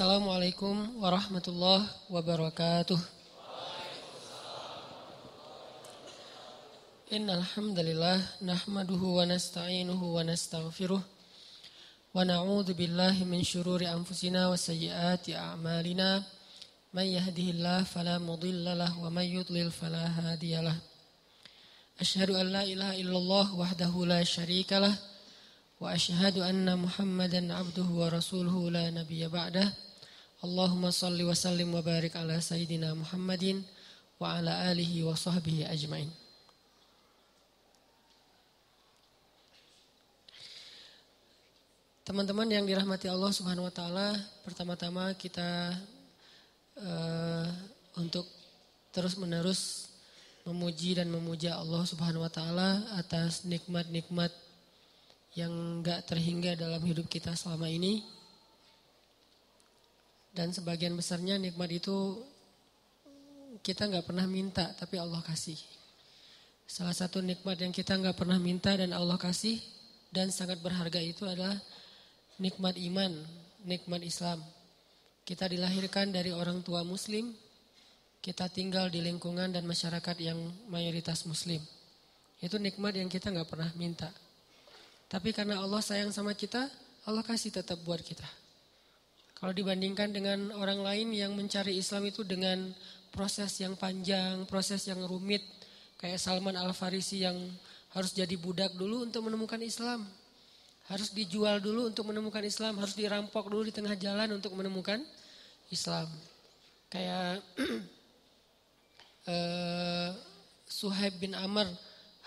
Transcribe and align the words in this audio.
Assalamualaikum 0.00 0.96
warahmatullahi 0.96 1.84
wabarakatuh. 2.08 2.96
Innal 7.12 7.44
hamdalillah 7.44 8.16
nahmaduhu 8.40 9.20
wa 9.20 9.28
nasta'inuhu 9.28 10.16
wa 10.16 10.24
nastaghfiruh 10.24 11.04
wa 11.04 12.16
na'udzu 12.24 12.72
billahi 12.72 13.28
min 13.28 13.44
shururi 13.44 13.92
anfusina 13.92 14.48
wa 14.48 14.56
sayyiati 14.56 15.36
a'malina 15.36 16.24
may 16.96 17.20
yahdihillahu 17.20 17.84
fala 17.84 18.16
mudilla 18.16 18.72
lahu 18.72 19.04
wa 19.04 19.12
may 19.12 19.28
yudlil 19.28 19.68
fala 19.68 20.00
hadiyalah. 20.00 20.80
Ashhadu 22.00 22.40
an 22.40 22.48
la 22.48 22.64
ilaha 22.64 22.96
illallah 22.96 23.52
wahdahu 23.52 24.08
la 24.08 24.24
syarika 24.24 24.80
lah 24.80 24.96
wa 25.76 25.92
ashhadu 25.92 26.40
anna 26.40 26.72
Muhammadan 26.72 27.52
abduhu 27.52 28.00
wa 28.00 28.08
rasuluhu 28.08 28.72
la 28.72 28.88
nabiyya 28.88 29.28
ba'dah. 29.28 29.89
Allahumma 30.40 30.88
salli 30.88 31.20
wa 31.20 31.36
sallim 31.36 31.68
wa 31.68 31.84
barik 31.84 32.16
ala 32.16 32.40
sayyidina 32.40 32.96
Muhammadin 32.96 33.60
wa 34.16 34.40
ala 34.40 34.72
alihi 34.72 35.04
wa 35.04 35.12
sahbihi 35.12 35.68
ajmain. 35.68 36.08
Teman-teman 42.08 42.48
yang 42.48 42.64
dirahmati 42.64 43.12
Allah 43.12 43.28
Subhanahu 43.36 43.68
wa 43.68 43.74
taala, 43.74 44.16
pertama-tama 44.40 45.12
kita 45.12 45.76
uh, 46.80 47.46
untuk 48.00 48.24
terus-menerus 48.96 49.92
memuji 50.48 50.96
dan 50.96 51.12
memuja 51.12 51.60
Allah 51.60 51.84
Subhanahu 51.84 52.24
wa 52.24 52.32
taala 52.32 52.80
atas 52.96 53.44
nikmat-nikmat 53.44 54.32
yang 55.36 55.52
enggak 55.52 56.08
terhingga 56.08 56.56
dalam 56.56 56.80
hidup 56.80 57.04
kita 57.12 57.36
selama 57.36 57.68
ini. 57.68 58.19
Dan 60.30 60.54
sebagian 60.54 60.94
besarnya 60.94 61.36
nikmat 61.36 61.70
itu 61.74 62.22
kita 63.66 63.90
nggak 63.90 64.06
pernah 64.06 64.24
minta, 64.30 64.70
tapi 64.78 64.96
Allah 64.96 65.20
kasih. 65.26 65.58
Salah 66.70 66.94
satu 66.94 67.18
nikmat 67.18 67.58
yang 67.58 67.74
kita 67.74 67.98
nggak 67.98 68.14
pernah 68.14 68.38
minta 68.38 68.70
dan 68.70 68.94
Allah 68.94 69.18
kasih 69.18 69.58
dan 70.14 70.30
sangat 70.30 70.62
berharga 70.62 71.02
itu 71.02 71.26
adalah 71.26 71.58
nikmat 72.38 72.78
iman, 72.78 73.10
nikmat 73.66 74.00
Islam. 74.06 74.38
Kita 75.26 75.50
dilahirkan 75.50 76.14
dari 76.14 76.30
orang 76.30 76.62
tua 76.62 76.86
muslim, 76.86 77.34
kita 78.22 78.46
tinggal 78.48 78.86
di 78.86 79.02
lingkungan 79.02 79.50
dan 79.50 79.66
masyarakat 79.66 80.16
yang 80.22 80.38
mayoritas 80.70 81.26
muslim. 81.26 81.58
Itu 82.40 82.56
nikmat 82.56 82.96
yang 82.96 83.10
kita 83.10 83.28
nggak 83.34 83.50
pernah 83.50 83.70
minta. 83.76 84.08
Tapi 85.10 85.34
karena 85.34 85.58
Allah 85.58 85.82
sayang 85.82 86.14
sama 86.14 86.38
kita, 86.38 86.70
Allah 87.02 87.26
kasih 87.26 87.50
tetap 87.50 87.82
buat 87.82 88.00
kita. 88.00 88.39
Kalau 89.40 89.56
dibandingkan 89.56 90.12
dengan 90.12 90.52
orang 90.52 90.84
lain 90.84 91.16
yang 91.16 91.32
mencari 91.32 91.80
Islam 91.80 92.04
itu 92.12 92.20
dengan 92.28 92.76
proses 93.08 93.56
yang 93.56 93.72
panjang, 93.72 94.44
proses 94.44 94.84
yang 94.84 95.00
rumit, 95.08 95.40
kayak 95.96 96.20
Salman 96.20 96.60
Al-Farisi 96.60 97.24
yang 97.24 97.36
harus 97.96 98.12
jadi 98.12 98.36
budak 98.36 98.76
dulu 98.76 99.08
untuk 99.08 99.24
menemukan 99.24 99.56
Islam. 99.64 100.04
Harus 100.92 101.08
dijual 101.16 101.56
dulu 101.56 101.88
untuk 101.88 102.04
menemukan 102.12 102.44
Islam, 102.44 102.76
harus 102.84 102.92
dirampok 102.92 103.48
dulu 103.48 103.64
di 103.64 103.72
tengah 103.72 103.96
jalan 103.96 104.36
untuk 104.36 104.52
menemukan 104.52 105.00
Islam. 105.72 106.06
Kayak 106.92 107.40
uh, 109.24 110.10
Suhaib 110.76 111.16
bin 111.16 111.32
Amr 111.32 111.66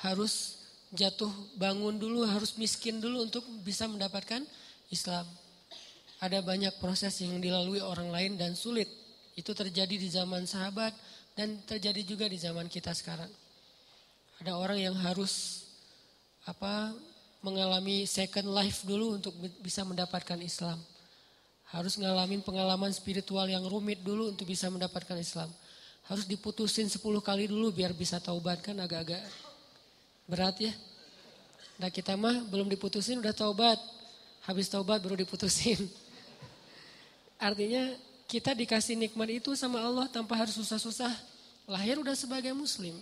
harus 0.02 0.66
jatuh 0.90 1.30
bangun 1.62 1.94
dulu, 2.02 2.26
harus 2.26 2.58
miskin 2.58 2.98
dulu 2.98 3.30
untuk 3.30 3.46
bisa 3.62 3.86
mendapatkan 3.86 4.42
Islam. 4.90 5.26
Ada 6.24 6.40
banyak 6.40 6.80
proses 6.80 7.20
yang 7.20 7.36
dilalui 7.44 7.84
orang 7.84 8.08
lain 8.08 8.40
dan 8.40 8.56
sulit. 8.56 8.88
Itu 9.36 9.52
terjadi 9.52 9.92
di 10.00 10.08
zaman 10.08 10.48
sahabat 10.48 10.96
dan 11.36 11.60
terjadi 11.68 12.00
juga 12.08 12.32
di 12.32 12.40
zaman 12.40 12.72
kita 12.72 12.96
sekarang. 12.96 13.28
Ada 14.40 14.56
orang 14.56 14.80
yang 14.80 14.96
harus 14.96 15.68
apa 16.48 16.96
mengalami 17.44 18.08
second 18.08 18.48
life 18.56 18.88
dulu 18.88 19.20
untuk 19.20 19.36
bisa 19.60 19.84
mendapatkan 19.84 20.40
Islam. 20.40 20.80
Harus 21.76 22.00
ngalamin 22.00 22.40
pengalaman 22.40 22.96
spiritual 22.96 23.44
yang 23.52 23.68
rumit 23.68 24.00
dulu 24.00 24.32
untuk 24.32 24.48
bisa 24.48 24.72
mendapatkan 24.72 25.20
Islam. 25.20 25.52
Harus 26.08 26.24
diputusin 26.24 26.88
10 26.88 27.04
kali 27.20 27.52
dulu 27.52 27.76
biar 27.76 27.92
bisa 27.92 28.24
taubat 28.24 28.64
kan 28.64 28.80
agak-agak 28.80 29.20
berat 30.24 30.56
ya. 30.72 30.74
Nah 31.84 31.92
kita 31.92 32.16
mah 32.16 32.48
belum 32.48 32.72
diputusin 32.72 33.20
udah 33.20 33.36
taubat. 33.36 33.76
Habis 34.48 34.72
taubat 34.72 35.04
baru 35.04 35.20
diputusin. 35.20 35.84
Artinya 37.44 37.92
kita 38.32 38.56
dikasih 38.56 38.96
nikmat 38.96 39.44
itu 39.44 39.52
sama 39.60 39.84
Allah 39.84 40.08
tanpa 40.08 40.40
harus 40.40 40.56
susah-susah. 40.56 41.12
Lahir 41.68 42.00
udah 42.00 42.16
sebagai 42.16 42.56
muslim. 42.56 42.96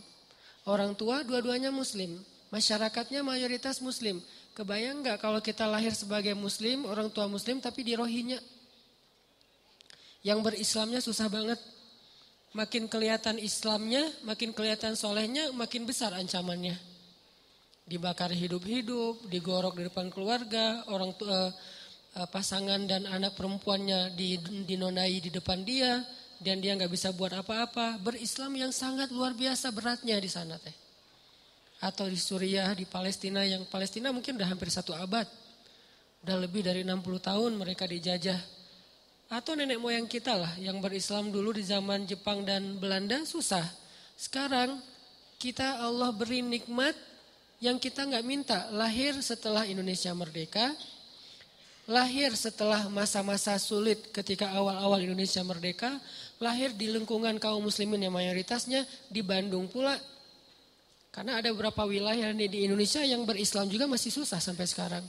Orang 0.66 0.98
tua 0.98 1.22
dua-duanya 1.22 1.70
muslim. 1.70 2.18
Masyarakatnya 2.50 3.22
mayoritas 3.22 3.78
muslim. 3.86 4.18
Kebayang 4.58 5.06
nggak 5.06 5.22
kalau 5.22 5.38
kita 5.40 5.70
lahir 5.70 5.94
sebagai 5.94 6.34
muslim, 6.34 6.90
orang 6.90 7.14
tua 7.14 7.30
muslim 7.30 7.62
tapi 7.62 7.86
di 7.86 7.94
rohinya. 7.94 8.42
Yang 10.26 10.40
berislamnya 10.42 11.00
susah 11.06 11.30
banget. 11.30 11.62
Makin 12.52 12.92
kelihatan 12.92 13.40
Islamnya, 13.40 14.04
makin 14.28 14.52
kelihatan 14.52 15.00
solehnya, 15.00 15.56
makin 15.56 15.88
besar 15.88 16.12
ancamannya. 16.12 16.76
Dibakar 17.88 18.28
hidup-hidup, 18.36 19.24
digorok 19.32 19.80
di 19.80 19.88
depan 19.88 20.12
keluarga, 20.12 20.84
orang 20.92 21.16
tua 21.16 21.32
eh, 21.32 21.50
pasangan 22.32 22.84
dan 22.88 23.08
anak 23.08 23.36
perempuannya 23.40 24.12
dinonai 24.68 25.24
di 25.24 25.32
depan 25.32 25.64
dia, 25.64 26.04
dan 26.42 26.60
dia 26.60 26.76
nggak 26.76 26.92
bisa 26.92 27.14
buat 27.16 27.32
apa-apa. 27.32 28.02
Berislam 28.02 28.56
yang 28.58 28.74
sangat 28.76 29.14
luar 29.14 29.32
biasa 29.38 29.72
beratnya 29.72 30.18
di 30.20 30.28
sana 30.28 30.60
teh 30.60 30.82
atau 31.82 32.06
di 32.06 32.16
Suriah, 32.16 32.78
di 32.78 32.86
Palestina 32.86 33.42
yang 33.42 33.66
Palestina 33.66 34.14
mungkin 34.14 34.38
udah 34.38 34.54
hampir 34.54 34.70
satu 34.70 34.94
abad. 34.94 35.26
Udah 36.22 36.38
lebih 36.38 36.62
dari 36.62 36.86
60 36.86 37.02
tahun 37.18 37.58
mereka 37.58 37.90
dijajah. 37.90 38.38
Atau 39.34 39.58
nenek 39.58 39.82
moyang 39.82 40.06
kita 40.06 40.38
lah 40.38 40.54
yang 40.62 40.78
berislam 40.78 41.34
dulu 41.34 41.58
di 41.58 41.66
zaman 41.66 42.06
Jepang 42.06 42.46
dan 42.46 42.78
Belanda 42.78 43.18
susah. 43.26 43.66
Sekarang 44.14 44.78
kita 45.42 45.82
Allah 45.82 46.14
beri 46.14 46.46
nikmat 46.46 46.94
yang 47.58 47.82
kita 47.82 48.06
nggak 48.06 48.26
minta. 48.28 48.70
Lahir 48.70 49.18
setelah 49.18 49.66
Indonesia 49.66 50.14
merdeka. 50.14 50.78
Lahir 51.92 52.32
setelah 52.40 52.88
masa-masa 52.88 53.60
sulit 53.60 54.00
ketika 54.16 54.48
awal-awal 54.56 55.04
Indonesia 55.04 55.44
merdeka. 55.44 56.00
Lahir 56.40 56.72
di 56.72 56.88
lingkungan 56.88 57.36
kaum 57.36 57.68
muslimin 57.68 58.08
yang 58.08 58.16
mayoritasnya 58.16 58.88
di 59.12 59.20
Bandung 59.20 59.68
pula 59.68 60.00
karena 61.12 61.44
ada 61.44 61.52
beberapa 61.52 61.84
wilayah 61.84 62.32
di 62.32 62.64
Indonesia 62.64 63.04
yang 63.04 63.28
berislam 63.28 63.68
juga 63.68 63.92
masih 63.92 64.08
susah 64.08 64.40
sampai 64.40 64.64
sekarang. 64.64 65.04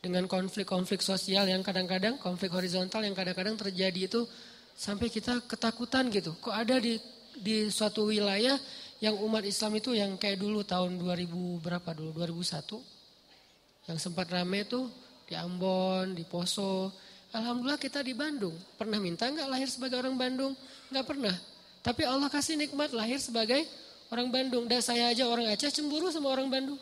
Dengan 0.00 0.24
konflik-konflik 0.24 1.04
sosial 1.04 1.44
yang 1.44 1.60
kadang-kadang, 1.60 2.16
konflik 2.16 2.48
horizontal 2.48 3.04
yang 3.04 3.12
kadang-kadang 3.12 3.60
terjadi 3.60 4.08
itu 4.08 4.24
sampai 4.72 5.12
kita 5.12 5.44
ketakutan 5.44 6.08
gitu. 6.08 6.32
Kok 6.40 6.54
ada 6.54 6.80
di 6.80 6.96
di 7.36 7.68
suatu 7.68 8.08
wilayah 8.08 8.56
yang 9.04 9.20
umat 9.20 9.44
Islam 9.44 9.76
itu 9.76 9.92
yang 9.92 10.16
kayak 10.16 10.40
dulu 10.40 10.64
tahun 10.64 10.96
2000 10.96 11.28
berapa 11.60 11.90
dulu 11.92 12.10
2001 12.24 13.92
yang 13.92 13.98
sempat 14.00 14.26
rame 14.32 14.66
itu 14.66 14.90
di 15.28 15.36
Ambon, 15.36 16.16
di 16.16 16.24
Poso. 16.24 16.88
Alhamdulillah 17.36 17.76
kita 17.76 18.00
di 18.00 18.16
Bandung. 18.16 18.56
Pernah 18.80 18.96
minta 18.96 19.28
nggak 19.28 19.48
lahir 19.52 19.68
sebagai 19.68 20.00
orang 20.00 20.16
Bandung? 20.16 20.56
Nggak 20.88 21.04
pernah. 21.04 21.36
Tapi 21.84 22.02
Allah 22.08 22.32
kasih 22.32 22.56
nikmat 22.56 22.90
lahir 22.96 23.20
sebagai 23.20 23.68
orang 24.08 24.32
Bandung. 24.32 24.64
Dan 24.64 24.80
saya 24.80 25.12
aja 25.12 25.28
orang 25.28 25.52
Aceh 25.52 25.68
cemburu 25.68 26.08
sama 26.08 26.32
orang 26.32 26.48
Bandung. 26.48 26.80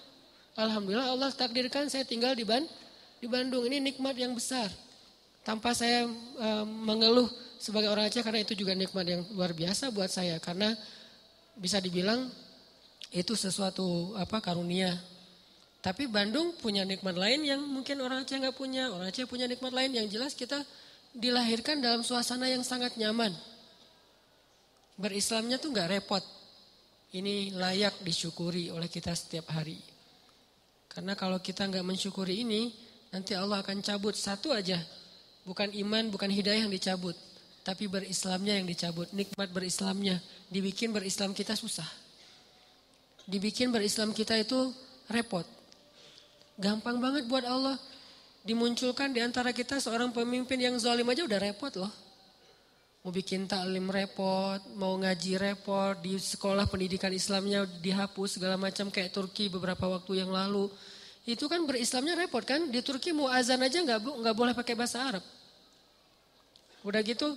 Alhamdulillah 0.55 1.13
Allah 1.13 1.29
takdirkan 1.35 1.91
saya 1.91 2.07
tinggal 2.07 2.33
di 2.39 2.47
Ban 2.47 2.63
di 3.19 3.27
Bandung. 3.27 3.67
Ini 3.67 3.83
nikmat 3.83 4.15
yang 4.15 4.33
besar. 4.33 4.71
Tanpa 5.43 5.75
saya 5.75 6.07
e, 6.39 6.49
mengeluh 6.65 7.29
sebagai 7.59 7.91
orang 7.91 8.07
Aceh 8.07 8.23
karena 8.23 8.47
itu 8.47 8.55
juga 8.55 8.73
nikmat 8.79 9.05
yang 9.05 9.23
luar 9.35 9.51
biasa 9.51 9.91
buat 9.91 10.09
saya 10.09 10.39
karena 10.39 10.73
bisa 11.59 11.83
dibilang 11.83 12.31
itu 13.11 13.35
sesuatu 13.35 14.15
apa 14.15 14.39
karunia. 14.39 14.95
Tapi 15.87 16.11
Bandung 16.11 16.51
punya 16.59 16.83
nikmat 16.83 17.15
lain 17.15 17.47
yang 17.47 17.63
mungkin 17.63 18.03
orang 18.03 18.27
Aceh 18.27 18.35
nggak 18.35 18.59
punya. 18.59 18.91
Orang 18.91 19.07
Aceh 19.07 19.23
punya 19.31 19.47
nikmat 19.47 19.71
lain 19.71 19.95
yang 19.95 20.11
jelas 20.11 20.35
kita 20.35 20.67
dilahirkan 21.15 21.79
dalam 21.79 22.03
suasana 22.03 22.51
yang 22.51 22.67
sangat 22.67 22.99
nyaman. 22.99 23.31
Berislamnya 24.99 25.63
tuh 25.63 25.71
nggak 25.71 25.95
repot 25.95 26.27
ini 27.15 27.55
layak 27.55 28.03
disyukuri 28.03 28.75
oleh 28.75 28.91
kita 28.91 29.15
setiap 29.15 29.55
hari. 29.55 29.79
Karena 30.91 31.15
kalau 31.15 31.39
kita 31.39 31.63
nggak 31.71 31.87
mensyukuri 31.87 32.43
ini, 32.43 32.75
nanti 33.15 33.39
Allah 33.39 33.63
akan 33.63 33.79
cabut 33.79 34.19
satu 34.19 34.51
aja. 34.51 34.83
Bukan 35.47 35.71
iman, 35.87 36.11
bukan 36.11 36.35
hidayah 36.35 36.67
yang 36.67 36.73
dicabut. 36.75 37.15
Tapi 37.63 37.87
berislamnya 37.87 38.59
yang 38.59 38.67
dicabut. 38.67 39.07
Nikmat 39.15 39.55
berislamnya. 39.55 40.19
Dibikin 40.51 40.91
berislam 40.91 41.31
kita 41.31 41.55
susah. 41.55 41.87
Dibikin 43.23 43.71
berislam 43.71 44.11
kita 44.11 44.35
itu 44.35 44.75
repot. 45.07 45.56
Gampang 46.57 46.97
banget 47.01 47.29
buat 47.29 47.45
Allah. 47.45 47.77
dimunculkan 48.47 49.11
di 49.11 49.19
antara 49.19 49.51
kita 49.51 49.83
seorang 49.83 50.15
pemimpin 50.15 50.55
yang 50.55 50.79
zalim 50.79 51.03
aja 51.11 51.27
udah 51.27 51.51
repot 51.51 51.75
loh. 51.83 51.91
Mau 53.03 53.11
bikin 53.11 53.51
taklim 53.51 53.91
repot, 53.91 54.63
mau 54.79 54.95
ngaji 54.99 55.35
repot, 55.35 55.99
di 55.99 56.15
sekolah 56.15 56.67
pendidikan 56.71 57.11
Islamnya 57.11 57.67
dihapus 57.67 58.39
segala 58.39 58.55
macam 58.55 58.87
kayak 58.87 59.11
Turki 59.11 59.51
beberapa 59.51 59.87
waktu 59.91 60.23
yang 60.23 60.31
lalu. 60.31 60.71
Itu 61.27 61.51
kan 61.51 61.67
berislamnya 61.67 62.15
repot 62.15 62.47
kan? 62.47 62.71
Di 62.71 62.83
Turki 62.87 63.11
mau 63.11 63.27
azan 63.27 63.59
aja 63.63 63.83
nggak 63.83 63.99
nggak 63.99 64.37
boleh 64.39 64.55
pakai 64.55 64.79
bahasa 64.79 65.03
Arab. 65.03 65.23
Udah 66.87 67.03
gitu 67.03 67.35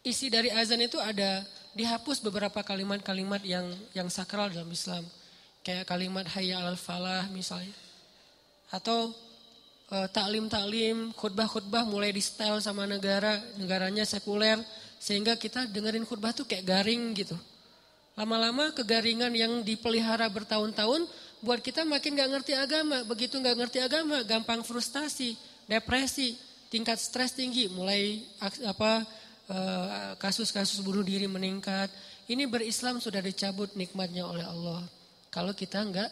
isi 0.00 0.32
dari 0.32 0.48
azan 0.48 0.80
itu 0.80 0.96
ada 0.96 1.44
dihapus 1.76 2.24
beberapa 2.24 2.60
kalimat-kalimat 2.64 3.44
yang 3.44 3.68
yang 3.92 4.08
sakral 4.08 4.48
dalam 4.48 4.68
Islam. 4.72 5.04
Kayak 5.60 5.88
kalimat 5.88 6.24
hayya 6.36 6.60
al 6.60 6.76
falah 6.80 7.28
misalnya. 7.28 7.89
Atau 8.70 9.10
uh, 9.90 10.08
taklim-taklim, 10.10 11.10
khutbah-khutbah 11.18 11.82
mulai 11.84 12.14
di 12.14 12.22
style 12.22 12.62
sama 12.62 12.86
negara, 12.86 13.38
negaranya 13.58 14.06
sekuler 14.06 14.58
sehingga 15.00 15.34
kita 15.34 15.64
dengerin 15.68 16.04
khutbah 16.04 16.30
tuh 16.36 16.44
kayak 16.44 16.64
garing 16.68 17.16
gitu. 17.16 17.34
Lama-lama 18.20 18.68
kegaringan 18.76 19.32
yang 19.32 19.64
dipelihara 19.64 20.28
bertahun-tahun 20.28 21.08
buat 21.40 21.64
kita 21.64 21.88
makin 21.88 22.20
gak 22.20 22.30
ngerti 22.36 22.52
agama. 22.52 23.00
Begitu 23.08 23.40
gak 23.40 23.56
ngerti 23.56 23.80
agama, 23.80 24.20
gampang 24.28 24.60
frustasi, 24.60 25.40
depresi, 25.64 26.36
tingkat 26.68 27.00
stres 27.00 27.32
tinggi, 27.32 27.72
mulai 27.72 28.20
apa 28.68 29.08
eh, 29.48 30.12
kasus-kasus 30.20 30.84
bunuh 30.84 31.00
diri 31.00 31.24
meningkat. 31.24 31.88
Ini 32.28 32.44
berislam 32.44 33.00
sudah 33.00 33.24
dicabut 33.24 33.72
nikmatnya 33.74 34.28
oleh 34.28 34.44
Allah. 34.44 34.84
Kalau 35.32 35.56
kita 35.56 35.80
nggak 35.82 36.10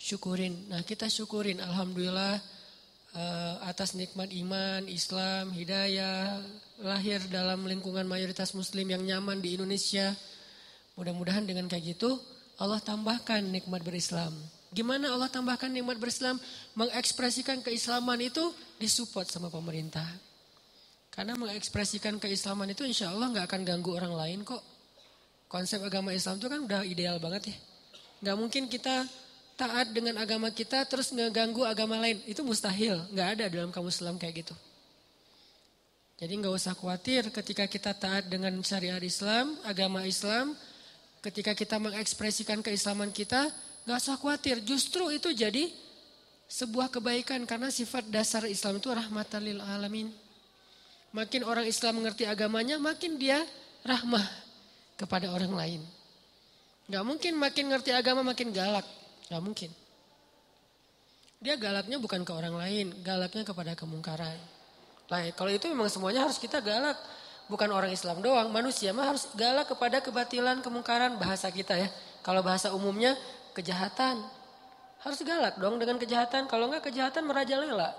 syukurin, 0.00 0.56
nah 0.72 0.80
kita 0.80 1.12
syukurin. 1.12 1.60
Alhamdulillah 1.60 2.40
uh, 3.12 3.54
atas 3.68 3.92
nikmat 3.92 4.32
iman, 4.32 4.88
Islam, 4.88 5.52
hidayah, 5.52 6.40
lahir 6.80 7.20
dalam 7.28 7.68
lingkungan 7.68 8.08
mayoritas 8.08 8.56
muslim 8.56 8.88
yang 8.88 9.04
nyaman 9.04 9.44
di 9.44 9.60
Indonesia. 9.60 10.16
Mudah-mudahan 10.96 11.44
dengan 11.44 11.68
kayak 11.68 11.96
gitu 11.96 12.16
Allah 12.60 12.80
tambahkan 12.80 13.44
nikmat 13.44 13.84
berislam. 13.84 14.32
Gimana 14.70 15.12
Allah 15.12 15.32
tambahkan 15.32 15.72
nikmat 15.72 15.96
berislam? 15.96 16.36
Mengekspresikan 16.76 17.64
keislaman 17.64 18.20
itu 18.20 18.52
disupport 18.76 19.26
sama 19.28 19.48
pemerintah. 19.48 20.06
Karena 21.10 21.34
mengekspresikan 21.34 22.22
keislaman 22.22 22.70
itu 22.70 22.86
insya 22.86 23.10
Allah 23.10 23.32
nggak 23.32 23.46
akan 23.50 23.60
ganggu 23.66 23.90
orang 23.96 24.14
lain 24.14 24.40
kok. 24.46 24.62
Konsep 25.50 25.82
agama 25.82 26.14
Islam 26.14 26.38
itu 26.38 26.46
kan 26.46 26.60
udah 26.62 26.80
ideal 26.86 27.18
banget 27.18 27.50
ya. 27.50 27.56
Nggak 28.22 28.36
mungkin 28.38 28.62
kita 28.70 29.08
taat 29.60 29.92
dengan 29.92 30.16
agama 30.16 30.48
kita 30.48 30.88
terus 30.88 31.12
ngeganggu 31.12 31.68
agama 31.68 32.00
lain. 32.00 32.16
Itu 32.24 32.40
mustahil, 32.40 32.96
nggak 33.12 33.28
ada 33.36 33.44
dalam 33.52 33.68
kamus 33.68 34.00
Islam 34.00 34.16
kayak 34.16 34.40
gitu. 34.40 34.56
Jadi 36.16 36.32
nggak 36.40 36.52
usah 36.56 36.72
khawatir 36.72 37.28
ketika 37.28 37.68
kita 37.68 37.92
taat 37.92 38.28
dengan 38.32 38.56
syariat 38.64 39.00
Islam, 39.00 39.56
agama 39.68 40.08
Islam, 40.08 40.56
ketika 41.20 41.52
kita 41.52 41.76
mengekspresikan 41.76 42.64
keislaman 42.64 43.12
kita, 43.12 43.52
nggak 43.84 43.98
usah 44.00 44.16
khawatir. 44.16 44.64
Justru 44.64 45.12
itu 45.12 45.28
jadi 45.32 45.68
sebuah 46.48 46.88
kebaikan 46.88 47.44
karena 47.44 47.68
sifat 47.68 48.08
dasar 48.08 48.48
Islam 48.48 48.80
itu 48.80 48.88
rahmatan 48.88 49.44
lil 49.44 49.60
alamin. 49.60 50.08
Makin 51.12 51.44
orang 51.44 51.64
Islam 51.68 52.00
mengerti 52.00 52.24
agamanya, 52.24 52.80
makin 52.80 53.16
dia 53.20 53.44
rahmah 53.84 54.24
kepada 54.96 55.32
orang 55.32 55.52
lain. 55.52 55.80
Gak 56.90 57.04
mungkin 57.06 57.38
makin 57.38 57.70
ngerti 57.70 57.96
agama 57.96 58.20
makin 58.20 58.52
galak. 58.52 58.99
Gak 59.30 59.38
mungkin. 59.38 59.70
Dia 61.40 61.54
galaknya 61.54 61.96
bukan 62.02 62.26
ke 62.26 62.32
orang 62.34 62.52
lain, 62.58 62.92
galaknya 63.06 63.46
kepada 63.46 63.78
kemungkaran. 63.78 64.36
Nah, 65.06 65.22
kalau 65.38 65.48
itu 65.54 65.70
memang 65.70 65.86
semuanya 65.86 66.26
harus 66.26 66.36
kita 66.36 66.58
galak. 66.58 66.98
Bukan 67.46 67.70
orang 67.70 67.90
Islam 67.94 68.20
doang, 68.20 68.50
manusia 68.50 68.90
mah 68.90 69.14
harus 69.14 69.30
galak 69.38 69.70
kepada 69.70 70.02
kebatilan, 70.02 70.60
kemungkaran 70.60 71.16
bahasa 71.16 71.48
kita 71.48 71.78
ya. 71.78 71.88
Kalau 72.26 72.42
bahasa 72.42 72.74
umumnya 72.74 73.14
kejahatan. 73.54 74.20
Harus 75.00 75.22
galak 75.24 75.56
dong 75.56 75.80
dengan 75.80 75.96
kejahatan. 75.96 76.44
Kalau 76.50 76.68
enggak 76.68 76.92
kejahatan 76.92 77.24
merajalela. 77.24 77.96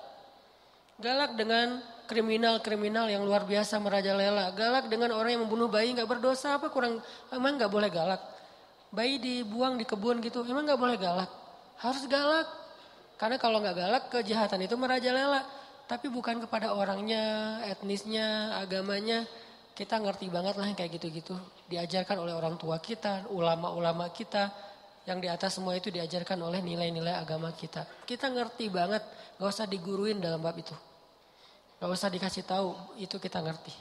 Galak 1.02 1.34
dengan 1.34 1.82
kriminal-kriminal 2.06 3.10
yang 3.10 3.26
luar 3.26 3.44
biasa 3.44 3.82
merajalela. 3.82 4.54
Galak 4.54 4.86
dengan 4.92 5.18
orang 5.18 5.36
yang 5.36 5.44
membunuh 5.48 5.68
bayi 5.68 5.98
nggak 5.98 6.08
berdosa 6.08 6.62
apa 6.62 6.70
kurang 6.70 7.02
emang 7.34 7.58
nggak 7.58 7.72
boleh 7.74 7.90
galak 7.90 8.22
bayi 8.92 9.18
dibuang 9.18 9.80
di 9.80 9.88
kebun 9.88 10.20
gitu, 10.20 10.44
emang 10.44 10.68
nggak 10.68 10.80
boleh 10.80 10.98
galak? 11.00 11.32
Harus 11.80 12.04
galak. 12.12 12.48
Karena 13.16 13.40
kalau 13.40 13.64
nggak 13.64 13.76
galak, 13.76 14.04
kejahatan 14.12 14.68
itu 14.68 14.76
merajalela. 14.76 15.42
Tapi 15.88 16.08
bukan 16.12 16.44
kepada 16.44 16.76
orangnya, 16.76 17.58
etnisnya, 17.68 18.60
agamanya. 18.60 19.24
Kita 19.72 19.98
ngerti 19.98 20.28
banget 20.28 20.60
lah 20.60 20.68
yang 20.68 20.78
kayak 20.78 21.00
gitu-gitu. 21.00 21.36
Diajarkan 21.72 22.20
oleh 22.20 22.36
orang 22.36 22.60
tua 22.60 22.78
kita, 22.84 23.32
ulama-ulama 23.32 24.12
kita. 24.12 24.52
Yang 25.08 25.18
di 25.24 25.28
atas 25.32 25.52
semua 25.58 25.74
itu 25.74 25.90
diajarkan 25.90 26.38
oleh 26.44 26.62
nilai-nilai 26.62 27.18
agama 27.18 27.50
kita. 27.56 27.88
Kita 28.06 28.30
ngerti 28.30 28.70
banget, 28.70 29.02
gak 29.40 29.50
usah 29.50 29.66
diguruin 29.66 30.22
dalam 30.22 30.38
bab 30.44 30.54
itu. 30.54 30.76
Gak 31.82 31.90
usah 31.90 32.14
dikasih 32.14 32.46
tahu, 32.46 33.00
itu 33.02 33.18
kita 33.18 33.42
ngerti. 33.42 33.74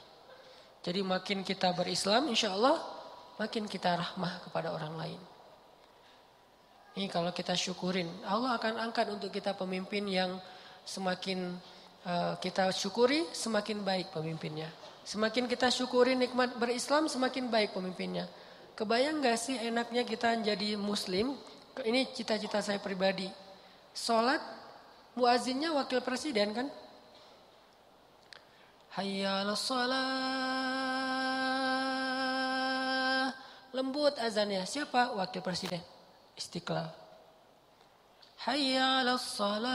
Jadi 0.81 1.05
makin 1.05 1.45
kita 1.45 1.69
berislam, 1.77 2.25
insya 2.33 2.57
Allah 2.57 3.00
makin 3.41 3.65
kita 3.65 3.97
rahmah 3.97 4.45
kepada 4.45 4.69
orang 4.69 4.93
lain. 5.01 5.21
Ini 6.93 7.09
kalau 7.09 7.33
kita 7.33 7.57
syukurin, 7.57 8.05
Allah 8.21 8.53
akan 8.61 8.77
angkat 8.77 9.09
untuk 9.09 9.33
kita 9.33 9.57
pemimpin 9.57 10.05
yang 10.05 10.37
semakin 10.85 11.57
uh, 12.05 12.37
kita 12.37 12.69
syukuri, 12.69 13.25
semakin 13.33 13.81
baik 13.81 14.13
pemimpinnya. 14.13 14.69
Semakin 15.01 15.49
kita 15.49 15.73
syukuri 15.73 16.13
nikmat 16.13 16.53
berislam, 16.61 17.09
semakin 17.09 17.49
baik 17.49 17.73
pemimpinnya. 17.73 18.29
Kebayang 18.77 19.25
gak 19.25 19.37
sih 19.41 19.57
enaknya 19.57 20.05
kita 20.05 20.37
jadi 20.45 20.77
muslim? 20.77 21.33
Ini 21.81 22.13
cita-cita 22.13 22.61
saya 22.61 22.77
pribadi. 22.77 23.25
Sholat, 23.97 24.43
muazinnya 25.17 25.73
wakil 25.73 26.03
presiden 26.05 26.53
kan? 26.53 26.67
Hayya 28.99 29.47
sholat 29.55 30.80
lembut 33.71 34.15
azannya. 34.19 34.63
Siapa? 34.67 35.15
Wakil 35.15 35.41
Presiden. 35.43 35.81
Istiqlal. 36.35 36.87
Hayya 38.47 39.05
ala 39.05 39.17
salah. 39.21 39.71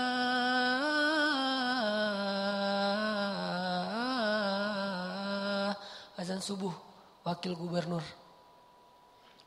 Azan 6.17 6.41
subuh. 6.41 6.73
Wakil 7.26 7.55
gubernur. 7.59 8.03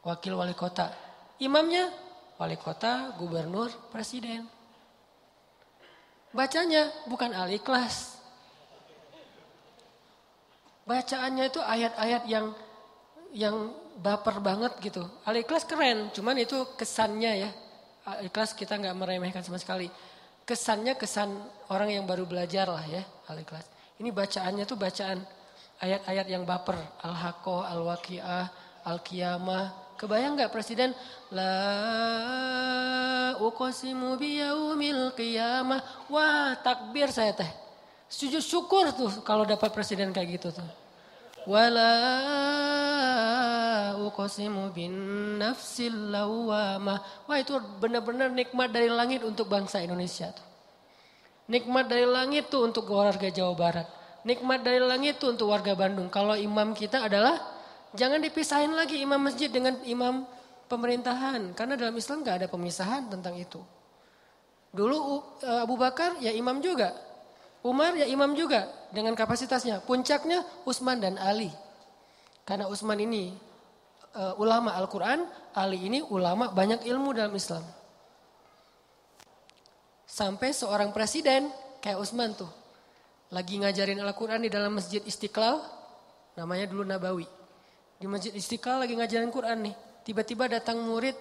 Wakil 0.03 0.35
wali 0.35 0.55
kota. 0.55 0.91
Imamnya 1.39 1.91
wali 2.39 2.55
kota, 2.55 3.15
gubernur, 3.19 3.67
presiden. 3.91 4.47
Bacanya 6.31 6.87
bukan 7.07 7.35
al-ikhlas. 7.35 8.15
Bacaannya 10.87 11.45
itu 11.51 11.59
ayat-ayat 11.59 12.23
yang 12.31 12.55
yang 13.33 13.73
baper 13.99 14.39
banget 14.39 14.73
gitu. 14.79 15.03
Al-Ikhlas 15.27 15.67
keren, 15.67 16.09
cuman 16.15 16.35
itu 16.39 16.55
kesannya 16.79 17.31
ya. 17.47 17.49
Al-Ikhlas 18.07 18.55
kita 18.55 18.79
nggak 18.79 18.95
meremehkan 18.95 19.43
sama 19.43 19.59
sekali. 19.59 19.91
Kesannya 20.47 20.97
kesan 20.97 21.29
orang 21.69 21.93
yang 21.93 22.09
baru 22.09 22.25
belajar 22.25 22.65
lah 22.65 22.81
ya 22.89 23.05
Al-Ikhlas. 23.29 23.67
Ini 24.01 24.09
bacaannya 24.09 24.65
tuh 24.65 24.79
bacaan 24.79 25.19
ayat-ayat 25.83 26.25
yang 26.31 26.43
baper. 26.47 26.79
Al-Haqqah, 27.05 27.69
Al-Waqi'ah, 27.75 28.45
Al-Qiyamah. 28.87 29.95
Kebayang 29.99 30.39
nggak 30.39 30.55
Presiden? 30.55 30.95
La 31.35 31.51
uqsimu 33.37 34.15
biyaumil 34.15 35.11
qiyamah. 35.13 36.07
Wah 36.07 36.55
takbir 36.59 37.11
saya 37.11 37.35
teh. 37.35 37.51
Sujud 38.09 38.41
syukur 38.41 38.89
tuh 38.95 39.21
kalau 39.21 39.45
dapat 39.45 39.69
presiden 39.69 40.09
kayak 40.09 40.41
gitu 40.41 40.49
tuh. 40.49 40.65
Wala 41.45 41.93
uqsimu 44.09 44.73
bin 44.73 44.93
nafsil 45.37 46.09
lawamah. 46.09 46.99
Wah 47.29 47.37
itu 47.37 47.55
benar-benar 47.77 48.33
nikmat 48.33 48.73
dari 48.73 48.89
langit 48.89 49.21
untuk 49.21 49.45
bangsa 49.45 49.79
Indonesia 49.79 50.33
tuh. 50.33 50.49
Nikmat 51.49 51.89
dari 51.89 52.05
langit 52.05 52.53
tuh 52.53 52.65
untuk 52.65 52.85
warga 52.93 53.25
Jawa 53.29 53.53
Barat. 53.57 53.87
Nikmat 54.21 54.61
dari 54.61 54.77
langit 54.77 55.17
tuh 55.17 55.33
untuk 55.33 55.49
warga 55.49 55.73
Bandung. 55.73 56.05
Kalau 56.13 56.37
imam 56.37 56.77
kita 56.77 57.09
adalah 57.09 57.41
jangan 57.97 58.21
dipisahin 58.21 58.69
lagi 58.77 59.01
imam 59.01 59.17
masjid 59.17 59.49
dengan 59.49 59.81
imam 59.81 60.29
pemerintahan. 60.69 61.57
Karena 61.57 61.73
dalam 61.73 61.97
Islam 61.97 62.21
gak 62.21 62.45
ada 62.45 62.47
pemisahan 62.51 63.09
tentang 63.09 63.33
itu. 63.33 63.57
Dulu 64.69 64.97
eh, 65.41 65.65
Abu 65.65 65.73
Bakar 65.73 66.21
ya 66.21 66.29
imam 66.29 66.61
juga. 66.61 66.93
Umar 67.65 67.97
ya 67.97 68.05
imam 68.05 68.31
juga 68.37 68.69
dengan 68.93 69.17
kapasitasnya. 69.17 69.81
Puncaknya 69.83 70.45
Utsman 70.69 71.01
dan 71.01 71.17
Ali. 71.17 71.49
Karena 72.45 72.69
Utsman 72.69 73.01
ini 73.01 73.33
uh, 74.15 74.33
ulama 74.41 74.73
Al-Quran, 74.77 75.25
Ali 75.53 75.85
ini 75.85 75.99
ulama 76.01 76.49
banyak 76.49 76.85
ilmu 76.85 77.13
dalam 77.13 77.33
Islam. 77.35 77.61
Sampai 80.09 80.51
seorang 80.51 80.89
presiden 80.89 81.53
kayak 81.79 82.01
Usman 82.01 82.33
tuh. 82.33 82.49
Lagi 83.29 83.61
ngajarin 83.61 84.01
Al-Quran 84.01 84.41
di 84.41 84.49
dalam 84.49 84.73
masjid 84.73 85.05
Istiqlal. 85.05 85.61
Namanya 86.33 86.65
dulu 86.65 86.81
Nabawi. 86.81 87.29
Di 88.01 88.09
masjid 88.09 88.33
Istiqlal 88.33 88.83
lagi 88.83 88.97
ngajarin 88.97 89.29
Quran 89.29 89.69
nih. 89.69 89.75
Tiba-tiba 90.01 90.49
datang 90.49 90.81
murid 90.81 91.13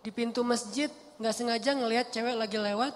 di 0.00 0.08
pintu 0.08 0.40
masjid. 0.40 0.88
nggak 1.14 1.30
sengaja 1.30 1.78
ngelihat 1.78 2.06
cewek 2.10 2.34
lagi 2.34 2.58
lewat. 2.58 2.90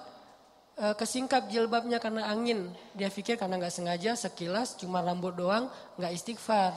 E, 0.75 0.85
kesingkap 0.97 1.47
jilbabnya 1.53 2.01
karena 2.01 2.27
angin. 2.27 2.73
Dia 2.97 3.13
pikir 3.13 3.37
karena 3.37 3.61
nggak 3.61 3.75
sengaja 3.75 4.17
sekilas 4.17 4.81
cuma 4.81 5.05
rambut 5.05 5.37
doang. 5.37 5.69
nggak 6.01 6.13
istighfar. 6.17 6.73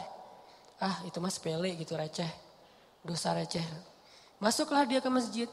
Ah 0.82 0.98
itu 1.06 1.22
mas 1.22 1.38
sepele 1.38 1.78
gitu 1.78 1.94
receh. 1.94 2.28
Dosa 3.06 3.38
receh. 3.38 3.62
Masuklah 4.42 4.90
dia 4.90 4.98
ke 4.98 5.10
masjid. 5.14 5.46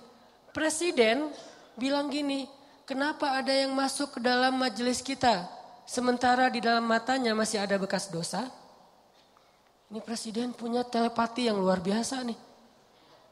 Presiden 0.57 1.29
bilang 1.77 2.09
gini, 2.09 2.49
kenapa 2.89 3.37
ada 3.37 3.53
yang 3.53 3.77
masuk 3.77 4.17
ke 4.17 4.21
dalam 4.25 4.57
majelis 4.57 5.05
kita, 5.05 5.45
sementara 5.85 6.49
di 6.49 6.65
dalam 6.65 6.89
matanya 6.89 7.37
masih 7.37 7.61
ada 7.61 7.77
bekas 7.77 8.09
dosa? 8.09 8.49
Ini 9.93 10.01
presiden 10.01 10.57
punya 10.57 10.81
telepati 10.89 11.53
yang 11.53 11.61
luar 11.61 11.85
biasa 11.85 12.25
nih. 12.25 12.37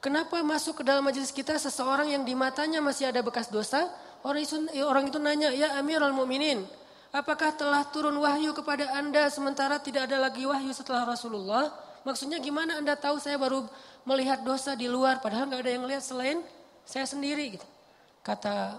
Kenapa 0.05 0.45
masuk 0.45 0.81
ke 0.81 0.83
dalam 0.85 1.01
majelis 1.01 1.33
kita 1.33 1.57
seseorang 1.57 2.13
yang 2.13 2.23
di 2.23 2.37
matanya 2.37 2.85
masih 2.85 3.09
ada 3.09 3.25
bekas 3.25 3.49
dosa? 3.49 3.89
Orang 4.21 4.45
itu, 4.45 4.57
orang 4.85 5.09
itu 5.09 5.17
nanya, 5.17 5.53
ya 5.57 5.81
Amirul 5.81 6.13
Mukminin, 6.13 6.65
apakah 7.13 7.57
telah 7.57 7.85
turun 7.89 8.17
wahyu 8.21 8.53
kepada 8.53 8.93
anda 8.93 9.29
sementara 9.33 9.81
tidak 9.81 10.09
ada 10.09 10.21
lagi 10.29 10.45
wahyu 10.45 10.73
setelah 10.77 11.09
Rasulullah? 11.09 11.86
Maksudnya 12.07 12.39
gimana 12.39 12.79
anda 12.79 12.95
tahu 12.95 13.19
saya 13.19 13.35
baru 13.35 13.67
melihat 14.07 14.47
dosa 14.47 14.79
di 14.79 14.87
luar 14.87 15.19
padahal 15.19 15.51
nggak 15.51 15.63
ada 15.67 15.73
yang 15.75 15.85
lihat 15.91 16.07
selain 16.07 16.39
saya 16.87 17.03
sendiri 17.03 17.59
gitu. 17.59 17.67
Kata 18.23 18.79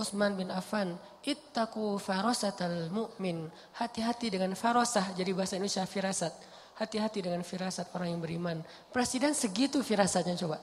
Utsman 0.00 0.32
bin 0.32 0.48
Affan, 0.48 0.96
"Ittaqu 1.20 2.00
farasatal 2.00 2.88
mu'min." 2.88 3.52
Hati-hati 3.76 4.32
dengan 4.32 4.56
farasah 4.56 5.12
jadi 5.12 5.36
bahasa 5.36 5.60
Indonesia 5.60 5.84
firasat. 5.84 6.32
Hati-hati 6.80 7.20
dengan 7.20 7.44
firasat 7.44 7.92
orang 7.92 8.16
yang 8.16 8.22
beriman. 8.24 8.58
Presiden 8.88 9.36
segitu 9.36 9.84
firasatnya 9.84 10.32
coba. 10.40 10.56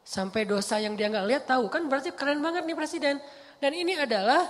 Sampai 0.00 0.48
dosa 0.48 0.80
yang 0.80 0.96
dia 0.96 1.12
nggak 1.12 1.28
lihat 1.28 1.44
tahu 1.44 1.68
kan 1.68 1.84
berarti 1.92 2.16
keren 2.16 2.40
banget 2.40 2.64
nih 2.64 2.74
presiden. 2.74 3.20
Dan 3.60 3.76
ini 3.76 4.00
adalah 4.00 4.48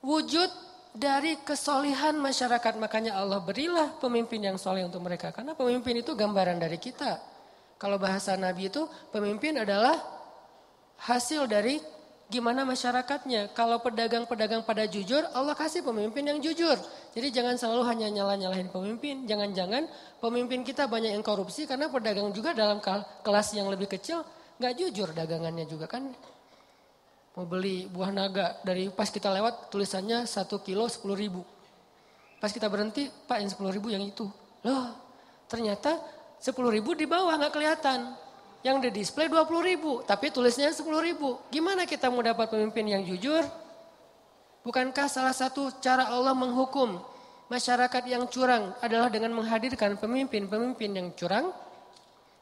wujud 0.00 0.71
dari 0.92 1.40
kesolihan 1.40 2.12
masyarakat. 2.16 2.76
Makanya 2.76 3.16
Allah 3.16 3.40
berilah 3.40 3.96
pemimpin 3.98 4.40
yang 4.44 4.56
soleh 4.60 4.84
untuk 4.84 5.00
mereka. 5.04 5.32
Karena 5.32 5.56
pemimpin 5.56 6.00
itu 6.00 6.12
gambaran 6.12 6.60
dari 6.60 6.76
kita. 6.76 7.18
Kalau 7.80 7.98
bahasa 7.98 8.38
Nabi 8.38 8.70
itu 8.70 8.86
pemimpin 9.10 9.58
adalah 9.58 9.98
hasil 11.02 11.50
dari 11.50 11.82
gimana 12.30 12.62
masyarakatnya. 12.62 13.52
Kalau 13.52 13.82
pedagang-pedagang 13.82 14.62
pada 14.64 14.86
jujur, 14.86 15.26
Allah 15.34 15.52
kasih 15.52 15.82
pemimpin 15.82 16.24
yang 16.24 16.38
jujur. 16.38 16.78
Jadi 17.12 17.28
jangan 17.34 17.58
selalu 17.58 17.82
hanya 17.90 18.08
nyala-nyalahin 18.08 18.70
pemimpin. 18.70 19.26
Jangan-jangan 19.26 19.90
pemimpin 20.22 20.62
kita 20.62 20.86
banyak 20.86 21.12
yang 21.12 21.24
korupsi 21.26 21.66
karena 21.66 21.90
pedagang 21.90 22.30
juga 22.30 22.54
dalam 22.54 22.78
kelas 23.20 23.48
yang 23.58 23.66
lebih 23.68 23.90
kecil 23.90 24.22
nggak 24.62 24.78
jujur 24.78 25.08
dagangannya 25.10 25.66
juga 25.66 25.90
kan 25.90 26.14
mau 27.32 27.48
beli 27.48 27.88
buah 27.88 28.12
naga 28.12 28.60
dari 28.60 28.92
pas 28.92 29.08
kita 29.08 29.32
lewat 29.32 29.72
tulisannya 29.72 30.28
satu 30.28 30.60
kilo 30.60 30.84
sepuluh 30.88 31.16
ribu. 31.16 31.42
Pas 32.42 32.50
kita 32.50 32.66
berhenti, 32.66 33.06
Pak 33.06 33.38
yang 33.38 33.50
sepuluh 33.50 33.70
ribu 33.70 33.88
yang 33.88 34.02
itu. 34.02 34.26
Loh, 34.66 34.92
ternyata 35.46 35.96
sepuluh 36.42 36.74
ribu 36.74 36.92
di 36.92 37.06
bawah 37.06 37.38
nggak 37.38 37.54
kelihatan. 37.54 38.18
Yang 38.62 38.76
di 38.78 39.02
display 39.02 39.26
dua 39.26 39.42
puluh 39.42 39.62
ribu, 39.62 40.06
tapi 40.06 40.30
tulisnya 40.30 40.70
sepuluh 40.70 41.02
ribu. 41.02 41.38
Gimana 41.50 41.82
kita 41.82 42.06
mau 42.10 42.22
dapat 42.22 42.46
pemimpin 42.46 42.86
yang 42.86 43.02
jujur? 43.02 43.42
Bukankah 44.62 45.10
salah 45.10 45.34
satu 45.34 45.74
cara 45.82 46.06
Allah 46.06 46.30
menghukum 46.30 47.02
masyarakat 47.50 48.02
yang 48.06 48.22
curang 48.30 48.70
adalah 48.78 49.10
dengan 49.10 49.34
menghadirkan 49.34 49.98
pemimpin-pemimpin 49.98 50.90
yang 50.94 51.08
curang? 51.18 51.50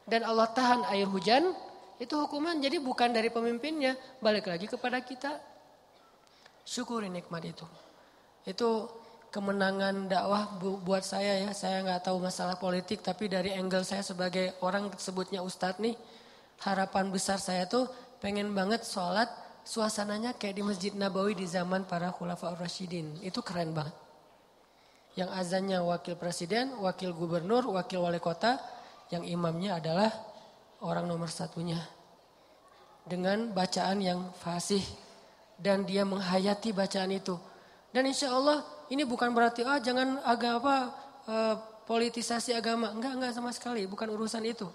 Dan 0.05 0.21
Allah 0.21 0.45
tahan 0.53 0.85
air 0.93 1.09
hujan 1.09 1.57
itu 2.01 2.17
hukuman 2.17 2.57
jadi 2.57 2.81
bukan 2.81 3.13
dari 3.13 3.29
pemimpinnya, 3.29 3.93
balik 4.17 4.49
lagi 4.49 4.65
kepada 4.65 4.97
kita. 5.05 5.37
Syukuri 6.65 7.13
nikmat 7.13 7.45
itu. 7.45 7.61
Itu 8.41 8.89
kemenangan 9.29 10.09
dakwah 10.09 10.57
buat 10.81 11.05
saya 11.05 11.45
ya. 11.45 11.53
Saya 11.53 11.85
nggak 11.85 12.09
tahu 12.09 12.17
masalah 12.17 12.57
politik 12.57 13.05
tapi 13.05 13.29
dari 13.29 13.53
angle 13.53 13.85
saya 13.85 14.01
sebagai 14.01 14.57
orang 14.65 14.89
sebutnya 14.97 15.45
ustadz 15.45 15.77
nih. 15.77 15.93
Harapan 16.65 17.13
besar 17.13 17.37
saya 17.37 17.69
tuh 17.69 17.85
pengen 18.17 18.49
banget 18.57 18.81
sholat 18.81 19.29
suasananya 19.61 20.33
kayak 20.41 20.57
di 20.57 20.63
Masjid 20.65 20.93
Nabawi 20.97 21.37
di 21.37 21.45
zaman 21.45 21.85
para 21.85 22.09
khulafaur 22.09 22.57
rasyidin. 22.57 23.21
Itu 23.21 23.45
keren 23.45 23.77
banget. 23.77 23.93
Yang 25.13 25.29
azannya 25.37 25.85
wakil 25.85 26.17
presiden, 26.17 26.81
wakil 26.81 27.13
gubernur, 27.13 27.69
wakil 27.69 28.01
wali 28.01 28.17
kota, 28.17 28.57
yang 29.13 29.21
imamnya 29.21 29.77
adalah 29.77 30.30
orang 30.81 31.05
nomor 31.05 31.29
satunya. 31.29 31.79
Dengan 33.05 33.53
bacaan 33.53 34.01
yang 34.01 34.33
fasih. 34.41 34.83
Dan 35.61 35.85
dia 35.85 36.01
menghayati 36.01 36.73
bacaan 36.73 37.13
itu. 37.13 37.37
Dan 37.93 38.09
insya 38.09 38.33
Allah 38.33 38.65
ini 38.89 39.05
bukan 39.05 39.29
berarti 39.29 39.61
ah 39.61 39.77
jangan 39.77 40.17
agama 40.25 40.89
uh, 41.29 41.55
politisasi 41.85 42.57
agama. 42.57 42.89
Enggak, 42.89 43.13
enggak 43.13 43.33
sama 43.37 43.53
sekali. 43.53 43.85
Bukan 43.85 44.09
urusan 44.09 44.41
itu. 44.41 44.65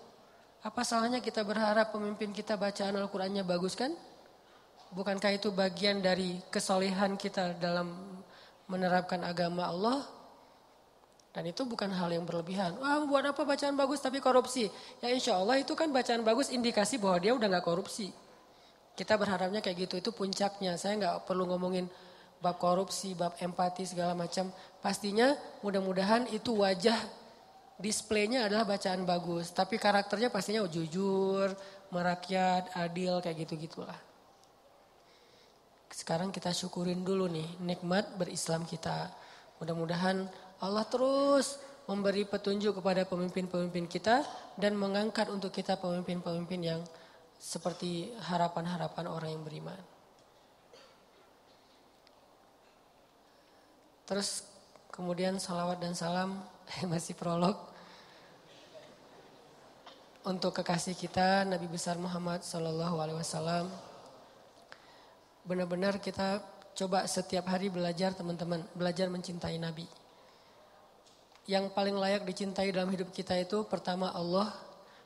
Apa 0.62 0.82
salahnya 0.86 1.18
kita 1.18 1.42
berharap 1.42 1.90
pemimpin 1.90 2.30
kita 2.30 2.54
bacaan 2.54 2.94
Al-Qurannya 2.98 3.42
bagus 3.42 3.74
kan? 3.74 3.94
Bukankah 4.94 5.34
itu 5.34 5.50
bagian 5.50 5.98
dari 5.98 6.38
kesolehan 6.50 7.18
kita 7.18 7.58
dalam 7.58 7.90
menerapkan 8.70 9.22
agama 9.26 9.66
Allah? 9.66 10.15
Dan 11.36 11.52
itu 11.52 11.68
bukan 11.68 11.92
hal 11.92 12.08
yang 12.08 12.24
berlebihan. 12.24 12.80
Wah 12.80 13.04
buat 13.04 13.20
apa 13.20 13.44
bacaan 13.44 13.76
bagus 13.76 14.00
tapi 14.00 14.24
korupsi? 14.24 14.72
Ya 15.04 15.12
insya 15.12 15.36
Allah 15.36 15.60
itu 15.60 15.76
kan 15.76 15.92
bacaan 15.92 16.24
bagus 16.24 16.48
indikasi 16.48 16.96
bahwa 16.96 17.20
dia 17.20 17.36
udah 17.36 17.60
gak 17.60 17.66
korupsi. 17.68 18.08
Kita 18.96 19.20
berharapnya 19.20 19.60
kayak 19.60 19.84
gitu, 19.84 20.00
itu 20.00 20.10
puncaknya. 20.16 20.80
Saya 20.80 20.96
gak 20.96 21.28
perlu 21.28 21.44
ngomongin 21.44 21.92
bab 22.40 22.56
korupsi, 22.56 23.12
bab 23.12 23.36
empati 23.36 23.84
segala 23.84 24.16
macam. 24.16 24.48
Pastinya 24.80 25.36
mudah-mudahan 25.60 26.24
itu 26.32 26.56
wajah 26.56 26.96
displaynya 27.76 28.48
adalah 28.48 28.64
bacaan 28.64 29.04
bagus. 29.04 29.52
Tapi 29.52 29.76
karakternya 29.76 30.32
pastinya 30.32 30.64
jujur, 30.64 31.52
merakyat, 31.92 32.72
adil 32.80 33.20
kayak 33.20 33.44
gitu-gitulah. 33.44 34.00
Sekarang 35.92 36.32
kita 36.32 36.56
syukurin 36.56 37.04
dulu 37.04 37.28
nih 37.28 37.60
nikmat 37.60 38.16
berislam 38.16 38.64
kita. 38.64 39.12
Mudah-mudahan 39.60 40.28
Allah 40.60 40.88
terus 40.88 41.60
memberi 41.86 42.26
petunjuk 42.26 42.80
kepada 42.82 43.06
pemimpin-pemimpin 43.06 43.86
kita 43.86 44.26
dan 44.58 44.74
mengangkat 44.74 45.30
untuk 45.30 45.54
kita 45.54 45.78
pemimpin-pemimpin 45.78 46.60
yang 46.60 46.80
seperti 47.36 48.10
harapan-harapan 48.26 49.06
orang 49.06 49.30
yang 49.30 49.44
beriman. 49.44 49.80
Terus 54.08 54.48
kemudian 54.88 55.36
salawat 55.36 55.78
dan 55.78 55.92
salam 55.92 56.40
masih 56.90 57.12
prolog 57.14 57.54
untuk 60.26 60.58
kekasih 60.58 60.98
kita 60.98 61.46
Nabi 61.46 61.70
besar 61.70 62.00
Muhammad 62.00 62.42
Sallallahu 62.42 62.96
Alaihi 62.98 63.18
Wasallam. 63.20 63.70
Benar-benar 65.46 66.02
kita 66.02 66.42
coba 66.74 67.06
setiap 67.06 67.46
hari 67.46 67.70
belajar 67.70 68.10
teman-teman 68.10 68.66
belajar 68.74 69.06
mencintai 69.06 69.54
Nabi 69.62 69.86
yang 71.46 71.70
paling 71.70 71.94
layak 71.94 72.26
dicintai 72.26 72.74
dalam 72.74 72.90
hidup 72.90 73.14
kita 73.14 73.38
itu 73.38 73.62
pertama 73.70 74.10
Allah, 74.10 74.50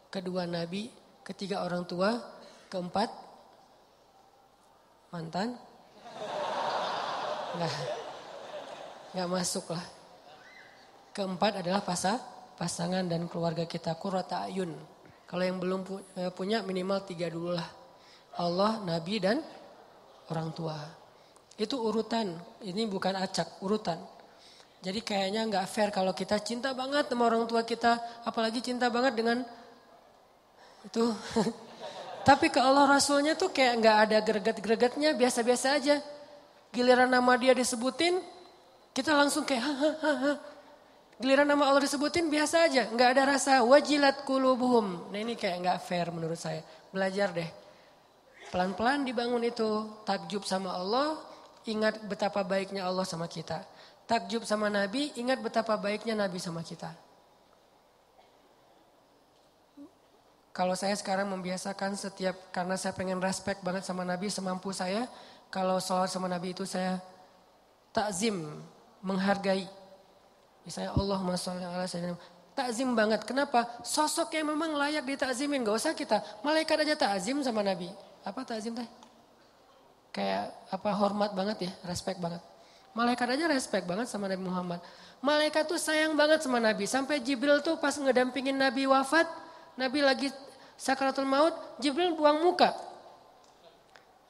kedua 0.08 0.48
Nabi, 0.48 0.88
ketiga 1.20 1.60
orang 1.60 1.84
tua, 1.84 2.16
keempat 2.72 3.12
mantan. 5.12 5.60
Enggak, 7.50 7.74
enggak 9.12 9.28
masuk 9.28 9.68
lah. 9.68 9.84
Keempat 11.12 11.60
adalah 11.60 11.84
pasah, 11.84 12.16
pasangan 12.56 13.04
dan 13.04 13.28
keluarga 13.28 13.68
kita, 13.68 13.92
kurata 14.00 14.48
ayun. 14.48 14.72
Kalau 15.28 15.44
yang 15.44 15.60
belum 15.60 15.80
eh, 16.16 16.32
punya 16.32 16.64
minimal 16.64 17.04
tiga 17.04 17.28
dulu 17.28 17.52
lah. 17.52 17.68
Allah, 18.40 18.80
Nabi 18.80 19.20
dan 19.20 19.44
orang 20.32 20.54
tua. 20.56 20.78
Itu 21.60 21.76
urutan, 21.84 22.32
ini 22.64 22.88
bukan 22.88 23.18
acak, 23.18 23.60
urutan. 23.60 24.00
Jadi 24.80 25.04
kayaknya 25.04 25.44
nggak 25.44 25.66
fair 25.68 25.92
kalau 25.92 26.16
kita 26.16 26.40
cinta 26.40 26.72
banget 26.72 27.12
sama 27.12 27.28
orang 27.28 27.44
tua 27.44 27.60
kita, 27.68 28.00
apalagi 28.24 28.64
cinta 28.64 28.88
banget 28.88 29.12
dengan 29.12 29.44
itu. 30.88 31.12
Tapi 32.28 32.48
ke 32.48 32.60
Allah 32.60 32.88
Rasulnya 32.88 33.36
tuh 33.36 33.52
kayak 33.52 33.74
nggak 33.80 33.96
ada 34.08 34.18
greget-gregetnya, 34.24 35.12
biasa-biasa 35.16 35.76
aja. 35.76 36.00
Giliran 36.72 37.12
nama 37.12 37.36
dia 37.36 37.52
disebutin, 37.52 38.20
kita 38.96 39.12
langsung 39.12 39.44
kayak 39.44 39.64
ha 39.64 40.32
Giliran 41.20 41.44
nama 41.44 41.68
Allah 41.68 41.84
disebutin 41.84 42.32
biasa 42.32 42.64
aja, 42.64 42.88
nggak 42.88 43.08
ada 43.12 43.22
rasa 43.36 43.60
wajilat 43.60 44.24
kulubuhum. 44.24 45.12
Nah 45.12 45.20
ini 45.20 45.36
kayak 45.36 45.60
nggak 45.60 45.78
fair 45.84 46.08
menurut 46.08 46.40
saya. 46.40 46.64
Belajar 46.88 47.36
deh. 47.36 47.50
Pelan-pelan 48.48 49.04
dibangun 49.04 49.44
itu, 49.44 50.00
takjub 50.08 50.48
sama 50.48 50.72
Allah, 50.72 51.20
ingat 51.68 52.00
betapa 52.08 52.40
baiknya 52.40 52.88
Allah 52.88 53.04
sama 53.04 53.28
kita. 53.28 53.60
Takjub 54.10 54.42
sama 54.42 54.66
Nabi, 54.66 55.14
ingat 55.14 55.38
betapa 55.38 55.78
baiknya 55.78 56.18
Nabi 56.18 56.42
sama 56.42 56.66
kita. 56.66 56.90
Kalau 60.50 60.74
saya 60.74 60.98
sekarang 60.98 61.30
membiasakan 61.30 61.94
setiap, 61.94 62.34
karena 62.50 62.74
saya 62.74 62.90
pengen 62.90 63.22
respect 63.22 63.62
banget 63.62 63.86
sama 63.86 64.02
Nabi 64.02 64.26
semampu 64.26 64.74
saya, 64.74 65.06
kalau 65.46 65.78
sholat 65.78 66.10
sama 66.10 66.26
Nabi 66.26 66.50
itu 66.50 66.66
saya 66.66 66.98
takzim, 67.94 68.58
menghargai. 68.98 69.70
Misalnya 70.66 70.90
Allah 70.98 71.18
sholli 71.38 71.62
ala 71.62 71.86
sayyidina 71.86 72.18
takzim 72.52 72.92
banget. 72.92 73.24
Kenapa? 73.24 73.64
Sosok 73.80 74.34
yang 74.36 74.52
memang 74.52 74.76
layak 74.76 75.06
ditakzimin. 75.06 75.64
Gak 75.64 75.76
usah 75.80 75.94
kita. 75.96 76.20
Malaikat 76.44 76.84
aja 76.84 76.94
takzim 76.98 77.40
sama 77.40 77.64
Nabi. 77.64 77.88
Apa 78.26 78.44
takzim 78.44 78.76
teh? 78.76 78.84
Kayak 80.10 80.50
apa 80.68 80.90
hormat 80.98 81.30
banget 81.32 81.70
ya, 81.70 81.72
respect 81.86 82.18
banget. 82.18 82.42
Malaikat 82.90 83.38
aja 83.38 83.46
respect 83.46 83.86
banget 83.86 84.10
sama 84.10 84.26
Nabi 84.26 84.42
Muhammad. 84.42 84.80
Malaikat 85.22 85.68
tuh 85.68 85.78
sayang 85.78 86.18
banget 86.18 86.42
sama 86.42 86.58
Nabi. 86.58 86.88
Sampai 86.90 87.22
Jibril 87.22 87.62
tuh 87.62 87.78
pas 87.78 87.94
ngedampingin 87.94 88.56
Nabi 88.56 88.88
wafat, 88.88 89.28
Nabi 89.78 90.02
lagi 90.02 90.28
sakratul 90.74 91.28
maut, 91.28 91.54
Jibril 91.78 92.16
buang 92.16 92.42
muka. 92.42 92.72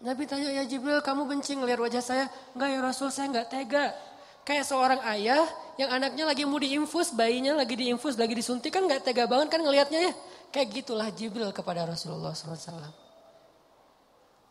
Nabi 0.00 0.24
tanya, 0.24 0.48
ya 0.50 0.64
Jibril 0.64 1.00
kamu 1.04 1.28
benci 1.28 1.56
ngeliat 1.56 1.80
wajah 1.80 2.00
saya? 2.04 2.24
Enggak 2.56 2.68
ya 2.72 2.78
Rasul, 2.80 3.08
saya 3.12 3.28
enggak 3.28 3.48
tega. 3.52 3.92
Kayak 4.44 4.64
seorang 4.66 5.00
ayah 5.12 5.44
yang 5.76 5.92
anaknya 5.92 6.24
lagi 6.24 6.42
mau 6.48 6.56
diinfus, 6.56 7.12
bayinya 7.12 7.54
lagi 7.54 7.76
diinfus, 7.76 8.16
lagi 8.16 8.32
disuntik 8.32 8.72
kan 8.72 8.88
enggak 8.88 9.04
tega 9.04 9.28
banget 9.28 9.52
kan 9.52 9.60
ngelihatnya 9.60 10.10
ya. 10.10 10.12
Kayak 10.50 10.68
gitulah 10.82 11.08
Jibril 11.14 11.52
kepada 11.54 11.86
Rasulullah 11.86 12.34
SAW. 12.34 12.90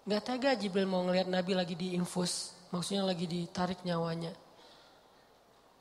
Gak 0.08 0.24
tega 0.26 0.56
Jibril 0.56 0.88
mau 0.88 1.04
ngelihat 1.06 1.28
Nabi 1.28 1.54
lagi 1.54 1.76
diinfus. 1.76 2.59
Maksudnya 2.70 3.04
lagi 3.06 3.26
ditarik 3.26 3.82
nyawanya. 3.82 4.34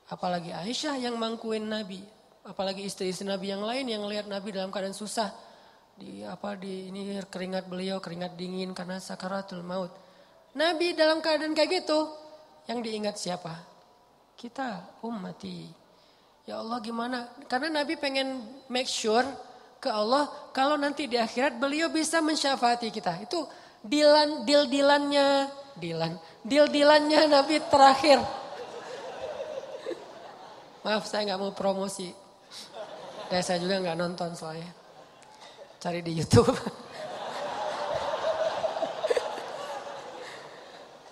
Apalagi 0.09 0.57
Aisyah 0.57 0.97
yang 0.97 1.21
mangkuin 1.21 1.69
Nabi. 1.69 2.01
Apalagi 2.49 2.89
istri-istri 2.89 3.29
Nabi 3.29 3.53
yang 3.53 3.61
lain 3.61 3.85
yang 3.85 4.09
ngelihat 4.09 4.25
Nabi 4.25 4.57
dalam 4.57 4.73
keadaan 4.73 4.97
susah. 4.97 5.29
Di 5.99 6.25
apa 6.25 6.57
di 6.57 6.89
ini 6.89 7.19
keringat 7.21 7.69
beliau 7.69 8.01
keringat 8.01 8.39
dingin 8.39 8.73
karena 8.73 8.97
sakaratul 8.97 9.61
maut. 9.61 9.93
Nabi 10.57 10.97
dalam 10.97 11.21
keadaan 11.21 11.53
kayak 11.53 11.85
gitu 11.85 12.09
yang 12.71 12.81
diingat 12.81 13.21
siapa? 13.21 13.53
Kita 14.33 15.01
ummati. 15.05 15.69
Ya 16.49 16.65
Allah 16.65 16.81
gimana? 16.81 17.29
Karena 17.45 17.85
Nabi 17.85 18.01
pengen 18.01 18.41
make 18.73 18.89
sure 18.89 19.29
ke 19.77 19.93
Allah 19.93 20.33
kalau 20.57 20.81
nanti 20.81 21.05
di 21.05 21.21
akhirat 21.21 21.61
beliau 21.61 21.93
bisa 21.93 22.25
mensyafati 22.25 22.89
kita. 22.89 23.21
Itu 23.21 23.45
Dilan, 23.79 24.43
dil-dilannya, 24.43 25.47
Dilan, 25.79 26.19
dil-dilannya 26.49 27.29
Nabi 27.29 27.61
terakhir. 27.69 28.19
Maaf 30.83 31.05
saya 31.05 31.29
nggak 31.29 31.41
mau 31.41 31.53
promosi. 31.53 32.09
Dan 33.29 33.45
saya 33.45 33.61
juga 33.61 33.77
nggak 33.77 33.99
nonton 34.01 34.33
soalnya. 34.33 34.73
Cari 35.77 36.01
di 36.01 36.17
YouTube. 36.17 36.57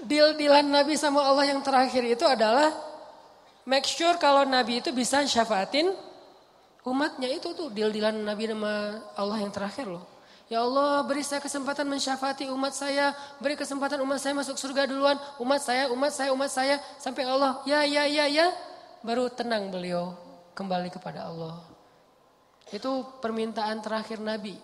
Deal-dealan 0.06 0.70
Nabi 0.70 0.96
sama 0.96 1.20
Allah 1.28 1.50
yang 1.50 1.60
terakhir 1.60 2.00
itu 2.06 2.24
adalah 2.24 2.72
make 3.68 3.84
sure 3.84 4.16
kalau 4.16 4.46
Nabi 4.46 4.78
itu 4.78 4.94
bisa 4.94 5.20
syafaatin 5.26 5.90
umatnya 6.86 7.26
itu 7.26 7.50
tuh 7.52 7.74
deal-dealan 7.74 8.22
Nabi 8.22 8.46
sama 8.46 9.02
Allah 9.18 9.42
yang 9.42 9.50
terakhir 9.50 9.90
loh. 9.90 10.15
Ya 10.46 10.62
Allah 10.62 11.02
beri 11.02 11.26
saya 11.26 11.42
kesempatan 11.42 11.90
mensyafati 11.90 12.46
umat 12.54 12.70
saya. 12.70 13.10
Beri 13.42 13.58
kesempatan 13.58 13.98
umat 14.06 14.22
saya 14.22 14.30
masuk 14.30 14.54
surga 14.54 14.86
duluan. 14.86 15.18
Umat 15.42 15.58
saya, 15.58 15.90
umat 15.90 16.14
saya, 16.14 16.30
umat 16.30 16.50
saya. 16.50 16.78
Sampai 17.02 17.26
Allah 17.26 17.58
ya, 17.66 17.82
ya, 17.82 18.06
ya, 18.06 18.30
ya. 18.30 18.54
Baru 19.02 19.26
tenang 19.26 19.74
beliau 19.74 20.14
kembali 20.54 20.94
kepada 20.94 21.26
Allah. 21.26 21.58
Itu 22.70 23.18
permintaan 23.18 23.82
terakhir 23.82 24.22
Nabi. 24.22 24.54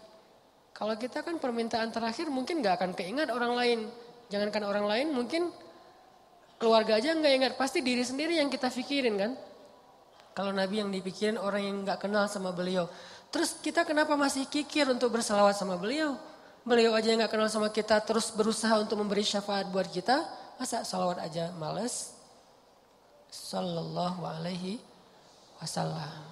Kalau 0.71 0.95
kita 0.95 1.27
kan 1.27 1.43
permintaan 1.43 1.91
terakhir 1.91 2.31
mungkin 2.31 2.63
gak 2.63 2.79
akan 2.79 2.91
keingat 2.95 3.35
orang 3.35 3.53
lain. 3.59 3.79
Jangankan 4.31 4.63
orang 4.63 4.87
lain 4.87 5.07
mungkin 5.11 5.51
keluarga 6.63 7.03
aja 7.03 7.11
nggak 7.11 7.35
ingat. 7.43 7.53
Pasti 7.59 7.83
diri 7.83 8.07
sendiri 8.07 8.39
yang 8.39 8.47
kita 8.47 8.71
pikirin 8.71 9.19
kan. 9.19 9.33
Kalau 10.33 10.55
Nabi 10.55 10.81
yang 10.81 10.95
dipikirin 10.95 11.37
orang 11.37 11.63
yang 11.67 11.77
gak 11.83 12.07
kenal 12.07 12.31
sama 12.31 12.55
beliau. 12.55 12.87
Terus 13.33 13.57
kita 13.65 13.89
kenapa 13.89 14.13
masih 14.13 14.45
kikir 14.45 14.85
untuk 14.93 15.17
bersalawat 15.17 15.57
sama 15.57 15.81
beliau? 15.81 16.21
Beliau 16.69 16.93
aja 16.93 17.09
yang 17.11 17.25
gak 17.25 17.33
kenal 17.33 17.49
sama 17.49 17.73
kita 17.73 17.99
terus 18.05 18.29
berusaha 18.31 18.77
untuk 18.77 19.01
memberi 19.01 19.25
syafaat 19.25 19.73
buat 19.73 19.89
kita. 19.89 20.21
Masa 20.61 20.85
salawat 20.85 21.25
aja 21.25 21.49
males? 21.57 22.13
Sallallahu 23.33 24.21
alaihi 24.29 24.77
wasallam. 25.59 26.29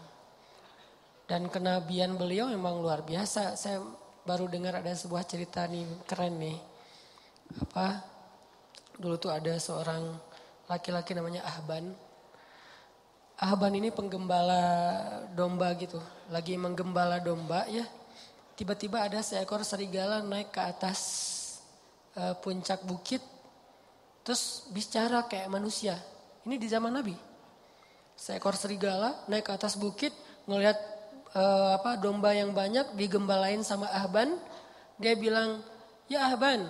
Dan 1.25 1.49
kenabian 1.49 2.21
beliau 2.21 2.53
memang 2.53 2.79
luar 2.85 3.01
biasa. 3.01 3.57
Saya 3.57 3.81
baru 4.29 4.47
dengar 4.53 4.77
ada 4.77 4.93
sebuah 4.93 5.25
cerita 5.25 5.65
nih 5.65 5.89
keren 6.05 6.37
nih. 6.37 6.59
Apa? 7.65 8.05
Dulu 9.01 9.17
tuh 9.17 9.33
ada 9.33 9.57
seorang 9.57 10.05
laki-laki 10.69 11.17
namanya 11.17 11.49
Ahban 11.49 11.97
Ahban 13.41 13.73
ini 13.73 13.89
penggembala 13.89 14.61
domba 15.33 15.73
gitu. 15.81 15.97
Lagi 16.29 16.61
menggembala 16.61 17.25
domba 17.25 17.65
ya. 17.73 17.89
Tiba-tiba 18.53 19.01
ada 19.01 19.25
seekor 19.25 19.65
serigala 19.65 20.21
naik 20.21 20.53
ke 20.53 20.61
atas 20.61 21.01
uh, 22.21 22.37
puncak 22.37 22.85
bukit. 22.85 23.25
Terus 24.21 24.69
bicara 24.69 25.25
kayak 25.25 25.49
manusia. 25.49 25.97
Ini 26.45 26.61
di 26.61 26.69
zaman 26.69 26.93
Nabi. 26.93 27.17
Seekor 28.13 28.61
serigala 28.61 29.25
naik 29.25 29.49
ke 29.49 29.53
atas 29.57 29.81
bukit. 29.81 30.13
Ngelihat 30.45 30.77
uh, 31.33 31.81
apa 31.81 31.97
domba 31.97 32.37
yang 32.37 32.53
banyak 32.53 32.93
digembalain 32.93 33.65
sama 33.65 33.89
Ahban. 33.89 34.37
Dia 35.01 35.17
bilang, 35.17 35.65
ya 36.13 36.29
Ahban 36.29 36.69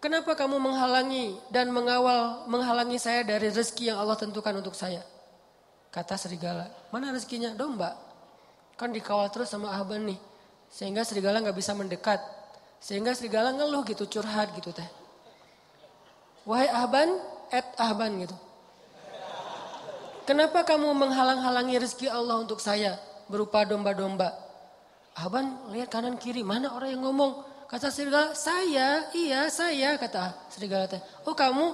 kenapa 0.00 0.32
kamu 0.32 0.56
menghalangi 0.56 1.36
dan 1.52 1.68
mengawal 1.68 2.48
menghalangi 2.48 2.96
saya 2.96 3.20
dari 3.20 3.52
rezeki 3.52 3.92
yang 3.92 4.00
Allah 4.00 4.16
tentukan 4.16 4.56
untuk 4.56 4.72
saya? 4.72 5.04
Kata 5.94 6.18
serigala, 6.18 6.66
mana 6.90 7.14
rezekinya? 7.14 7.54
Domba. 7.54 7.94
Kan 8.74 8.90
dikawal 8.90 9.30
terus 9.30 9.46
sama 9.46 9.70
Ahban 9.70 10.10
nih. 10.10 10.18
Sehingga 10.66 11.06
serigala 11.06 11.38
nggak 11.38 11.54
bisa 11.54 11.70
mendekat. 11.70 12.18
Sehingga 12.82 13.14
serigala 13.14 13.54
ngeluh 13.54 13.86
gitu, 13.86 14.02
curhat 14.10 14.50
gitu 14.58 14.74
teh. 14.74 14.90
Wahai 16.42 16.66
Ahban, 16.66 17.14
et 17.54 17.62
Ahban 17.78 18.10
gitu. 18.26 18.34
Kenapa 20.26 20.66
kamu 20.66 20.90
menghalang-halangi 20.98 21.78
rezeki 21.78 22.10
Allah 22.10 22.42
untuk 22.42 22.58
saya 22.58 22.98
berupa 23.30 23.62
domba-domba? 23.62 24.34
Ahban 25.14 25.70
lihat 25.70 25.94
kanan 25.94 26.18
kiri, 26.18 26.42
mana 26.42 26.74
orang 26.74 26.90
yang 26.90 27.06
ngomong? 27.06 27.46
Kata 27.70 27.86
serigala, 27.94 28.34
saya, 28.34 29.14
iya 29.14 29.46
saya, 29.46 29.94
kata 29.94 30.50
serigala 30.50 30.90
teh. 30.90 30.98
Oh 31.22 31.38
kamu, 31.38 31.70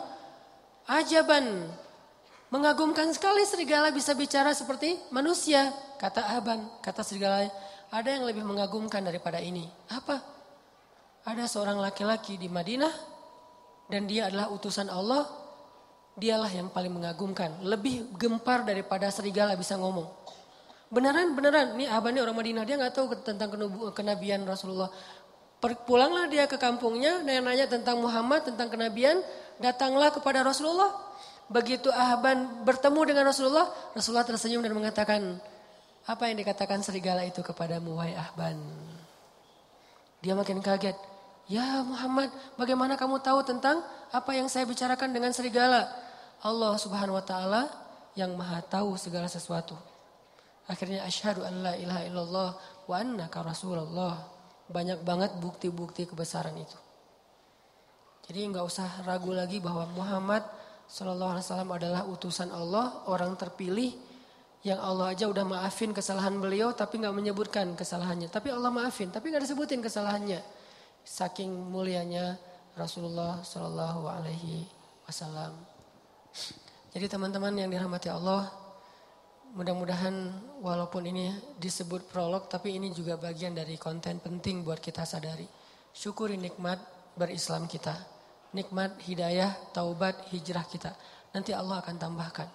ajaban, 0.85 1.73
Mengagumkan 2.51 3.07
sekali 3.15 3.47
serigala 3.47 3.95
bisa 3.95 4.11
bicara 4.11 4.51
seperti 4.51 4.99
manusia. 5.15 5.71
Kata 6.03 6.35
Aban, 6.35 6.67
kata 6.83 7.07
serigala, 7.07 7.47
ada 7.95 8.09
yang 8.11 8.27
lebih 8.27 8.43
mengagumkan 8.43 9.07
daripada 9.07 9.39
ini. 9.39 9.71
Apa? 9.87 10.19
Ada 11.31 11.47
seorang 11.47 11.79
laki-laki 11.79 12.35
di 12.35 12.51
Madinah 12.51 12.91
dan 13.87 14.11
dia 14.11 14.27
adalah 14.27 14.51
utusan 14.51 14.91
Allah. 14.91 15.27
Dialah 16.19 16.51
yang 16.51 16.75
paling 16.75 16.91
mengagumkan. 16.91 17.63
Lebih 17.63 18.19
gempar 18.19 18.67
daripada 18.67 19.07
serigala 19.15 19.55
bisa 19.55 19.79
ngomong. 19.79 20.11
Beneran, 20.91 21.39
beneran. 21.39 21.79
Ini 21.79 21.87
Aban 21.87 22.19
ini 22.19 22.21
orang 22.21 22.35
Madinah. 22.35 22.67
Dia 22.67 22.77
nggak 22.83 22.93
tahu 22.99 23.15
tentang 23.23 23.47
kenabian 23.95 24.43
Rasulullah. 24.43 24.91
Pulanglah 25.87 26.27
dia 26.27 26.51
ke 26.51 26.59
kampungnya, 26.59 27.23
nanya-nanya 27.23 27.71
tentang 27.71 28.03
Muhammad, 28.03 28.43
tentang 28.43 28.69
kenabian. 28.75 29.23
Datanglah 29.63 30.11
kepada 30.11 30.43
Rasulullah. 30.43 30.91
Begitu 31.51 31.91
Ahban 31.91 32.63
bertemu 32.63 33.01
dengan 33.11 33.27
Rasulullah, 33.27 33.67
Rasulullah 33.91 34.23
tersenyum 34.23 34.63
dan 34.63 34.71
mengatakan, 34.71 35.43
apa 36.07 36.31
yang 36.31 36.39
dikatakan 36.39 36.79
serigala 36.87 37.27
itu 37.27 37.43
kepadamu, 37.43 37.99
wahai 37.99 38.15
Ahban? 38.15 38.55
Dia 40.23 40.39
makin 40.39 40.63
kaget. 40.63 40.95
Ya 41.51 41.83
Muhammad, 41.83 42.31
bagaimana 42.55 42.95
kamu 42.95 43.19
tahu 43.19 43.43
tentang 43.43 43.83
apa 44.15 44.31
yang 44.39 44.47
saya 44.47 44.63
bicarakan 44.63 45.11
dengan 45.11 45.35
serigala? 45.35 45.91
Allah 46.47 46.79
subhanahu 46.79 47.19
wa 47.19 47.25
ta'ala 47.27 47.67
yang 48.15 48.31
maha 48.39 48.63
tahu 48.63 48.95
segala 48.95 49.27
sesuatu. 49.27 49.75
Akhirnya 50.71 51.03
asyhadu 51.03 51.43
an 51.43 51.67
la 51.67 51.75
ilaha 51.75 52.03
illallah 52.07 52.51
wa 52.87 52.95
annaka 52.95 53.43
rasulullah. 53.43 54.23
Banyak 54.71 55.03
banget 55.03 55.35
bukti-bukti 55.43 56.07
kebesaran 56.07 56.55
itu. 56.55 56.79
Jadi 58.31 58.39
nggak 58.55 58.63
usah 58.63 59.03
ragu 59.03 59.35
lagi 59.35 59.59
bahwa 59.59 59.91
Muhammad 59.91 60.47
Sallallahu 60.91 61.39
Alaihi 61.39 61.47
Wasallam 61.47 61.71
adalah 61.71 62.03
utusan 62.11 62.51
Allah, 62.51 63.07
orang 63.07 63.39
terpilih 63.39 63.95
yang 64.67 64.83
Allah 64.83 65.15
aja 65.15 65.31
udah 65.31 65.47
maafin 65.47 65.95
kesalahan 65.95 66.37
beliau 66.37 66.75
tapi 66.75 66.99
nggak 66.99 67.15
menyebutkan 67.15 67.79
kesalahannya. 67.79 68.27
Tapi 68.27 68.51
Allah 68.51 68.75
maafin, 68.75 69.09
tapi 69.15 69.31
nggak 69.31 69.47
disebutin 69.47 69.79
kesalahannya. 69.79 70.43
Saking 71.07 71.49
mulianya 71.49 72.37
Rasulullah 72.75 73.39
Sallallahu 73.41 74.03
Alaihi 74.11 74.67
wasallam. 75.07 75.55
Jadi 76.91 77.07
teman-teman 77.07 77.55
yang 77.55 77.71
dirahmati 77.71 78.11
Allah, 78.11 78.51
mudah-mudahan 79.55 80.15
walaupun 80.59 81.07
ini 81.07 81.31
disebut 81.55 82.11
prolog 82.11 82.51
tapi 82.51 82.75
ini 82.75 82.91
juga 82.91 83.15
bagian 83.15 83.55
dari 83.55 83.79
konten 83.79 84.19
penting 84.19 84.67
buat 84.67 84.83
kita 84.83 85.07
sadari. 85.07 85.47
Syukuri 85.95 86.35
nikmat 86.35 86.83
berislam 87.15 87.71
kita. 87.71 88.20
Nikmat 88.51 88.99
hidayah, 89.07 89.55
taubat, 89.71 90.27
hijrah 90.35 90.67
kita. 90.67 90.91
Nanti 91.31 91.55
Allah 91.55 91.79
akan 91.79 91.97
tambahkan. 91.97 92.49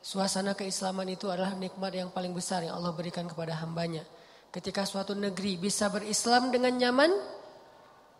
Suasana 0.00 0.56
keislaman 0.56 1.04
itu 1.10 1.28
adalah 1.28 1.52
nikmat 1.52 1.92
yang 1.92 2.08
paling 2.08 2.32
besar 2.32 2.64
yang 2.64 2.78
Allah 2.80 2.94
berikan 2.96 3.28
kepada 3.28 3.52
hambanya. 3.60 4.06
Ketika 4.48 4.88
suatu 4.88 5.12
negeri 5.12 5.60
bisa 5.60 5.92
berislam 5.92 6.48
dengan 6.48 6.72
nyaman, 6.72 7.12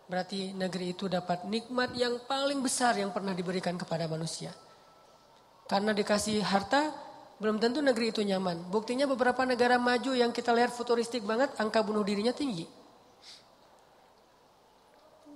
berarti 0.04 0.52
negeri 0.52 0.92
itu 0.92 1.08
dapat 1.08 1.48
nikmat 1.48 1.96
yang 1.96 2.20
paling 2.28 2.60
besar 2.60 3.00
yang 3.00 3.08
pernah 3.08 3.32
diberikan 3.32 3.80
kepada 3.80 4.04
manusia. 4.04 4.52
Karena 5.64 5.96
dikasih 5.96 6.44
harta, 6.44 6.92
belum 7.40 7.56
tentu 7.56 7.80
negeri 7.80 8.12
itu 8.12 8.20
nyaman. 8.20 8.68
Buktinya 8.68 9.08
beberapa 9.08 9.46
negara 9.48 9.80
maju 9.80 10.12
yang 10.12 10.34
kita 10.34 10.52
lihat 10.52 10.74
futuristik 10.74 11.24
banget, 11.24 11.54
angka 11.56 11.80
bunuh 11.80 12.04
dirinya 12.04 12.36
tinggi. 12.36 12.77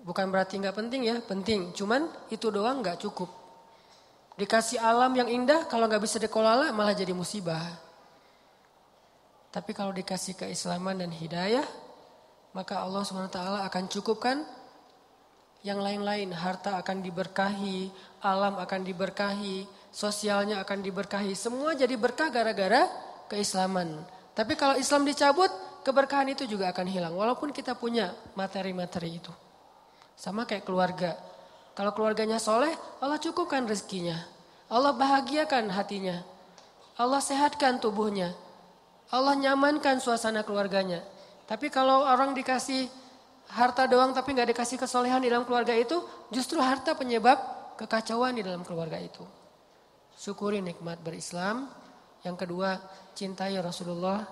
Bukan 0.02 0.34
berarti 0.34 0.58
nggak 0.58 0.74
penting 0.74 1.02
ya, 1.06 1.16
penting. 1.22 1.70
Cuman 1.70 2.10
itu 2.28 2.50
doang 2.50 2.82
nggak 2.82 2.98
cukup. 3.06 3.30
Dikasih 4.34 4.82
alam 4.82 5.14
yang 5.14 5.30
indah, 5.30 5.70
kalau 5.70 5.86
nggak 5.86 6.02
bisa 6.02 6.18
dikelola 6.18 6.74
malah 6.74 6.96
jadi 6.96 7.14
musibah. 7.14 7.62
Tapi 9.52 9.70
kalau 9.76 9.92
dikasih 9.92 10.34
keislaman 10.34 10.98
dan 10.98 11.12
hidayah, 11.12 11.64
maka 12.56 12.80
Allah 12.80 13.04
swt 13.04 13.36
akan 13.38 13.84
cukupkan 13.92 14.42
yang 15.62 15.78
lain-lain. 15.78 16.32
Harta 16.32 16.80
akan 16.80 17.04
diberkahi, 17.04 17.92
alam 18.24 18.58
akan 18.58 18.80
diberkahi, 18.82 19.68
sosialnya 19.92 20.64
akan 20.64 20.80
diberkahi. 20.80 21.36
Semua 21.36 21.76
jadi 21.76 21.94
berkah 21.94 22.32
gara-gara 22.32 22.88
keislaman. 23.28 24.02
Tapi 24.32 24.56
kalau 24.56 24.80
Islam 24.80 25.04
dicabut, 25.04 25.52
keberkahan 25.84 26.32
itu 26.32 26.48
juga 26.48 26.72
akan 26.72 26.88
hilang. 26.88 27.12
Walaupun 27.12 27.52
kita 27.52 27.76
punya 27.76 28.16
materi-materi 28.32 29.20
itu. 29.20 29.41
Sama 30.16 30.46
kayak 30.46 30.66
keluarga. 30.66 31.18
Kalau 31.72 31.92
keluarganya 31.96 32.36
soleh, 32.36 32.72
Allah 33.00 33.16
cukupkan 33.18 33.64
rezekinya. 33.64 34.16
Allah 34.68 34.92
bahagiakan 34.92 35.72
hatinya. 35.72 36.20
Allah 37.00 37.20
sehatkan 37.20 37.80
tubuhnya. 37.80 38.36
Allah 39.12 39.36
nyamankan 39.36 40.00
suasana 40.00 40.44
keluarganya. 40.44 41.04
Tapi 41.48 41.68
kalau 41.68 42.04
orang 42.04 42.32
dikasih 42.32 42.88
harta 43.52 43.84
doang 43.84 44.16
tapi 44.16 44.32
nggak 44.32 44.56
dikasih 44.56 44.80
kesolehan 44.80 45.20
di 45.20 45.28
dalam 45.28 45.44
keluarga 45.44 45.76
itu, 45.76 46.00
justru 46.32 46.60
harta 46.60 46.96
penyebab 46.96 47.36
kekacauan 47.76 48.36
di 48.36 48.44
dalam 48.44 48.64
keluarga 48.64 48.96
itu 48.96 49.24
syukuri 50.22 50.60
nikmat 50.62 51.00
berislam. 51.00 51.66
Yang 52.22 52.46
kedua, 52.46 52.78
cintai 53.18 53.58
Rasulullah 53.58 54.22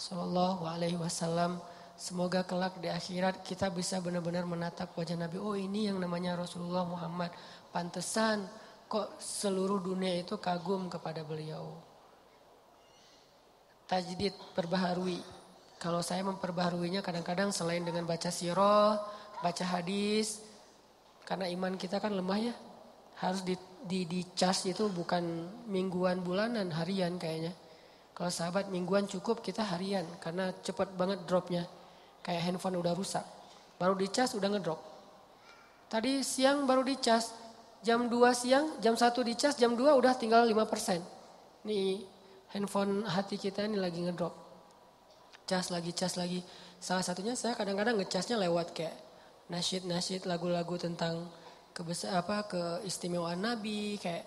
Shallallahu 0.00 0.64
Alaihi 0.64 0.96
Wasallam. 0.96 1.60
Semoga 1.94 2.42
kelak 2.42 2.82
di 2.82 2.90
akhirat 2.90 3.46
kita 3.46 3.70
bisa 3.70 4.02
benar-benar 4.02 4.42
menatap 4.42 4.90
wajah 4.98 5.14
Nabi. 5.14 5.38
Oh 5.38 5.54
ini 5.54 5.86
yang 5.86 6.02
namanya 6.02 6.34
Rasulullah 6.34 6.82
Muhammad. 6.82 7.30
Pantesan 7.70 8.50
kok 8.90 9.14
seluruh 9.22 9.78
dunia 9.78 10.18
itu 10.18 10.34
kagum 10.42 10.90
kepada 10.90 11.22
beliau. 11.22 11.78
Tajdid 13.86 14.34
perbaharui. 14.58 15.22
Kalau 15.78 16.02
saya 16.02 16.26
memperbaharuinya 16.26 16.98
kadang-kadang 16.98 17.54
selain 17.54 17.86
dengan 17.86 18.10
baca 18.10 18.32
sirah, 18.32 18.98
baca 19.38 19.64
hadis. 19.78 20.42
Karena 21.22 21.46
iman 21.46 21.78
kita 21.78 22.02
kan 22.02 22.10
lemah 22.10 22.40
ya. 22.42 22.54
Harus 23.22 23.46
di 23.46 23.54
di 23.86 24.02
di 24.08 24.26
charge 24.34 24.74
itu 24.74 24.90
bukan 24.90 25.22
mingguan 25.70 26.26
bulanan 26.26 26.74
harian 26.74 27.22
kayaknya. 27.22 27.54
Kalau 28.18 28.30
sahabat 28.34 28.66
mingguan 28.66 29.06
cukup 29.06 29.46
kita 29.46 29.62
harian 29.62 30.06
karena 30.18 30.50
cepat 30.58 30.90
banget 30.98 31.22
dropnya. 31.28 31.83
Kayak 32.24 32.42
handphone 32.48 32.80
udah 32.80 32.96
rusak. 32.96 33.22
Baru 33.76 33.94
di 33.94 34.08
charge 34.08 34.40
udah 34.40 34.48
ngedrop. 34.48 34.80
Tadi 35.92 36.24
siang 36.24 36.64
baru 36.64 36.80
di 36.80 36.96
charge. 36.96 37.44
Jam 37.84 38.08
2 38.08 38.16
siang, 38.32 38.80
jam 38.80 38.96
1 38.96 39.12
di 39.28 39.36
charge, 39.36 39.60
jam 39.60 39.76
2 39.76 39.92
udah 39.92 40.16
tinggal 40.16 40.48
5%. 40.48 41.04
Nih 41.68 42.00
handphone 42.56 43.04
hati 43.04 43.36
kita 43.36 43.68
ini 43.68 43.76
lagi 43.76 44.00
ngedrop. 44.00 44.32
Cas 45.44 45.68
lagi, 45.68 45.92
cas 45.92 46.16
lagi. 46.16 46.40
Salah 46.80 47.04
satunya 47.04 47.36
saya 47.36 47.52
kadang-kadang 47.52 48.00
ngecasnya 48.00 48.40
lewat 48.40 48.72
kayak 48.72 48.96
nasyid-nasyid 49.52 50.24
lagu-lagu 50.24 50.80
tentang 50.80 51.28
kebesar 51.76 52.16
apa 52.16 52.48
keistimewaan 52.48 53.44
Nabi 53.44 54.00
kayak 54.00 54.24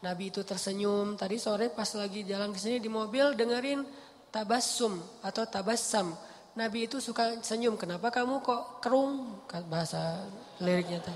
Nabi 0.00 0.30
itu 0.30 0.40
tersenyum. 0.46 1.18
Tadi 1.18 1.36
sore 1.36 1.68
pas 1.74 1.90
lagi 1.98 2.22
jalan 2.22 2.54
ke 2.54 2.58
sini 2.62 2.78
di 2.78 2.86
mobil 2.86 3.34
dengerin 3.34 3.82
tabassum 4.30 4.96
atau 5.20 5.44
tabassam. 5.44 6.14
Nabi 6.58 6.90
itu 6.90 6.98
suka 6.98 7.38
senyum. 7.38 7.78
Kenapa 7.78 8.10
kamu 8.10 8.42
kok 8.42 8.82
kerung? 8.82 9.38
Bahasa 9.70 10.26
liriknya 10.58 10.98
tadi. 10.98 11.14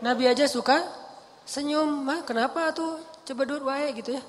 Nabi 0.00 0.32
aja 0.32 0.48
suka 0.48 0.80
senyum. 1.44 2.00
Mah 2.00 2.24
kenapa 2.24 2.72
tuh 2.72 3.04
coba 3.28 3.42
dur 3.44 3.68
wae 3.68 3.92
gitu 3.92 4.16
ya. 4.16 4.22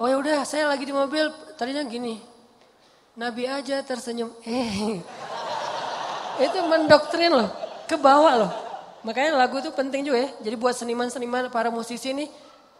Oh 0.00 0.08
ya 0.08 0.16
udah, 0.16 0.40
saya 0.48 0.72
lagi 0.72 0.88
di 0.88 0.96
mobil 0.96 1.28
tadinya 1.60 1.84
gini. 1.84 2.16
Nabi 3.20 3.44
aja 3.44 3.84
tersenyum. 3.84 4.32
Eh. 4.48 5.04
Itu 6.48 6.58
mendoktrin 6.64 7.36
loh. 7.36 7.52
Ke 7.84 8.00
bawah 8.00 8.34
loh. 8.40 8.52
Makanya 9.04 9.38
lagu 9.38 9.62
itu 9.62 9.70
penting 9.70 10.02
juga 10.02 10.26
ya. 10.26 10.30
Jadi 10.42 10.56
buat 10.58 10.74
seniman-seniman, 10.74 11.46
para 11.54 11.70
musisi 11.70 12.10
ini 12.10 12.26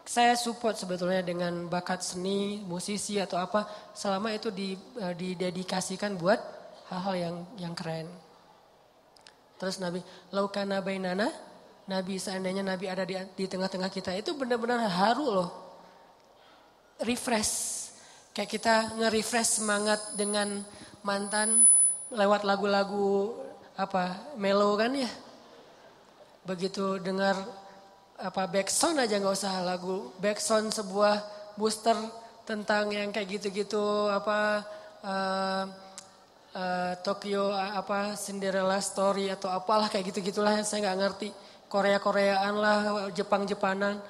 saya 0.07 0.39
support 0.39 0.79
sebetulnya 0.79 1.21
dengan 1.21 1.67
bakat 1.67 2.01
seni, 2.01 2.63
musisi 2.63 3.19
atau 3.19 3.43
apa. 3.43 3.67
Selama 3.91 4.31
itu 4.31 4.55
di, 4.55 4.79
uh, 5.03 5.11
didedikasikan 5.11 6.15
buat 6.15 6.39
hal-hal 6.95 7.15
yang 7.19 7.37
yang 7.59 7.75
keren. 7.75 8.07
Terus 9.59 9.83
Nabi, 9.83 9.99
laukana 10.31 10.79
bainana, 10.79 11.27
Nabi 11.91 12.23
seandainya 12.23 12.63
Nabi 12.63 12.87
ada 12.87 13.03
di, 13.03 13.19
di 13.35 13.45
tengah-tengah 13.51 13.91
kita 13.91 14.15
itu 14.15 14.31
benar-benar 14.39 14.87
haru 14.87 15.27
loh. 15.27 15.51
Refresh. 17.03 17.85
Kayak 18.31 18.51
kita 18.53 18.75
nge-refresh 18.95 19.59
semangat 19.59 19.99
dengan 20.15 20.63
mantan 21.03 21.67
lewat 22.15 22.47
lagu-lagu 22.47 23.43
apa 23.77 24.33
melo 24.41 24.73
kan 24.79 24.95
ya 24.97 25.11
begitu 26.49 26.97
dengar 27.03 27.35
apa 28.17 28.49
backsound 28.49 28.97
aja 28.97 29.21
nggak 29.21 29.37
usah 29.37 29.61
lagu 29.61 30.13
backsound 30.21 30.73
sebuah 30.73 31.21
booster 31.57 31.97
tentang 32.49 32.89
yang 32.89 33.13
kayak 33.13 33.41
gitu-gitu 33.41 34.09
apa 34.09 34.65
uh, 35.05 35.65
uh, 36.57 36.93
Tokyo 37.05 37.53
apa 37.53 38.17
Cinderella 38.17 38.81
story 38.81 39.29
atau 39.29 39.53
apalah 39.53 39.93
kayak 39.93 40.15
gitu-gitulah 40.15 40.57
yang 40.57 40.65
saya 40.65 40.89
nggak 40.89 40.99
ngerti 41.03 41.29
Korea-Koreaan 41.67 42.55
lah 42.57 42.79
Jepang-Jepanan 43.13 44.01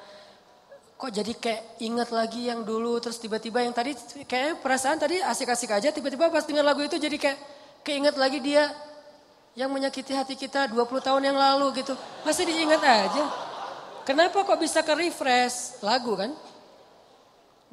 kok 0.96 1.12
jadi 1.12 1.32
kayak 1.36 1.62
ingat 1.82 2.08
lagi 2.14 2.48
yang 2.48 2.64
dulu 2.64 2.96
terus 3.02 3.20
tiba-tiba 3.20 3.60
yang 3.60 3.74
tadi 3.74 3.92
kayak 4.24 4.64
perasaan 4.64 4.96
tadi 4.96 5.20
asik-asik 5.20 5.68
aja 5.68 5.92
tiba-tiba 5.92 6.32
pas 6.32 6.46
dengar 6.46 6.64
lagu 6.64 6.80
itu 6.80 6.96
jadi 6.96 7.16
kayak 7.20 7.38
keinget 7.84 8.16
lagi 8.16 8.40
dia 8.40 8.70
yang 9.56 9.72
menyakiti 9.72 10.12
hati 10.12 10.36
kita 10.36 10.68
20 10.68 11.00
tahun 11.00 11.22
yang 11.32 11.38
lalu 11.40 11.80
gitu. 11.80 11.96
Masih 12.28 12.44
diingat 12.44 12.76
aja. 12.84 13.24
Kenapa 14.06 14.46
kok 14.46 14.62
bisa 14.62 14.86
ke 14.86 14.94
refresh 14.94 15.82
lagu 15.82 16.14
kan? 16.14 16.30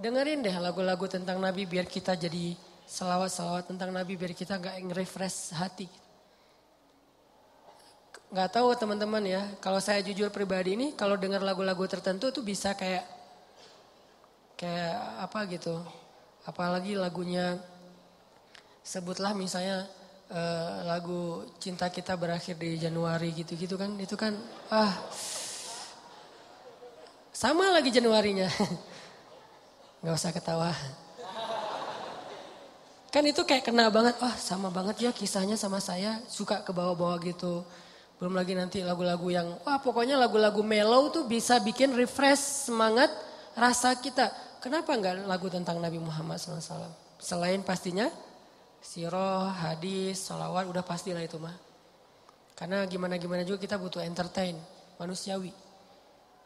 Dengerin 0.01 0.41
deh 0.41 0.57
lagu-lagu 0.57 1.05
tentang 1.05 1.37
Nabi 1.37 1.69
biar 1.69 1.85
kita 1.85 2.17
jadi 2.17 2.57
selawat-selawat 2.89 3.69
tentang 3.69 3.93
Nabi 3.93 4.17
biar 4.17 4.33
kita 4.33 4.57
nggak 4.57 4.75
nge-refresh 4.81 5.53
hati. 5.53 5.85
Gak 8.33 8.49
tahu 8.49 8.73
teman-teman 8.73 9.21
ya, 9.21 9.45
kalau 9.61 9.77
saya 9.77 10.01
jujur 10.01 10.33
pribadi 10.33 10.73
ini, 10.73 10.97
kalau 10.97 11.13
dengar 11.21 11.45
lagu-lagu 11.45 11.85
tertentu 11.85 12.33
tuh 12.33 12.41
bisa 12.41 12.73
kayak 12.73 13.05
kayak 14.57 14.97
apa 15.21 15.45
gitu. 15.53 15.85
Apalagi 16.49 16.97
lagunya 16.97 17.61
sebutlah 18.81 19.37
misalnya 19.37 19.85
uh, 20.33 20.81
lagu 20.89 21.45
cinta 21.61 21.93
kita 21.93 22.17
berakhir 22.17 22.57
di 22.57 22.81
Januari 22.81 23.37
gitu-gitu 23.37 23.77
kan 23.77 23.93
itu 24.01 24.17
kan 24.17 24.33
ah 24.73 24.91
sama 27.33 27.73
lagi 27.73 27.89
Januarinya. 27.89 28.47
Nggak 30.05 30.15
usah 30.15 30.31
ketawa. 30.31 30.71
Kan 33.09 33.25
itu 33.25 33.41
kayak 33.41 33.65
kena 33.65 33.89
banget. 33.89 34.15
Oh 34.21 34.35
sama 34.37 34.69
banget 34.69 35.09
ya 35.09 35.11
kisahnya 35.11 35.57
sama 35.57 35.81
saya. 35.81 36.21
Suka 36.29 36.61
ke 36.61 36.69
bawah-bawah 36.69 37.17
gitu. 37.25 37.65
Belum 38.21 38.37
lagi 38.37 38.53
nanti 38.55 38.79
lagu-lagu 38.85 39.27
yang 39.33 39.59
wah 39.65 39.81
pokoknya 39.81 40.15
lagu-lagu 40.15 40.61
mellow 40.61 41.11
tuh 41.11 41.25
bisa 41.25 41.57
bikin 41.59 41.91
refresh 41.97 42.69
semangat 42.69 43.09
rasa 43.57 43.97
kita. 43.97 44.31
Kenapa 44.61 44.95
nggak 44.95 45.27
lagu 45.27 45.51
tentang 45.51 45.81
Nabi 45.81 45.99
Muhammad 45.99 46.39
SAW 46.39 46.93
selain 47.19 47.59
pastinya 47.65 48.07
Siroh, 48.83 49.47
hadis, 49.47 50.27
salawat 50.27 50.67
udah 50.67 50.83
pasti 50.83 51.15
lah 51.15 51.23
itu 51.23 51.39
mah. 51.39 51.55
Karena 52.51 52.83
gimana-gimana 52.83 53.47
juga 53.47 53.63
kita 53.63 53.79
butuh 53.79 54.03
entertain, 54.03 54.59
manusiawi. 54.99 55.55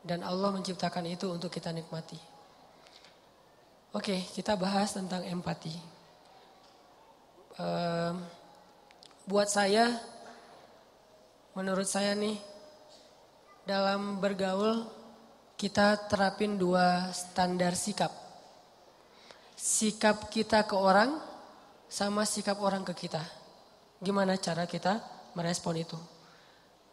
Dan 0.07 0.23
Allah 0.23 0.55
menciptakan 0.55 1.03
itu 1.03 1.27
untuk 1.27 1.51
kita 1.51 1.75
nikmati. 1.75 2.15
Oke, 3.91 4.23
kita 4.31 4.55
bahas 4.55 4.95
tentang 4.95 5.27
empati. 5.27 5.75
Buat 9.27 9.49
saya, 9.51 9.99
menurut 11.51 11.83
saya 11.83 12.15
nih, 12.15 12.39
dalam 13.67 14.23
bergaul 14.23 14.87
kita 15.59 16.07
terapin 16.07 16.55
dua 16.55 17.11
standar 17.11 17.75
sikap. 17.75 18.13
Sikap 19.59 20.31
kita 20.31 20.63
ke 20.63 20.77
orang 20.77 21.19
sama 21.91 22.23
sikap 22.23 22.63
orang 22.63 22.87
ke 22.87 22.95
kita. 22.95 23.19
Gimana 23.99 24.39
cara 24.39 24.63
kita 24.63 25.03
merespon 25.35 25.81
itu? 25.81 25.99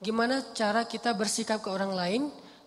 Gimana 0.03 0.40
cara 0.57 0.88
kita 0.88 1.14
bersikap 1.14 1.62
ke 1.62 1.70
orang 1.70 1.92
lain 1.94 2.22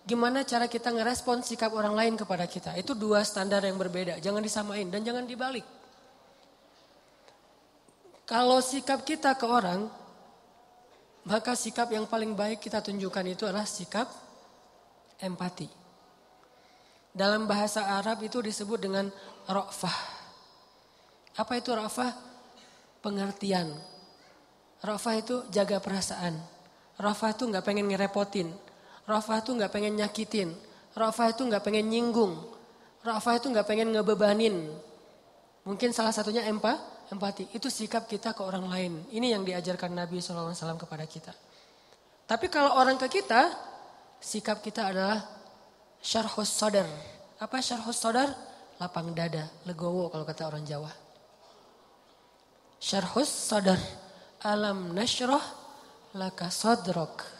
gimana 0.08 0.40
cara 0.40 0.64
kita 0.64 0.88
ngerespon 0.88 1.44
sikap 1.44 1.68
orang 1.76 1.92
lain 1.92 2.14
kepada 2.16 2.48
kita. 2.48 2.72
Itu 2.80 2.96
dua 2.96 3.20
standar 3.28 3.60
yang 3.60 3.76
berbeda, 3.76 4.16
jangan 4.24 4.40
disamain 4.40 4.88
dan 4.88 5.04
jangan 5.04 5.28
dibalik. 5.28 5.68
Kalau 8.24 8.64
sikap 8.64 9.04
kita 9.04 9.36
ke 9.36 9.44
orang, 9.44 9.84
maka 11.28 11.52
sikap 11.52 11.92
yang 11.92 12.08
paling 12.08 12.32
baik 12.32 12.56
kita 12.56 12.80
tunjukkan 12.80 13.24
itu 13.28 13.44
adalah 13.44 13.68
sikap 13.68 14.08
empati. 15.20 15.68
Dalam 17.12 17.44
bahasa 17.44 17.84
Arab 17.84 18.24
itu 18.24 18.40
disebut 18.40 18.80
dengan 18.80 19.12
rofah. 19.44 19.98
Apa 21.36 21.60
itu 21.60 21.72
rofah? 21.72 22.12
Pengertian. 23.04 23.76
Rofah 24.80 25.14
itu 25.20 25.44
jaga 25.52 25.80
perasaan. 25.80 26.36
Rofah 26.96 27.30
itu 27.32 27.44
nggak 27.48 27.64
pengen 27.64 27.92
ngerepotin. 27.92 28.67
Rafa 29.08 29.40
itu 29.40 29.56
nggak 29.56 29.72
pengen 29.72 29.96
nyakitin. 29.96 30.52
Rafa 30.92 31.32
itu 31.32 31.48
nggak 31.48 31.64
pengen 31.64 31.88
nyinggung. 31.88 32.36
Rafa 33.00 33.40
itu 33.40 33.48
nggak 33.48 33.64
pengen 33.64 33.96
ngebebanin. 33.96 34.68
Mungkin 35.64 35.96
salah 35.96 36.12
satunya 36.12 36.44
empa, 36.44 36.76
empati. 37.08 37.48
Itu 37.56 37.72
sikap 37.72 38.04
kita 38.04 38.36
ke 38.36 38.44
orang 38.44 38.68
lain. 38.68 38.92
Ini 39.08 39.32
yang 39.32 39.48
diajarkan 39.48 39.96
Nabi 39.96 40.20
SAW 40.20 40.52
kepada 40.76 41.08
kita. 41.08 41.32
Tapi 42.28 42.52
kalau 42.52 42.76
orang 42.76 43.00
ke 43.00 43.08
kita, 43.08 43.48
sikap 44.20 44.60
kita 44.60 44.92
adalah 44.92 45.24
syarhus 46.04 46.52
sadar. 46.52 46.84
Apa 47.40 47.64
syarhus 47.64 47.96
sadar? 47.96 48.28
Lapang 48.76 49.10
dada, 49.16 49.48
legowo 49.64 50.12
kalau 50.12 50.22
kata 50.28 50.52
orang 50.52 50.68
Jawa. 50.68 50.92
Syarhus 52.78 53.26
sadar. 53.26 53.80
Alam 54.44 54.92
nasyrah 54.92 55.42
laka 56.14 56.52
sadrok. 56.52 57.37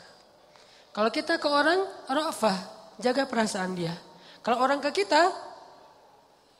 Kalau 0.99 1.15
kita 1.15 1.39
ke 1.39 1.47
orang, 1.47 1.79
rafah, 2.11 2.59
jaga 2.99 3.23
perasaan 3.23 3.71
dia. 3.79 3.95
Kalau 4.43 4.59
orang 4.59 4.83
ke 4.83 4.91
kita, 4.91 5.31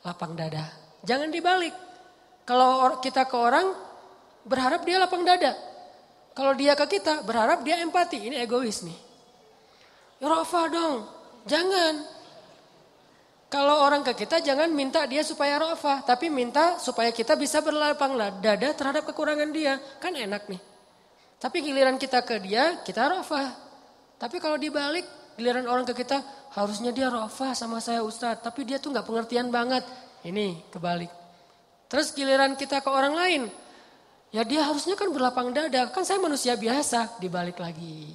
lapang 0.07 0.39
dada. 0.39 0.63
Jangan 1.03 1.27
dibalik. 1.27 1.75
Kalau 2.47 3.03
kita 3.03 3.27
ke 3.27 3.35
orang, 3.35 3.75
berharap 4.47 4.87
dia 4.87 5.03
lapang 5.03 5.27
dada. 5.27 5.59
Kalau 6.39 6.55
dia 6.55 6.79
ke 6.79 6.87
kita, 6.87 7.27
berharap 7.27 7.67
dia 7.67 7.83
empati. 7.83 8.31
Ini 8.31 8.39
egois 8.47 8.87
nih. 8.87 8.95
Rafah 10.23 10.67
dong, 10.71 11.03
jangan. 11.43 12.07
Kalau 13.51 13.91
orang 13.91 14.07
ke 14.07 14.23
kita 14.23 14.39
jangan 14.39 14.71
minta 14.71 15.03
dia 15.11 15.27
supaya 15.27 15.59
rafah. 15.59 16.07
Tapi 16.07 16.31
minta 16.31 16.79
supaya 16.79 17.11
kita 17.11 17.35
bisa 17.35 17.59
berlapang 17.59 18.15
dada 18.39 18.71
terhadap 18.71 19.03
kekurangan 19.03 19.51
dia. 19.51 19.83
Kan 19.99 20.15
enak 20.15 20.47
nih. 20.47 20.63
Tapi 21.43 21.59
giliran 21.59 21.99
kita 21.99 22.23
ke 22.23 22.39
dia, 22.39 22.79
kita 22.87 23.03
rafah. 23.03 23.68
Tapi 24.19 24.43
kalau 24.43 24.59
dibalik, 24.59 25.07
giliran 25.39 25.71
orang 25.71 25.87
ke 25.87 25.95
kita, 26.03 26.19
harusnya 26.59 26.91
dia 26.91 27.07
rofa 27.07 27.55
sama 27.55 27.79
saya 27.79 28.03
Ustadz. 28.03 28.43
Tapi 28.43 28.67
dia 28.67 28.83
tuh 28.83 28.91
nggak 28.91 29.07
pengertian 29.07 29.49
banget. 29.55 29.87
Ini 30.27 30.67
kebalik. 30.75 31.09
Terus 31.89 32.13
giliran 32.13 32.59
kita 32.59 32.85
ke 32.85 32.91
orang 32.93 33.15
lain, 33.17 33.43
ya 34.29 34.45
dia 34.45 34.61
harusnya 34.67 34.93
kan 34.93 35.09
berlapang 35.09 35.57
dada. 35.57 35.89
Kan 35.89 36.05
saya 36.05 36.21
manusia 36.21 36.53
biasa, 36.59 37.17
dibalik 37.17 37.57
lagi. 37.57 38.13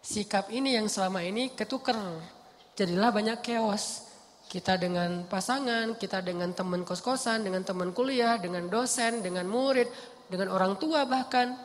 Sikap 0.00 0.48
ini 0.54 0.78
yang 0.78 0.88
selama 0.88 1.20
ini 1.20 1.52
ketuker. 1.52 1.98
Jadilah 2.78 3.10
banyak 3.12 3.42
chaos. 3.42 4.06
Kita 4.46 4.78
dengan 4.78 5.26
pasangan, 5.26 5.98
kita 5.98 6.22
dengan 6.22 6.54
teman 6.54 6.86
kos-kosan, 6.86 7.42
dengan 7.42 7.66
teman 7.66 7.90
kuliah, 7.90 8.38
dengan 8.38 8.70
dosen, 8.70 9.18
dengan 9.18 9.50
murid, 9.50 9.90
dengan 10.30 10.54
orang 10.54 10.78
tua 10.78 11.02
bahkan. 11.02 11.58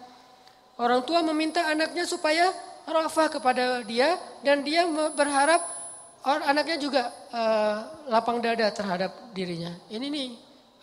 Orang 0.81 1.05
tua 1.05 1.21
meminta 1.21 1.69
anaknya 1.69 2.09
supaya 2.09 2.49
rafah 2.87 3.27
kepada 3.29 3.85
dia 3.85 4.17
dan 4.41 4.65
dia 4.65 4.85
berharap 5.13 5.61
orang 6.25 6.43
anaknya 6.45 6.77
juga 6.77 7.01
uh, 7.33 7.77
lapang 8.09 8.41
dada 8.41 8.69
terhadap 8.69 9.11
dirinya. 9.33 9.73
Ini 9.89 10.05
nih 10.05 10.29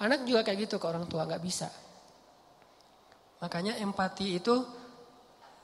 anak 0.03 0.27
juga 0.27 0.43
kayak 0.47 0.69
gitu 0.69 0.77
ke 0.79 0.87
orang 0.87 1.07
tua 1.07 1.27
nggak 1.27 1.43
bisa. 1.43 1.71
Makanya 3.39 3.79
empati 3.79 4.39
itu 4.39 4.67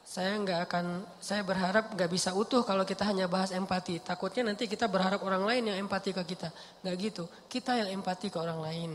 saya 0.05 0.37
nggak 0.37 0.69
akan 0.69 0.85
saya 1.17 1.41
berharap 1.41 1.97
nggak 1.97 2.11
bisa 2.13 2.37
utuh 2.37 2.61
kalau 2.63 2.85
kita 2.87 3.03
hanya 3.09 3.27
bahas 3.27 3.51
empati. 3.51 3.99
Takutnya 4.05 4.53
nanti 4.53 4.69
kita 4.71 4.87
berharap 4.87 5.25
orang 5.25 5.43
lain 5.43 5.73
yang 5.73 5.79
empati 5.89 6.15
ke 6.15 6.23
kita. 6.23 6.53
Nggak 6.85 6.95
gitu. 7.01 7.25
Kita 7.51 7.75
yang 7.75 7.89
empati 7.99 8.29
ke 8.31 8.39
orang 8.39 8.61
lain. 8.63 8.91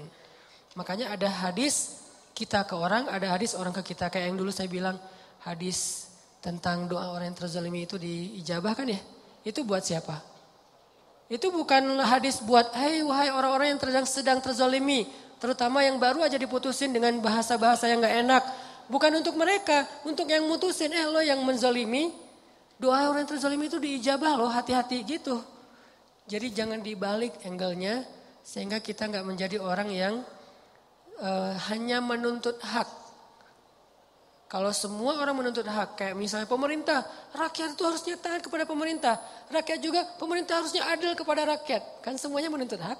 Makanya 0.78 1.12
ada 1.12 1.28
hadis 1.28 2.06
kita 2.38 2.64
ke 2.64 2.78
orang, 2.78 3.10
ada 3.12 3.36
hadis 3.36 3.58
orang 3.58 3.74
ke 3.76 3.84
kita. 3.92 4.08
Kayak 4.08 4.32
yang 4.32 4.38
dulu 4.40 4.52
saya 4.54 4.70
bilang 4.72 4.96
hadis 5.44 6.09
tentang 6.40 6.88
doa 6.88 7.12
orang 7.12 7.32
yang 7.32 7.40
terzalimi 7.40 7.84
itu 7.84 8.00
diijabahkan 8.00 8.88
ya. 8.88 9.00
Itu 9.44 9.64
buat 9.68 9.84
siapa? 9.84 10.20
Itu 11.30 11.54
bukan 11.54 12.02
hadis 12.02 12.42
buat, 12.42 12.74
hei 12.74 13.06
wahai 13.06 13.30
orang-orang 13.30 13.78
yang 13.78 13.80
sedang, 13.80 14.06
sedang 14.08 14.40
terzalimi. 14.42 15.06
Terutama 15.40 15.86
yang 15.86 16.02
baru 16.02 16.26
aja 16.26 16.36
diputusin 16.36 16.92
dengan 16.92 17.16
bahasa-bahasa 17.22 17.88
yang 17.88 18.02
gak 18.04 18.16
enak. 18.28 18.44
Bukan 18.90 19.14
untuk 19.22 19.38
mereka, 19.38 19.86
untuk 20.04 20.26
yang 20.26 20.44
mutusin. 20.50 20.90
Eh 20.90 21.06
lo 21.06 21.22
yang 21.22 21.40
menzalimi, 21.46 22.12
doa 22.82 23.08
orang 23.08 23.24
yang 23.24 23.32
terzalimi 23.38 23.70
itu 23.70 23.78
diijabah 23.78 24.34
loh, 24.36 24.50
hati-hati 24.50 25.06
gitu. 25.06 25.38
Jadi 26.26 26.50
jangan 26.50 26.82
dibalik 26.82 27.40
angle-nya, 27.46 28.04
sehingga 28.42 28.82
kita 28.82 29.06
nggak 29.08 29.26
menjadi 29.26 29.58
orang 29.62 29.90
yang 29.94 30.26
uh, 31.22 31.54
hanya 31.70 32.02
menuntut 32.02 32.58
hak. 32.60 32.99
Kalau 34.50 34.74
semua 34.74 35.14
orang 35.22 35.46
menuntut 35.46 35.62
hak, 35.62 35.94
kayak 35.94 36.18
misalnya 36.18 36.50
pemerintah, 36.50 37.06
rakyat 37.38 37.78
itu 37.78 37.86
harusnya 37.86 38.18
taat 38.18 38.42
kepada 38.42 38.66
pemerintah. 38.66 39.22
Rakyat 39.46 39.78
juga, 39.78 40.02
pemerintah 40.18 40.58
harusnya 40.58 40.90
adil 40.90 41.14
kepada 41.14 41.46
rakyat. 41.54 42.02
Kan 42.02 42.18
semuanya 42.18 42.50
menuntut 42.50 42.82
hak. 42.82 42.98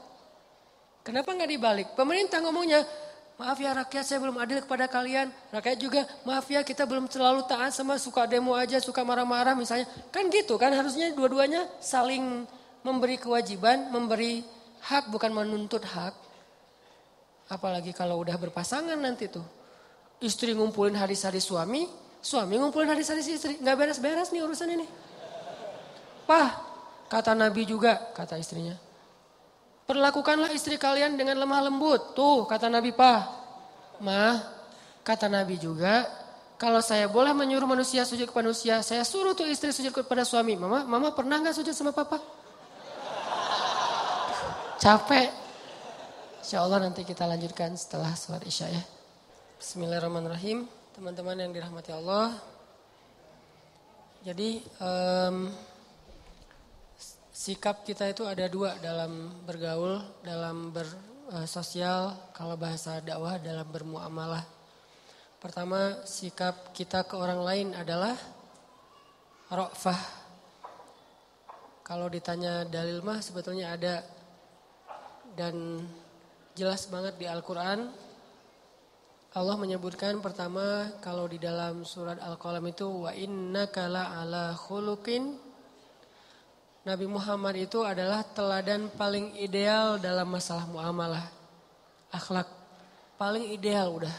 Kenapa 1.02 1.34
nggak 1.34 1.50
dibalik? 1.50 1.88
Pemerintah 1.98 2.38
ngomongnya, 2.46 2.86
maaf 3.42 3.58
ya 3.58 3.74
rakyat 3.74 4.06
saya 4.06 4.22
belum 4.22 4.38
adil 4.38 4.62
kepada 4.62 4.86
kalian. 4.86 5.34
Rakyat 5.50 5.78
juga, 5.82 6.06
maaf 6.22 6.46
ya 6.54 6.62
kita 6.62 6.86
belum 6.86 7.10
terlalu 7.10 7.42
taat 7.50 7.74
sama 7.74 7.98
suka 7.98 8.30
demo 8.30 8.54
aja, 8.54 8.78
suka 8.78 9.02
marah-marah 9.02 9.58
misalnya. 9.58 9.90
Kan 10.14 10.30
gitu 10.30 10.54
kan 10.62 10.70
harusnya 10.70 11.10
dua-duanya 11.18 11.66
saling 11.82 12.46
memberi 12.86 13.18
kewajiban, 13.18 13.90
memberi 13.90 14.46
hak 14.86 15.10
bukan 15.10 15.34
menuntut 15.34 15.82
hak. 15.82 16.14
Apalagi 17.50 17.90
kalau 17.90 18.22
udah 18.22 18.38
berpasangan 18.38 19.02
nanti 19.02 19.34
tuh. 19.34 19.59
Istri 20.20 20.52
ngumpulin 20.52 21.00
hadis-hadis 21.00 21.48
suami, 21.48 21.88
suami 22.20 22.60
ngumpulin 22.60 22.92
hadis-hadis 22.92 23.28
istri. 23.32 23.56
Nggak 23.64 23.76
beres-beres 23.80 24.30
nih 24.36 24.44
urusan 24.44 24.70
ini. 24.76 24.88
Pah, 26.28 26.60
kata 27.08 27.32
Nabi 27.34 27.64
juga, 27.64 28.12
kata 28.12 28.36
istrinya. 28.36 28.76
Perlakukanlah 29.88 30.54
istri 30.54 30.78
kalian 30.78 31.18
dengan 31.18 31.40
lemah 31.40 31.72
lembut. 31.72 32.14
Tuh, 32.14 32.46
kata 32.46 32.70
Nabi, 32.70 32.94
Pah. 32.94 33.26
Mah, 34.04 34.38
kata 35.02 35.26
Nabi 35.32 35.58
juga, 35.58 36.06
kalau 36.60 36.84
saya 36.84 37.08
boleh 37.08 37.32
menyuruh 37.32 37.66
manusia 37.66 38.04
sujud 38.04 38.28
kepada 38.28 38.52
manusia, 38.52 38.84
saya 38.84 39.08
suruh 39.08 39.32
tuh 39.32 39.48
istri 39.48 39.72
sujud 39.72 39.96
kepada 39.96 40.28
suami. 40.28 40.60
Mama, 40.60 40.84
mama 40.84 41.16
pernah 41.16 41.40
nggak 41.40 41.56
sujud 41.56 41.72
sama 41.72 41.96
papa? 41.96 42.20
Capek. 44.76 45.32
Insya 46.44 46.60
Allah 46.68 46.84
nanti 46.84 47.08
kita 47.08 47.24
lanjutkan 47.24 47.72
setelah 47.80 48.12
sholat 48.12 48.44
isya 48.44 48.68
ya. 48.76 48.84
Bismillahirrahmanirrahim, 49.60 50.64
teman-teman 50.96 51.36
yang 51.36 51.52
dirahmati 51.52 51.92
Allah. 51.92 52.32
Jadi 54.24 54.64
um, 54.80 55.52
sikap 57.36 57.84
kita 57.84 58.08
itu 58.08 58.24
ada 58.24 58.48
dua 58.48 58.80
dalam 58.80 59.44
bergaul, 59.44 60.00
dalam 60.24 60.72
bersosial, 60.72 62.32
kalau 62.32 62.56
bahasa 62.56 63.04
dakwah 63.04 63.36
dalam 63.36 63.68
bermuamalah. 63.68 64.48
Pertama, 65.44 66.08
sikap 66.08 66.72
kita 66.72 67.04
ke 67.04 67.20
orang 67.20 67.44
lain 67.44 67.68
adalah 67.76 68.16
rofah. 69.52 70.00
Kalau 71.84 72.08
ditanya 72.08 72.64
dalil 72.64 73.04
mah 73.04 73.20
sebetulnya 73.20 73.76
ada 73.76 74.08
dan 75.36 75.84
jelas 76.56 76.88
banget 76.88 77.20
di 77.20 77.28
Al-Quran 77.28 78.08
Allah 79.30 79.62
menyebutkan 79.62 80.18
pertama 80.26 80.90
kalau 81.06 81.30
di 81.30 81.38
dalam 81.38 81.86
surat 81.86 82.18
Al-Qalam 82.18 82.66
itu 82.66 83.06
wa 83.06 83.14
inna 83.14 83.70
kala 83.70 84.18
ala 84.18 84.58
khuluqin 84.58 85.38
Nabi 86.82 87.06
Muhammad 87.06 87.70
itu 87.70 87.86
adalah 87.86 88.26
teladan 88.26 88.90
paling 88.98 89.38
ideal 89.38 90.02
dalam 90.02 90.34
masalah 90.34 90.66
muamalah. 90.66 91.22
Akhlak 92.10 92.50
paling 93.22 93.54
ideal 93.54 94.02
udah. 94.02 94.16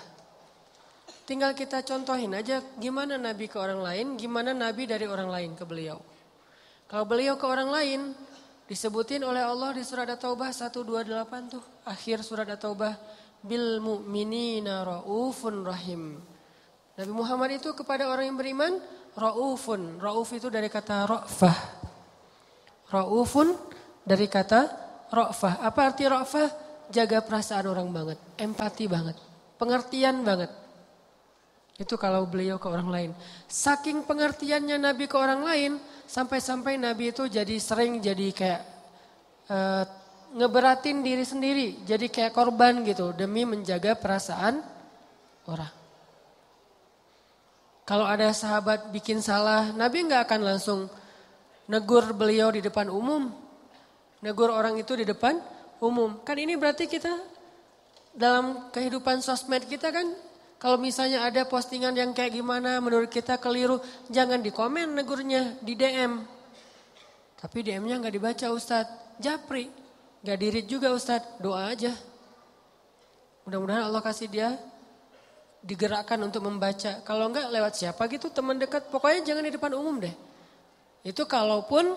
Tinggal 1.27 1.59
kita 1.59 1.83
contohin 1.83 2.31
aja 2.31 2.63
gimana 2.79 3.19
Nabi 3.19 3.51
ke 3.51 3.59
orang 3.59 3.83
lain, 3.83 4.07
gimana 4.15 4.55
Nabi 4.55 4.87
dari 4.87 5.11
orang 5.11 5.27
lain 5.27 5.51
ke 5.59 5.67
beliau. 5.67 5.99
Kalau 6.87 7.03
beliau 7.03 7.35
ke 7.35 7.47
orang 7.51 7.67
lain, 7.67 8.15
disebutin 8.71 9.27
oleh 9.27 9.43
Allah 9.43 9.75
di 9.75 9.83
surat 9.83 10.07
At-Taubah 10.07 10.55
128 10.55 11.51
tuh. 11.51 11.63
Akhir 11.83 12.23
surat 12.23 12.47
At-Taubah. 12.47 12.95
Bil 13.41 13.81
mu'minina 13.81 14.85
ra'ufun 14.85 15.65
rahim. 15.65 16.21
Nabi 17.01 17.13
Muhammad 17.17 17.57
itu 17.57 17.73
kepada 17.73 18.05
orang 18.13 18.29
yang 18.29 18.37
beriman, 18.37 18.77
ra'ufun. 19.17 19.97
Ra'uf 19.97 20.29
itu 20.37 20.53
dari 20.53 20.69
kata 20.69 21.09
ra'fah. 21.09 21.59
Ra'ufun 22.93 23.57
dari 24.05 24.29
kata 24.29 24.61
ra'fah. 25.09 25.65
Apa 25.65 25.81
arti 25.89 26.05
ra'fah? 26.05 26.49
Jaga 26.91 27.23
perasaan 27.23 27.71
orang 27.71 27.87
banget, 27.95 28.19
empati 28.35 28.91
banget, 28.91 29.15
pengertian 29.55 30.27
banget. 30.27 30.51
Itu 31.79 31.95
kalau 31.95 32.27
beliau 32.27 32.59
ke 32.59 32.67
orang 32.67 32.91
lain. 32.91 33.11
Saking 33.47 34.05
pengertiannya 34.05 34.77
Nabi 34.77 35.07
ke 35.07 35.15
orang 35.15 35.41
lain, 35.47 35.73
sampai-sampai 36.05 36.77
Nabi 36.77 37.15
itu 37.15 37.31
jadi 37.31 37.57
sering 37.63 38.03
jadi 38.03 38.29
kayak 38.35 38.63
uh, 39.49 39.85
ngeberatin 40.35 41.03
diri 41.03 41.27
sendiri, 41.27 41.83
jadi 41.83 42.07
kayak 42.07 42.33
korban 42.35 42.87
gitu 42.87 43.11
demi 43.15 43.43
menjaga 43.43 43.99
perasaan 43.99 44.63
orang. 45.51 45.75
Kalau 47.91 48.07
ada 48.07 48.31
sahabat 48.31 48.95
bikin 48.95 49.19
salah, 49.19 49.75
Nabi 49.75 50.07
nggak 50.07 50.31
akan 50.31 50.41
langsung 50.47 50.81
negur 51.67 52.15
beliau 52.15 52.55
di 52.55 52.63
depan 52.63 52.87
umum. 52.87 53.35
Negur 54.23 54.55
orang 54.55 54.79
itu 54.79 54.95
di 54.95 55.03
depan 55.03 55.43
umum. 55.83 56.23
Kan 56.23 56.39
ini 56.39 56.55
berarti 56.55 56.87
kita 56.87 57.11
dalam 58.15 58.71
kehidupan 58.71 59.19
sosmed 59.23 59.67
kita 59.67 59.91
kan 59.91 60.07
kalau 60.61 60.77
misalnya 60.77 61.25
ada 61.25 61.49
postingan 61.49 61.97
yang 61.97 62.13
kayak 62.13 62.37
gimana 62.37 62.79
menurut 62.85 63.09
kita 63.09 63.41
keliru, 63.41 63.81
jangan 64.13 64.45
di 64.45 64.53
komen 64.53 64.93
negurnya, 64.93 65.57
di 65.65 65.73
DM. 65.73 66.21
Tapi 67.41 67.59
DM-nya 67.65 67.97
nggak 67.97 68.13
dibaca 68.13 68.47
Ustadz, 68.53 69.17
japri. 69.17 69.80
Gak 70.21 70.37
dirit 70.37 70.67
juga 70.69 70.93
Ustadz, 70.93 71.41
doa 71.41 71.73
aja. 71.73 71.97
Mudah-mudahan 73.49 73.89
Allah 73.89 74.05
kasih 74.05 74.29
dia 74.29 74.61
digerakkan 75.65 76.21
untuk 76.21 76.45
membaca. 76.45 77.01
Kalau 77.05 77.33
enggak 77.33 77.49
lewat 77.49 77.73
siapa 77.77 78.05
gitu 78.13 78.29
teman 78.29 78.57
dekat, 78.61 78.89
pokoknya 78.93 79.25
jangan 79.25 79.45
di 79.49 79.53
depan 79.53 79.73
umum 79.77 79.97
deh. 80.01 80.13
Itu 81.01 81.25
kalaupun 81.25 81.97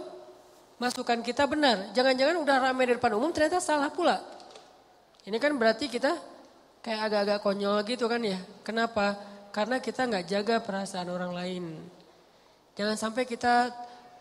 masukan 0.79 1.19
kita 1.19 1.47
benar. 1.47 1.91
Jangan-jangan 1.91 2.39
udah 2.39 2.57
ramai 2.59 2.88
di 2.88 2.93
depan 2.95 3.15
umum 3.15 3.31
ternyata 3.36 3.59
salah 3.59 3.91
pula. 3.91 4.19
Ini 5.23 5.36
kan 5.39 5.55
berarti 5.55 5.88
kita 5.88 6.15
kayak 6.83 6.99
agak-agak 7.12 7.39
konyol 7.43 7.79
gitu 7.88 8.07
kan 8.12 8.19
ya. 8.23 8.39
Kenapa? 8.63 9.15
Karena 9.55 9.79
kita 9.79 10.07
nggak 10.07 10.25
jaga 10.27 10.55
perasaan 10.59 11.07
orang 11.12 11.31
lain. 11.31 11.63
Jangan 12.75 12.95
sampai 12.99 13.23
kita 13.23 13.71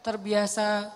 terbiasa 0.03 0.91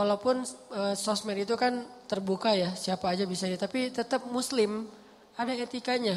walaupun 0.00 0.40
e, 0.72 0.96
sosmed 0.96 1.36
itu 1.36 1.52
kan 1.60 1.84
terbuka 2.08 2.56
ya, 2.56 2.72
siapa 2.72 3.12
aja 3.12 3.28
bisa 3.28 3.44
ya, 3.44 3.60
tapi 3.60 3.92
tetap 3.92 4.24
muslim 4.32 4.88
ada 5.36 5.52
etikanya. 5.52 6.16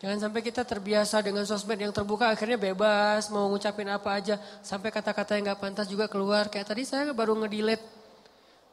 Jangan 0.00 0.28
sampai 0.28 0.40
kita 0.40 0.64
terbiasa 0.64 1.20
dengan 1.20 1.44
sosmed 1.44 1.76
yang 1.76 1.92
terbuka 1.92 2.32
akhirnya 2.32 2.56
bebas 2.56 3.28
mau 3.28 3.48
ngucapin 3.52 3.84
apa 3.88 4.16
aja 4.16 4.40
sampai 4.64 4.88
kata-kata 4.88 5.36
yang 5.36 5.52
gak 5.52 5.60
pantas 5.60 5.86
juga 5.92 6.08
keluar. 6.08 6.48
Kayak 6.48 6.72
tadi 6.72 6.88
saya 6.88 7.12
baru 7.12 7.36
ngedelete 7.36 7.84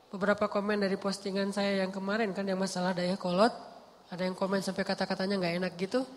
beberapa 0.07 0.47
komen 0.47 0.87
dari 0.87 0.95
postingan 0.95 1.51
saya 1.51 1.83
yang 1.83 1.91
kemarin 1.91 2.31
kan 2.31 2.47
yang 2.47 2.55
masalah 2.55 2.95
daya 2.95 3.19
kolot. 3.19 3.51
Ada 4.07 4.23
yang 4.23 4.39
komen 4.39 4.63
sampai 4.63 4.87
kata-katanya 4.87 5.35
gak 5.43 5.55
enak 5.59 5.73
gitu. 5.75 6.07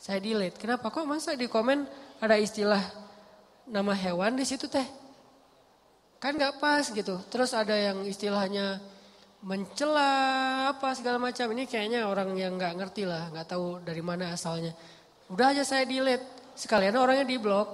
Saya 0.00 0.16
delete. 0.16 0.56
Kenapa 0.56 0.88
kok 0.88 1.04
masa 1.04 1.36
di 1.36 1.44
komen 1.44 1.84
ada 2.24 2.40
istilah 2.40 2.80
nama 3.68 3.92
hewan 3.92 4.32
di 4.32 4.48
situ 4.48 4.64
teh? 4.64 5.03
Kan 6.24 6.40
gak 6.40 6.56
pas 6.56 6.88
gitu. 6.88 7.20
Terus 7.28 7.52
ada 7.52 7.76
yang 7.76 8.00
istilahnya 8.08 8.80
mencela 9.44 10.08
apa 10.72 10.96
segala 10.96 11.20
macam. 11.20 11.52
Ini 11.52 11.68
kayaknya 11.68 12.08
orang 12.08 12.32
yang 12.32 12.56
nggak 12.56 12.80
ngerti 12.80 13.04
lah 13.04 13.28
nggak 13.28 13.44
tahu 13.44 13.84
dari 13.84 14.00
mana 14.00 14.32
asalnya. 14.32 14.72
Udah 15.28 15.52
aja 15.52 15.68
saya 15.68 15.84
delete. 15.84 16.24
Sekalian 16.56 16.96
orangnya 16.96 17.28
di 17.28 17.36
blok 17.36 17.68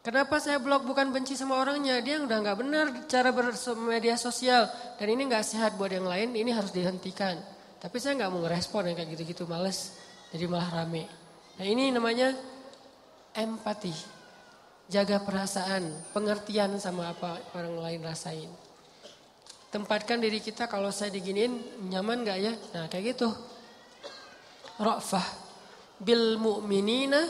kenapa 0.00 0.40
saya 0.40 0.56
blok 0.56 0.88
bukan 0.88 1.12
benci 1.12 1.36
sama 1.36 1.60
orangnya? 1.60 2.00
Dia 2.00 2.24
udah 2.24 2.38
nggak 2.38 2.58
benar 2.64 2.86
cara 3.12 3.28
bermedia 3.28 4.16
sosial. 4.16 4.64
Dan 4.96 5.12
ini 5.12 5.28
nggak 5.28 5.44
sehat 5.44 5.76
buat 5.76 5.92
yang 5.92 6.08
lain 6.08 6.32
ini 6.32 6.48
harus 6.48 6.72
dihentikan. 6.72 7.36
Tapi 7.76 7.96
saya 8.00 8.16
nggak 8.24 8.30
mau 8.32 8.40
ngerespon 8.40 8.88
yang 8.88 8.96
kayak 8.96 9.20
gitu-gitu 9.20 9.44
males. 9.44 9.92
Jadi 10.32 10.48
malah 10.48 10.80
rame. 10.80 11.04
Nah 11.60 11.66
ini 11.68 11.92
namanya 11.92 12.32
empati 13.36 14.13
jaga 14.94 15.18
perasaan 15.18 15.90
pengertian 16.14 16.78
sama 16.78 17.10
apa 17.10 17.42
orang 17.58 17.74
lain 17.82 18.00
rasain 18.06 18.50
tempatkan 19.74 20.22
diri 20.22 20.38
kita 20.38 20.70
kalau 20.70 20.94
saya 20.94 21.10
diginin 21.10 21.58
nyaman 21.90 22.22
gak 22.22 22.38
ya? 22.38 22.54
Nah 22.78 22.86
kayak 22.86 23.18
gitu. 23.18 23.26
Ra'fah 24.78 25.26
bil 25.98 26.38
mu'minina 26.38 27.26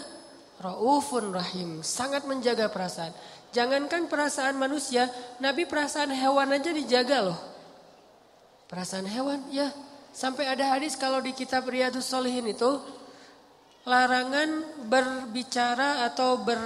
raufun 0.61 1.33
rahim. 1.33 1.81
Sangat 1.81 2.29
menjaga 2.29 2.69
perasaan. 2.69 3.17
Jangankan 3.57 4.13
perasaan 4.13 4.61
manusia, 4.61 5.09
Nabi 5.41 5.65
perasaan 5.65 6.13
hewan 6.13 6.53
aja 6.53 6.69
dijaga 6.69 7.33
loh. 7.33 7.41
Perasaan 8.69 9.09
hewan, 9.09 9.41
ya. 9.49 9.73
Sampai 10.13 10.45
ada 10.45 10.75
hadis 10.75 10.99
kalau 11.01 11.25
di 11.25 11.33
kitab 11.33 11.65
Riyadus 11.65 12.05
Solihin 12.05 12.45
itu 12.45 12.71
larangan 13.85 14.65
berbicara 14.89 16.09
atau 16.09 16.41
ber 16.41 16.61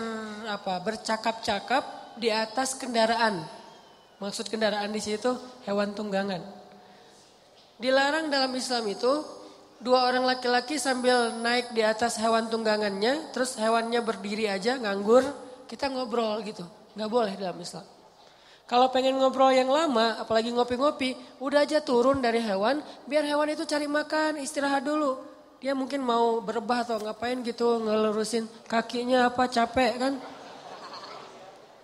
apa 0.47 0.79
bercakap-cakap 0.83 2.15
di 2.19 2.31
atas 2.31 2.79
kendaraan. 2.79 3.43
Maksud 4.19 4.51
kendaraan 4.51 4.91
di 4.91 5.03
situ 5.03 5.35
hewan 5.67 5.95
tunggangan. 5.95 6.43
Dilarang 7.79 8.27
dalam 8.27 8.51
Islam 8.59 8.91
itu 8.91 9.23
dua 9.79 10.11
orang 10.11 10.27
laki-laki 10.27 10.79
sambil 10.83 11.31
naik 11.39 11.71
di 11.71 11.87
atas 11.87 12.19
hewan 12.19 12.51
tunggangannya, 12.51 13.31
terus 13.31 13.55
hewannya 13.55 14.03
berdiri 14.03 14.51
aja 14.51 14.75
nganggur, 14.75 15.23
kita 15.71 15.87
ngobrol 15.87 16.43
gitu. 16.43 16.67
Nggak 16.99 17.11
boleh 17.11 17.35
dalam 17.39 17.59
Islam. 17.63 17.87
Kalau 18.67 18.91
pengen 18.91 19.17
ngobrol 19.17 19.55
yang 19.55 19.71
lama, 19.71 20.19
apalagi 20.19 20.51
ngopi-ngopi, 20.51 21.41
udah 21.41 21.65
aja 21.65 21.79
turun 21.81 22.19
dari 22.21 22.43
hewan, 22.43 22.83
biar 23.07 23.25
hewan 23.25 23.55
itu 23.55 23.65
cari 23.65 23.87
makan, 23.87 24.43
istirahat 24.43 24.83
dulu. 24.85 25.38
Dia 25.59 25.75
mungkin 25.75 26.07
mau 26.07 26.39
berebah 26.39 26.87
atau 26.87 27.03
ngapain 27.03 27.43
gitu, 27.43 27.83
ngelurusin 27.83 28.47
kakinya 28.71 29.27
apa 29.27 29.51
capek 29.51 29.93
kan. 29.99 30.15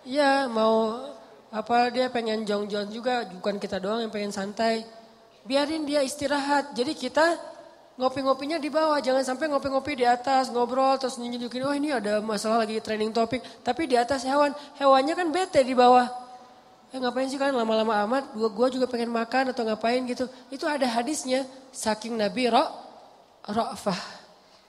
Ya 0.06 0.46
mau 0.46 1.02
apa 1.50 1.90
dia 1.90 2.06
pengen 2.06 2.46
jong-jong 2.46 2.94
juga, 2.94 3.26
bukan 3.34 3.58
kita 3.58 3.82
doang 3.82 4.06
yang 4.06 4.14
pengen 4.14 4.30
santai. 4.30 4.86
Biarin 5.42 5.82
dia 5.82 6.06
istirahat. 6.06 6.70
Jadi 6.78 6.94
kita 6.94 7.34
ngopi-ngopinya 7.98 8.62
di 8.62 8.70
bawah, 8.70 9.02
jangan 9.02 9.26
sampai 9.26 9.50
ngopi-ngopi 9.50 9.98
di 9.98 10.06
atas, 10.06 10.54
ngobrol 10.54 10.94
terus 10.98 11.18
nunjukin, 11.18 11.62
oh 11.66 11.74
ini 11.74 11.94
ada 11.94 12.22
masalah 12.22 12.62
lagi 12.62 12.78
training 12.78 13.10
topik. 13.10 13.42
Tapi 13.66 13.90
di 13.90 13.98
atas 13.98 14.22
hewan, 14.22 14.54
hewannya 14.78 15.18
kan 15.18 15.28
bete 15.34 15.66
di 15.66 15.74
bawah. 15.74 16.06
Eh 16.94 17.02
ngapain 17.02 17.26
sih 17.26 17.42
kan 17.42 17.50
lama-lama 17.50 18.06
amat, 18.06 18.38
gua, 18.38 18.50
gua 18.54 18.68
juga 18.70 18.86
pengen 18.86 19.10
makan 19.10 19.50
atau 19.50 19.66
ngapain 19.66 19.98
gitu. 20.06 20.30
Itu 20.46 20.70
ada 20.70 20.86
hadisnya, 20.86 21.42
saking 21.74 22.14
Nabi 22.14 22.54
Ro, 22.54 22.66
Ra'fah. 23.44 24.00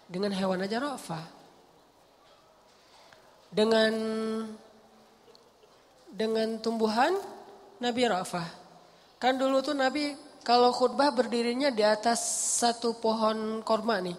Dengan 0.05 0.31
hewan 0.35 0.63
aja 0.63 0.77
Ra'fah. 0.79 1.25
Dengan 3.55 3.93
dengan 6.15 6.63
tumbuhan 6.63 7.11
Nabi 7.83 8.07
Rafah. 8.07 8.47
Kan 9.19 9.35
dulu 9.35 9.59
tuh 9.59 9.75
Nabi 9.75 10.15
kalau 10.47 10.71
khutbah 10.71 11.11
berdirinya 11.11 11.73
di 11.75 11.83
atas 11.83 12.23
satu 12.63 12.95
pohon 12.95 13.59
korma 13.67 13.99
nih. 13.99 14.15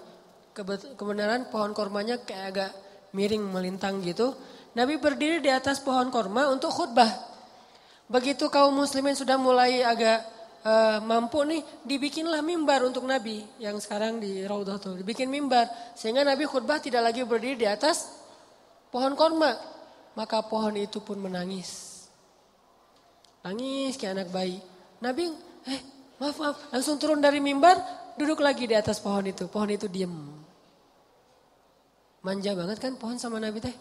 Kebenaran 0.96 1.48
pohon 1.48 1.72
kormanya 1.72 2.20
kayak 2.20 2.44
agak 2.52 2.70
miring 3.16 3.44
melintang 3.48 4.04
gitu. 4.04 4.36
Nabi 4.76 5.00
berdiri 5.00 5.40
di 5.40 5.48
atas 5.48 5.80
pohon 5.80 6.12
korma 6.12 6.52
untuk 6.52 6.68
khutbah. 6.68 7.08
Begitu 8.12 8.52
kaum 8.52 8.76
muslimin 8.76 9.16
sudah 9.16 9.40
mulai 9.40 9.80
agak 9.80 10.35
uh, 10.66 10.98
mampu 11.06 11.46
nih, 11.46 11.62
dibikinlah 11.86 12.42
mimbar 12.42 12.82
untuk 12.82 13.06
Nabi 13.06 13.46
yang 13.62 13.78
sekarang 13.78 14.18
di 14.18 14.42
Raudhah 14.42 14.82
tuh. 14.82 14.98
Dibikin 14.98 15.30
mimbar 15.30 15.70
sehingga 15.94 16.26
Nabi 16.26 16.44
khutbah 16.44 16.82
tidak 16.82 17.06
lagi 17.06 17.22
berdiri 17.22 17.62
di 17.62 17.68
atas 17.70 18.10
pohon 18.90 19.14
korma. 19.14 19.54
Maka 20.16 20.42
pohon 20.42 20.74
itu 20.74 20.98
pun 21.04 21.20
menangis. 21.20 22.02
Nangis 23.46 23.94
kayak 23.94 24.12
anak 24.16 24.28
bayi. 24.34 24.58
Nabi, 24.98 25.30
eh 25.70 25.80
maaf 26.18 26.36
maaf, 26.40 26.56
langsung 26.72 26.96
turun 26.96 27.20
dari 27.20 27.38
mimbar, 27.38 27.76
duduk 28.16 28.40
lagi 28.42 28.64
di 28.66 28.74
atas 28.74 28.98
pohon 28.98 29.28
itu. 29.28 29.46
Pohon 29.46 29.70
itu 29.70 29.86
diem. 29.86 30.10
Manja 32.24 32.58
banget 32.58 32.82
kan 32.82 32.96
pohon 32.98 33.20
sama 33.20 33.38
Nabi 33.38 33.62
teh. 33.62 33.76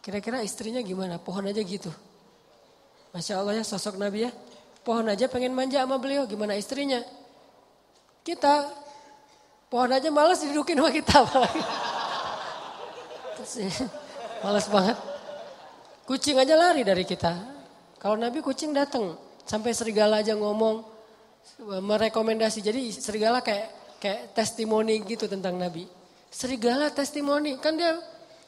Kira-kira 0.00 0.40
istrinya 0.40 0.80
gimana? 0.80 1.20
Pohon 1.20 1.44
aja 1.50 1.60
gitu. 1.60 1.92
Masya 3.12 3.42
Allah 3.42 3.60
ya 3.60 3.64
sosok 3.66 4.00
Nabi 4.00 4.24
ya. 4.24 4.32
Pohon 4.88 5.04
aja 5.04 5.28
pengen 5.28 5.52
manja 5.52 5.84
sama 5.84 6.00
beliau, 6.00 6.24
gimana 6.24 6.56
istrinya? 6.56 7.04
Kita, 8.24 8.72
pohon 9.68 9.92
aja 9.92 10.08
males 10.08 10.40
didudukin 10.40 10.80
sama 10.80 10.88
kita. 10.88 11.28
males 14.40 14.64
banget. 14.72 14.96
Kucing 16.08 16.40
aja 16.40 16.56
lari 16.56 16.88
dari 16.88 17.04
kita. 17.04 17.36
Kalau 18.00 18.16
Nabi 18.16 18.40
kucing 18.40 18.72
datang, 18.72 19.12
sampai 19.44 19.76
serigala 19.76 20.24
aja 20.24 20.32
ngomong, 20.32 20.80
merekomendasi. 21.84 22.64
Jadi 22.64 22.88
serigala 22.88 23.44
kayak 23.44 24.00
kayak 24.00 24.32
testimoni 24.32 25.04
gitu 25.04 25.28
tentang 25.28 25.60
Nabi. 25.60 25.84
Serigala 26.32 26.88
testimoni, 26.88 27.60
kan 27.60 27.76
dia 27.76 27.92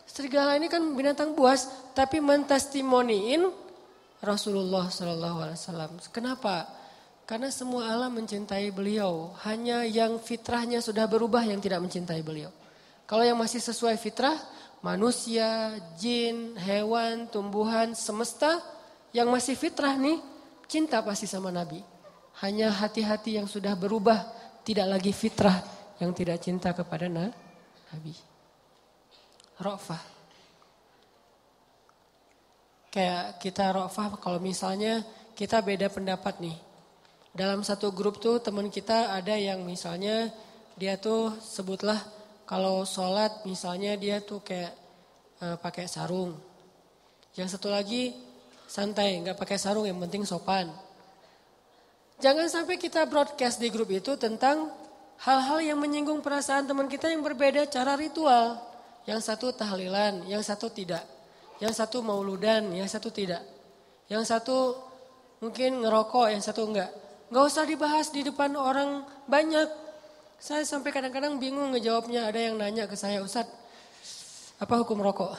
serigala 0.09 0.57
ini 0.57 0.73
kan 0.73 0.81
binatang 0.97 1.37
buas, 1.37 1.69
tapi 1.93 2.17
mentestimoniin 2.17 3.70
Rasulullah 4.21 4.89
Wasallam. 4.93 5.97
Kenapa? 6.13 6.69
Karena 7.25 7.49
semua 7.49 7.89
alam 7.89 8.13
mencintai 8.21 8.69
beliau. 8.69 9.33
Hanya 9.49 9.87
yang 9.89 10.21
fitrahnya 10.21 10.85
sudah 10.85 11.09
berubah 11.09 11.41
yang 11.47 11.63
tidak 11.63 11.81
mencintai 11.81 12.21
beliau. 12.21 12.53
Kalau 13.09 13.25
yang 13.25 13.41
masih 13.41 13.59
sesuai 13.59 13.97
fitrah, 13.97 14.37
manusia, 14.85 15.73
jin, 15.97 16.55
hewan, 16.61 17.33
tumbuhan, 17.33 17.97
semesta, 17.97 18.61
yang 19.11 19.33
masih 19.33 19.57
fitrah 19.57 19.97
nih, 19.97 20.21
cinta 20.69 21.01
pasti 21.01 21.27
sama 21.27 21.49
Nabi. 21.51 21.81
Hanya 22.45 22.71
hati-hati 22.71 23.41
yang 23.41 23.49
sudah 23.49 23.75
berubah, 23.75 24.27
tidak 24.63 24.87
lagi 24.87 25.11
fitrah 25.11 25.59
yang 25.99 26.13
tidak 26.13 26.39
cinta 26.45 26.71
kepada 26.77 27.09
Nabi. 27.09 28.15
Rofah. 29.61 30.20
Kayak 32.91 33.39
kita 33.39 33.71
rofah 33.71 34.19
kalau 34.19 34.43
misalnya 34.43 35.07
kita 35.39 35.63
beda 35.63 35.87
pendapat 35.87 36.43
nih. 36.43 36.59
Dalam 37.31 37.63
satu 37.63 37.95
grup 37.95 38.19
tuh 38.19 38.43
teman 38.43 38.67
kita 38.67 39.15
ada 39.15 39.39
yang 39.39 39.63
misalnya 39.63 40.35
dia 40.75 40.99
tuh 40.99 41.39
sebutlah 41.39 42.03
kalau 42.43 42.83
sholat 42.83 43.47
misalnya 43.47 43.95
dia 43.95 44.19
tuh 44.19 44.43
kayak 44.43 44.75
uh, 45.39 45.55
pakai 45.63 45.87
sarung. 45.87 46.35
Yang 47.39 47.55
satu 47.55 47.71
lagi 47.71 48.11
santai 48.67 49.23
nggak 49.23 49.39
pakai 49.39 49.55
sarung 49.55 49.87
yang 49.87 50.03
penting 50.03 50.27
sopan. 50.27 50.67
Jangan 52.19 52.51
sampai 52.51 52.75
kita 52.75 53.07
broadcast 53.07 53.63
di 53.63 53.71
grup 53.71 53.89
itu 53.95 54.19
tentang 54.19 54.67
hal-hal 55.23 55.63
yang 55.63 55.79
menyinggung 55.79 56.21
perasaan 56.21 56.67
teman 56.67 56.91
kita 56.91 57.07
yang 57.07 57.23
berbeda 57.23 57.71
cara 57.71 57.95
ritual. 57.95 58.59
Yang 59.07 59.31
satu 59.31 59.55
tahlilan, 59.55 60.27
yang 60.29 60.43
satu 60.45 60.69
tidak. 60.69 61.20
Yang 61.61 61.75
satu 61.77 62.01
mauludan, 62.01 62.73
yang 62.73 62.89
satu 62.89 63.13
tidak. 63.13 63.45
Yang 64.09 64.33
satu 64.33 64.75
mungkin 65.45 65.85
ngerokok, 65.85 66.33
yang 66.33 66.41
satu 66.41 66.65
enggak. 66.65 66.89
Enggak 67.29 67.45
usah 67.47 67.65
dibahas 67.69 68.09
di 68.09 68.25
depan 68.25 68.51
orang 68.57 69.05
banyak. 69.29 69.69
Saya 70.41 70.65
sampai 70.65 70.89
kadang-kadang 70.89 71.37
bingung 71.37 71.77
ngejawabnya. 71.77 72.27
Ada 72.27 72.41
yang 72.51 72.57
nanya 72.57 72.89
ke 72.89 72.97
saya, 72.97 73.21
Ustadz, 73.21 73.53
apa 74.57 74.75
hukum 74.81 75.05
rokok? 75.05 75.37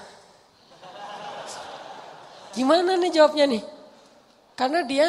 Gimana 2.53 2.95
nih 3.01 3.11
jawabnya 3.11 3.45
nih? 3.49 3.63
Karena 4.53 4.86
dia 4.86 5.07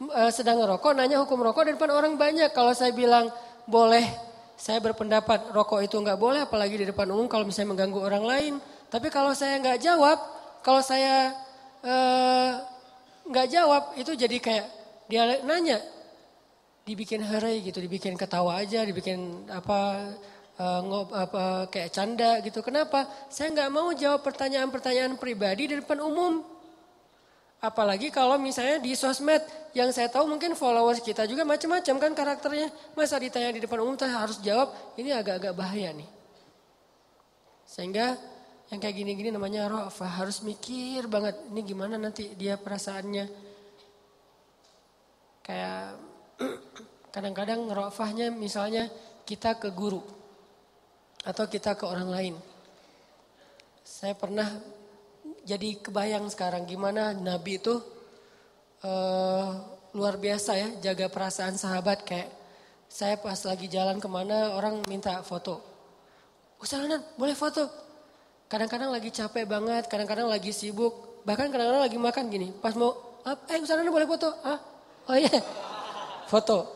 uh, 0.00 0.30
sedang 0.32 0.62
ngerokok, 0.64 0.96
nanya 0.96 1.20
hukum 1.20 1.42
rokok 1.44 1.68
di 1.68 1.72
depan 1.76 1.92
orang 1.92 2.14
banyak. 2.16 2.48
Kalau 2.56 2.72
saya 2.72 2.96
bilang 2.96 3.28
boleh, 3.68 4.08
saya 4.56 4.80
berpendapat 4.80 5.52
rokok 5.52 5.84
itu 5.84 6.00
enggak 6.00 6.16
boleh, 6.16 6.48
apalagi 6.48 6.80
di 6.80 6.86
depan 6.88 7.10
umum 7.12 7.28
kalau 7.28 7.44
misalnya 7.44 7.76
mengganggu 7.76 8.00
orang 8.00 8.24
lain. 8.24 8.54
Tapi 8.90 9.06
kalau 9.08 9.30
saya 9.32 9.62
nggak 9.62 9.78
jawab, 9.78 10.18
kalau 10.66 10.82
saya 10.82 11.30
eh, 11.86 12.50
nggak 13.30 13.46
uh, 13.46 13.50
jawab 13.50 13.82
itu 13.94 14.12
jadi 14.18 14.36
kayak 14.42 14.66
dia 15.06 15.40
nanya, 15.46 15.78
dibikin 16.82 17.22
hari 17.22 17.62
gitu, 17.62 17.78
dibikin 17.78 18.18
ketawa 18.18 18.58
aja, 18.58 18.82
dibikin 18.82 19.46
apa 19.46 20.10
uh, 20.58 20.80
ngop, 20.82 21.08
apa 21.14 21.44
kayak 21.70 21.90
canda 21.94 22.42
gitu. 22.42 22.60
Kenapa? 22.66 23.06
Saya 23.30 23.54
nggak 23.54 23.70
mau 23.70 23.94
jawab 23.94 24.26
pertanyaan-pertanyaan 24.26 25.14
pribadi 25.16 25.70
di 25.70 25.74
depan 25.78 26.02
umum. 26.02 26.42
Apalagi 27.60 28.08
kalau 28.08 28.40
misalnya 28.40 28.80
di 28.80 28.96
sosmed 28.96 29.44
yang 29.76 29.92
saya 29.92 30.08
tahu 30.08 30.24
mungkin 30.24 30.56
followers 30.56 31.04
kita 31.04 31.28
juga 31.28 31.44
macam-macam 31.44 31.94
kan 32.00 32.12
karakternya. 32.16 32.68
Masa 32.96 33.20
ditanya 33.20 33.52
di 33.52 33.60
depan 33.60 33.84
umum 33.84 33.94
saya 34.00 34.16
harus 34.16 34.40
jawab, 34.40 34.72
ini 34.96 35.12
agak-agak 35.12 35.52
bahaya 35.52 35.92
nih. 35.92 36.08
Sehingga 37.68 38.16
yang 38.70 38.78
kayak 38.78 38.96
gini-gini 39.02 39.34
namanya 39.34 39.66
rofa 39.66 40.06
harus 40.06 40.46
mikir 40.46 41.10
banget 41.10 41.34
ini 41.50 41.60
gimana 41.66 41.98
nanti 41.98 42.38
dia 42.38 42.54
perasaannya. 42.54 43.26
Kayak 45.42 45.98
kadang-kadang 47.14 47.66
rofahnya 47.66 48.30
misalnya 48.30 48.86
kita 49.26 49.58
ke 49.58 49.74
guru 49.74 49.98
atau 51.26 51.44
kita 51.50 51.74
ke 51.74 51.82
orang 51.82 52.08
lain. 52.14 52.34
Saya 53.82 54.14
pernah 54.14 54.46
jadi 55.42 55.82
kebayang 55.82 56.30
sekarang 56.30 56.62
gimana 56.62 57.10
Nabi 57.10 57.58
itu 57.58 57.74
uh, 58.86 59.50
luar 59.98 60.14
biasa 60.14 60.50
ya 60.54 60.68
jaga 60.78 61.10
perasaan 61.10 61.58
sahabat 61.58 62.06
kayak 62.06 62.30
saya 62.86 63.18
pas 63.18 63.38
lagi 63.42 63.66
jalan 63.66 63.98
ke 63.98 64.06
mana 64.06 64.54
orang 64.54 64.78
minta 64.86 65.18
foto. 65.26 65.58
Usahanan 66.62 67.02
boleh 67.18 67.34
foto. 67.34 67.89
Kadang-kadang 68.50 68.90
lagi 68.90 69.14
capek 69.14 69.46
banget, 69.46 69.86
kadang-kadang 69.86 70.26
lagi 70.26 70.50
sibuk, 70.50 71.22
bahkan 71.22 71.46
kadang-kadang 71.54 71.86
lagi 71.86 71.94
makan 72.02 72.24
gini. 72.26 72.50
Pas 72.58 72.74
mau, 72.74 73.22
eh 73.22 73.62
sana 73.62 73.86
boleh 73.86 74.10
foto? 74.10 74.26
Ah, 74.42 74.58
oh 75.06 75.14
iya, 75.14 75.30
foto. 76.34 76.66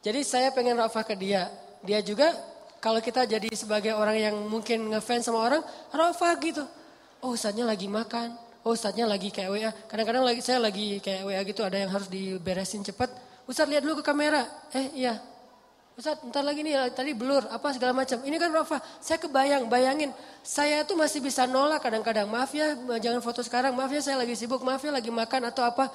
Jadi 0.00 0.24
saya 0.24 0.48
pengen 0.48 0.80
rafah 0.80 1.04
ke 1.04 1.12
dia. 1.12 1.52
Dia 1.84 2.00
juga 2.00 2.32
kalau 2.80 3.04
kita 3.04 3.28
jadi 3.28 3.52
sebagai 3.52 3.92
orang 3.92 4.16
yang 4.16 4.36
mungkin 4.48 4.96
ngefans 4.96 5.28
sama 5.28 5.44
orang, 5.44 5.62
rafah 5.92 6.32
gitu. 6.40 6.64
Oh 7.20 7.36
ustadznya 7.36 7.68
lagi 7.68 7.84
makan, 7.92 8.32
oh 8.64 8.72
ustadznya 8.72 9.04
lagi 9.04 9.28
kayak 9.28 9.52
WA. 9.52 9.70
Kadang-kadang 9.92 10.24
lagi 10.24 10.40
saya 10.40 10.56
lagi 10.56 11.04
kayak 11.04 11.28
WA 11.28 11.40
gitu, 11.44 11.68
ada 11.68 11.76
yang 11.84 11.92
harus 11.92 12.08
diberesin 12.08 12.80
cepat. 12.80 13.12
Ustadz 13.44 13.68
lihat 13.68 13.84
dulu 13.84 14.00
ke 14.00 14.04
kamera. 14.08 14.48
Eh 14.72 15.04
iya, 15.04 15.20
Ustaz, 15.92 16.16
ntar 16.24 16.40
lagi 16.40 16.64
nih 16.64 16.88
tadi 16.96 17.12
blur, 17.12 17.44
apa 17.52 17.68
segala 17.76 17.92
macam. 17.92 18.16
Ini 18.24 18.36
kan 18.40 18.48
Rafa, 18.48 18.80
saya 18.96 19.20
kebayang, 19.20 19.68
bayangin. 19.68 20.08
Saya 20.40 20.88
tuh 20.88 20.96
masih 20.96 21.20
bisa 21.20 21.44
nolak 21.44 21.84
kadang-kadang. 21.84 22.24
Maaf 22.32 22.48
ya, 22.56 22.72
jangan 22.96 23.20
foto 23.20 23.44
sekarang. 23.44 23.76
Maaf 23.76 23.92
ya, 23.92 24.00
saya 24.00 24.16
lagi 24.16 24.32
sibuk. 24.32 24.64
Maaf 24.64 24.80
ya, 24.80 24.88
lagi 24.88 25.12
makan 25.12 25.52
atau 25.52 25.68
apa. 25.68 25.92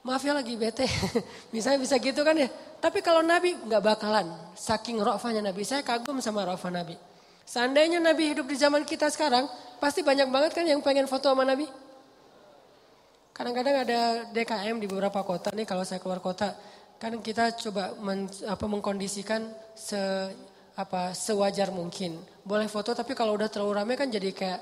Maaf 0.00 0.24
ya, 0.24 0.32
lagi 0.32 0.56
bete. 0.56 0.88
Misalnya 1.54 1.84
bisa 1.84 2.00
gitu 2.00 2.24
kan 2.24 2.32
ya. 2.32 2.48
Tapi 2.80 3.04
kalau 3.04 3.20
Nabi 3.20 3.60
nggak 3.60 3.82
bakalan. 3.84 4.24
Saking 4.56 5.04
Rafanya 5.04 5.44
Nabi. 5.44 5.68
Saya 5.68 5.84
kagum 5.84 6.16
sama 6.24 6.48
Rafa 6.48 6.72
Nabi. 6.72 6.96
Seandainya 7.44 8.00
Nabi 8.00 8.32
hidup 8.32 8.48
di 8.48 8.56
zaman 8.56 8.88
kita 8.88 9.12
sekarang, 9.12 9.44
pasti 9.76 10.00
banyak 10.00 10.32
banget 10.32 10.56
kan 10.56 10.64
yang 10.64 10.80
pengen 10.80 11.04
foto 11.04 11.28
sama 11.28 11.44
Nabi. 11.44 11.68
Kadang-kadang 13.36 13.84
ada 13.84 14.00
DKM 14.32 14.80
di 14.80 14.88
beberapa 14.88 15.20
kota 15.20 15.52
nih 15.52 15.68
kalau 15.68 15.84
saya 15.84 16.00
keluar 16.00 16.24
kota 16.24 16.56
kan 17.00 17.16
kita 17.24 17.56
coba 17.56 17.96
men, 17.96 18.28
apa 18.44 18.68
mengkondisikan 18.68 19.48
se 19.72 19.96
apa 20.76 21.16
sewajar 21.16 21.72
mungkin. 21.72 22.20
Boleh 22.44 22.68
foto 22.68 22.92
tapi 22.92 23.16
kalau 23.16 23.34
udah 23.40 23.48
terlalu 23.48 23.72
ramai 23.80 23.96
kan 23.96 24.12
jadi 24.12 24.30
kayak 24.36 24.60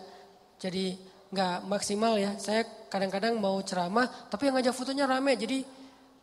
jadi 0.63 0.95
nggak 1.35 1.67
maksimal 1.67 2.15
ya. 2.15 2.39
Saya 2.39 2.63
kadang-kadang 2.87 3.35
mau 3.43 3.59
ceramah 3.67 4.07
tapi 4.31 4.49
yang 4.49 4.55
ngajak 4.55 4.73
fotonya 4.73 5.11
rame 5.11 5.35
jadi 5.35 5.67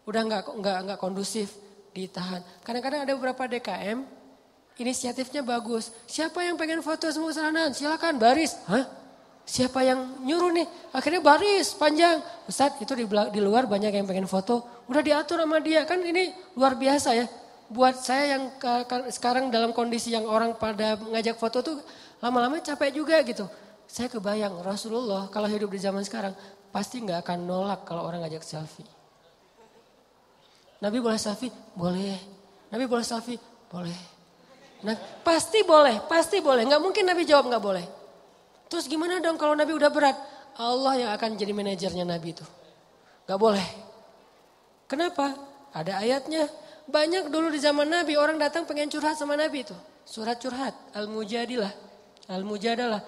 udah 0.07 0.22
nggak 0.24 0.43
nggak 0.55 0.78
nggak 0.88 0.99
kondusif 1.03 1.51
ditahan. 1.91 2.39
Kadang-kadang 2.63 3.03
ada 3.03 3.13
beberapa 3.13 3.43
DKM 3.51 3.99
inisiatifnya 4.80 5.43
bagus. 5.43 5.91
Siapa 6.07 6.43
yang 6.47 6.55
pengen 6.55 6.80
foto 6.80 7.11
semua 7.11 7.36
kesalahan? 7.36 7.76
Silakan 7.76 8.16
baris. 8.20 8.55
Hah? 8.72 9.05
Siapa 9.46 9.86
yang 9.86 10.26
nyuruh 10.26 10.50
nih? 10.58 10.68
Akhirnya 10.89 11.22
baris 11.22 11.78
panjang. 11.78 12.18
Ustaz 12.50 12.82
itu 12.82 12.98
di, 12.98 13.06
di 13.06 13.41
luar 13.41 13.70
banyak 13.70 13.93
yang 13.93 14.10
pengen 14.10 14.26
foto. 14.26 14.66
Udah 14.89 15.06
diatur 15.06 15.38
sama 15.38 15.62
dia. 15.62 15.86
Kan 15.86 16.02
ini 16.02 16.34
luar 16.58 16.74
biasa 16.74 17.14
ya. 17.14 17.30
Buat 17.70 18.02
saya 18.02 18.38
yang 18.38 18.43
sekarang 19.14 19.54
dalam 19.54 19.70
kondisi 19.70 20.14
yang 20.14 20.26
orang 20.26 20.58
pada 20.58 20.98
ngajak 20.98 21.38
foto 21.38 21.62
tuh 21.62 21.78
lama-lama 22.26 22.58
capek 22.58 22.89
juga 22.89 23.22
gitu. 23.22 23.46
Saya 23.86 24.10
kebayang 24.10 24.66
Rasulullah 24.66 25.30
kalau 25.30 25.46
hidup 25.46 25.70
di 25.70 25.78
zaman 25.78 26.02
sekarang 26.02 26.34
pasti 26.74 27.06
nggak 27.06 27.22
akan 27.22 27.46
nolak 27.46 27.86
kalau 27.86 28.02
orang 28.02 28.26
ngajak 28.26 28.41
selfie. 28.41 28.86
Nabi 30.82 30.98
boleh 31.00 31.22
selfie? 31.22 31.54
Boleh. 31.78 32.18
Nabi 32.74 32.86
boleh 32.89 33.06
selfie? 33.06 33.39
Boleh. 33.70 33.98
Nah, 34.86 34.98
pasti 35.22 35.66
boleh, 35.66 36.02
pasti 36.06 36.41
boleh. 36.41 36.66
Nggak 36.66 36.82
mungkin 36.82 37.06
Nabi 37.06 37.24
jawab 37.26 37.50
nggak 37.50 37.64
boleh. 37.64 37.86
Terus 38.70 38.86
gimana 38.89 39.22
dong 39.22 39.38
kalau 39.38 39.53
Nabi 39.53 39.74
udah 39.78 39.91
berat? 39.93 40.18
Allah 40.55 40.93
yang 40.95 41.11
akan 41.11 41.36
jadi 41.36 41.51
manajernya 41.51 42.07
Nabi 42.07 42.32
itu. 42.32 42.45
Gak 43.28 43.39
boleh. 43.39 43.66
Kenapa? 44.88 45.36
Ada 45.76 45.99
ayatnya. 46.01 46.47
Banyak 46.86 47.34
dulu 47.34 47.49
di 47.49 47.57
zaman 47.57 47.89
Nabi 47.89 48.16
orang 48.16 48.38
datang 48.38 48.63
pengen 48.70 48.88
curhat 48.88 49.18
sama 49.18 49.34
Nabi 49.34 49.66
itu. 49.66 49.76
Surat 50.05 50.38
curhat. 50.38 50.74
Al-Mujadilah. 50.93 51.74
Al-Mujadalah. 52.30 53.01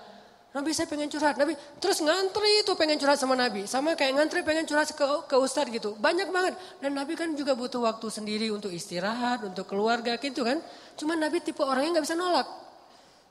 Nabi 0.57 0.73
saya 0.73 0.89
pengen 0.89 1.05
curhat. 1.05 1.37
Nabi 1.37 1.53
terus 1.77 2.01
ngantri 2.01 2.65
itu 2.65 2.73
pengen 2.73 2.97
curhat 2.97 3.21
sama 3.21 3.37
Nabi. 3.37 3.69
Sama 3.69 3.93
kayak 3.93 4.17
ngantri 4.17 4.41
pengen 4.41 4.65
curhat 4.65 4.89
ke, 4.89 5.05
ke 5.29 5.35
Ustadz 5.37 5.69
gitu. 5.69 5.93
Banyak 6.01 6.33
banget. 6.33 6.57
Dan 6.81 6.97
Nabi 6.97 7.13
kan 7.13 7.29
juga 7.37 7.53
butuh 7.53 7.85
waktu 7.85 8.09
sendiri 8.09 8.49
untuk 8.49 8.73
istirahat, 8.73 9.45
untuk 9.45 9.69
keluarga 9.69 10.17
gitu 10.17 10.41
kan. 10.41 10.57
Cuma 10.97 11.13
Nabi 11.13 11.45
tipe 11.45 11.61
orangnya 11.61 12.01
nggak 12.01 12.05
bisa 12.09 12.17
nolak. 12.17 12.66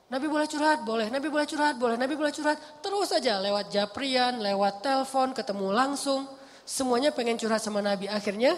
Nabi 0.07 0.31
boleh 0.31 0.47
curhat, 0.47 0.87
boleh. 0.87 1.11
Nabi 1.11 1.27
boleh 1.27 1.43
curhat, 1.43 1.75
boleh. 1.75 1.99
Nabi 1.99 2.15
boleh 2.15 2.31
curhat. 2.31 2.55
Terus 2.79 3.11
aja 3.11 3.43
lewat 3.43 3.67
japrian, 3.67 4.39
lewat 4.39 4.79
telepon, 4.79 5.35
ketemu 5.35 5.67
langsung. 5.75 6.23
Semuanya 6.63 7.11
pengen 7.11 7.35
curhat 7.35 7.59
sama 7.59 7.83
Nabi. 7.83 8.07
Akhirnya 8.07 8.55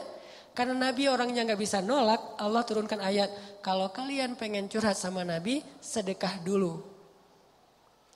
karena 0.54 0.78
Nabi 0.78 1.10
orangnya 1.10 1.45
nggak 1.50 1.62
bisa 1.62 1.82
nolak, 1.82 2.38
Allah 2.38 2.62
turunkan 2.62 3.02
ayat. 3.02 3.34
Kalau 3.66 3.89
kalian 3.89 4.38
pengen 4.38 4.70
curhat 4.70 4.93
sama 4.93 5.26
Nabi, 5.26 5.66
sedekah 5.82 6.38
dulu. 6.45 6.86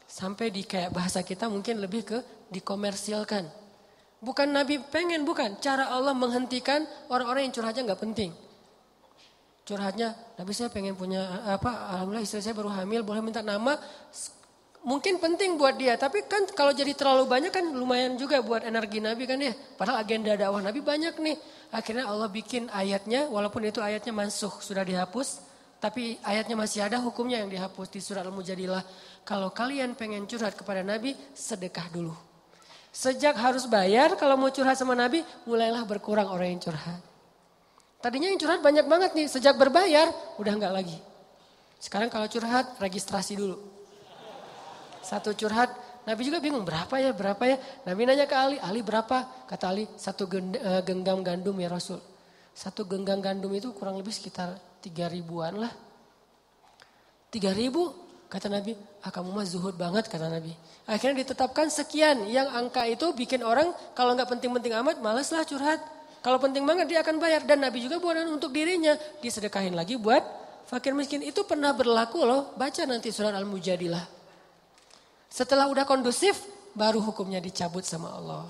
Sampai 0.06 0.54
di 0.54 0.62
kayak 0.62 0.94
bahasa 0.94 1.26
kita 1.26 1.50
mungkin 1.50 1.82
lebih 1.82 2.06
ke 2.06 2.18
dikomersilkan. 2.54 3.50
Bukan 4.22 4.48
Nabi 4.54 4.78
pengen, 4.78 5.26
bukan. 5.26 5.58
Cara 5.58 5.90
Allah 5.90 6.14
menghentikan 6.14 6.86
orang-orang 7.10 7.50
yang 7.50 7.54
curhatnya 7.58 7.82
nggak 7.90 8.02
penting. 8.02 8.32
Curhatnya, 9.64 10.12
Nabi 10.36 10.52
saya 10.52 10.68
pengen 10.68 10.92
punya 11.00 11.24
apa, 11.48 11.96
Alhamdulillah 11.96 12.28
istri 12.28 12.44
saya 12.44 12.52
baru 12.52 12.68
hamil, 12.68 13.00
boleh 13.08 13.24
minta 13.24 13.40
nama. 13.40 13.80
Mungkin 14.84 15.24
penting 15.24 15.56
buat 15.56 15.80
dia, 15.80 15.96
tapi 15.96 16.28
kan 16.28 16.44
kalau 16.52 16.76
jadi 16.76 16.92
terlalu 16.92 17.24
banyak 17.24 17.56
kan 17.56 17.64
lumayan 17.72 18.20
juga 18.20 18.44
buat 18.44 18.68
energi 18.68 19.00
Nabi 19.00 19.24
kan 19.24 19.40
ya. 19.40 19.56
Padahal 19.56 20.04
agenda 20.04 20.36
dakwah 20.36 20.60
Nabi 20.60 20.84
banyak 20.84 21.16
nih. 21.16 21.40
Akhirnya 21.72 22.12
Allah 22.12 22.28
bikin 22.28 22.68
ayatnya, 22.68 23.32
walaupun 23.32 23.64
itu 23.64 23.80
ayatnya 23.80 24.12
mansuh, 24.12 24.52
sudah 24.60 24.84
dihapus. 24.84 25.40
Tapi 25.80 26.20
ayatnya 26.28 26.60
masih 26.60 26.84
ada 26.84 27.00
hukumnya 27.00 27.40
yang 27.40 27.48
dihapus 27.48 27.92
di 27.92 28.04
surat 28.04 28.24
Al-Mujadilah 28.28 28.84
kalau 29.24 29.52
kalian 29.56 29.96
pengen 29.96 30.28
curhat 30.28 30.60
kepada 30.60 30.84
Nabi, 30.84 31.16
sedekah 31.32 31.88
dulu. 31.88 32.12
Sejak 32.92 33.40
harus 33.40 33.64
bayar, 33.72 34.20
kalau 34.20 34.36
mau 34.36 34.52
curhat 34.52 34.76
sama 34.76 34.96
Nabi, 34.96 35.24
mulailah 35.48 35.88
berkurang 35.88 36.28
orang 36.28 36.52
yang 36.52 36.60
curhat. 36.60 37.13
Tadinya 38.04 38.28
yang 38.28 38.36
curhat 38.36 38.60
banyak 38.60 38.84
banget 38.84 39.12
nih, 39.16 39.32
sejak 39.32 39.56
berbayar, 39.56 40.12
udah 40.36 40.54
enggak 40.60 40.76
lagi. 40.76 41.00
Sekarang 41.80 42.12
kalau 42.12 42.28
curhat, 42.28 42.76
registrasi 42.76 43.40
dulu. 43.40 43.64
Satu 45.00 45.32
curhat, 45.32 45.72
Nabi 46.04 46.28
juga 46.28 46.44
bingung 46.44 46.68
berapa 46.68 46.92
ya, 47.00 47.16
berapa 47.16 47.40
ya. 47.48 47.56
Nabi 47.88 48.04
nanya 48.04 48.28
ke 48.28 48.36
Ali, 48.36 48.60
Ali 48.60 48.84
berapa? 48.84 49.48
Kata 49.48 49.72
Ali, 49.72 49.88
satu 49.96 50.28
eh, 50.28 50.84
genggam 50.84 51.24
gandum 51.24 51.56
ya 51.56 51.72
Rasul. 51.72 52.04
Satu 52.52 52.84
genggam 52.84 53.24
gandum 53.24 53.56
itu 53.56 53.72
kurang 53.72 53.96
lebih 53.96 54.12
sekitar 54.12 54.52
tiga 54.84 55.08
ribuan 55.08 55.64
lah. 55.64 55.72
Tiga 57.32 57.56
ribu, 57.56 58.04
Kata 58.34 58.50
Nabi, 58.50 58.74
ah 59.06 59.14
kamu 59.14 59.30
mah 59.30 59.46
zuhud 59.46 59.78
banget 59.78 60.10
kata 60.10 60.26
Nabi. 60.26 60.58
Akhirnya 60.90 61.22
ditetapkan 61.22 61.70
sekian 61.70 62.26
yang 62.26 62.50
angka 62.50 62.82
itu 62.90 63.14
bikin 63.14 63.46
orang 63.46 63.70
kalau 63.94 64.18
nggak 64.18 64.26
penting-penting 64.26 64.74
amat 64.74 65.06
malaslah 65.06 65.46
curhat. 65.46 65.78
Kalau 66.24 66.40
penting 66.40 66.64
banget 66.64 66.88
dia 66.88 67.04
akan 67.04 67.20
bayar 67.20 67.44
dan 67.44 67.60
Nabi 67.60 67.84
juga 67.84 68.00
buat 68.00 68.16
untuk 68.32 68.56
dirinya 68.56 68.96
disedekahin 69.20 69.76
lagi 69.76 70.00
buat 70.00 70.24
fakir 70.72 70.96
miskin 70.96 71.20
itu 71.20 71.44
pernah 71.44 71.76
berlaku 71.76 72.24
loh. 72.24 72.56
Baca 72.56 72.88
nanti 72.88 73.12
surat 73.12 73.36
Al-Mujadilah. 73.36 74.08
Setelah 75.28 75.68
udah 75.68 75.84
kondusif 75.84 76.40
baru 76.72 77.04
hukumnya 77.04 77.44
dicabut 77.44 77.84
sama 77.84 78.16
Allah. 78.16 78.48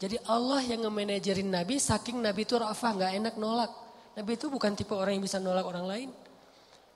Jadi 0.00 0.16
Allah 0.24 0.64
yang 0.64 0.86
nge-manajerin 0.88 1.50
Nabi 1.50 1.76
saking 1.76 2.24
Nabi 2.24 2.48
itu 2.48 2.56
rafah 2.56 2.96
nggak 2.96 3.12
enak 3.20 3.34
nolak. 3.36 3.68
Nabi 4.16 4.40
itu 4.40 4.48
bukan 4.48 4.72
tipe 4.72 4.96
orang 4.96 5.20
yang 5.20 5.24
bisa 5.28 5.36
nolak 5.36 5.68
orang 5.68 5.84
lain. 5.84 6.08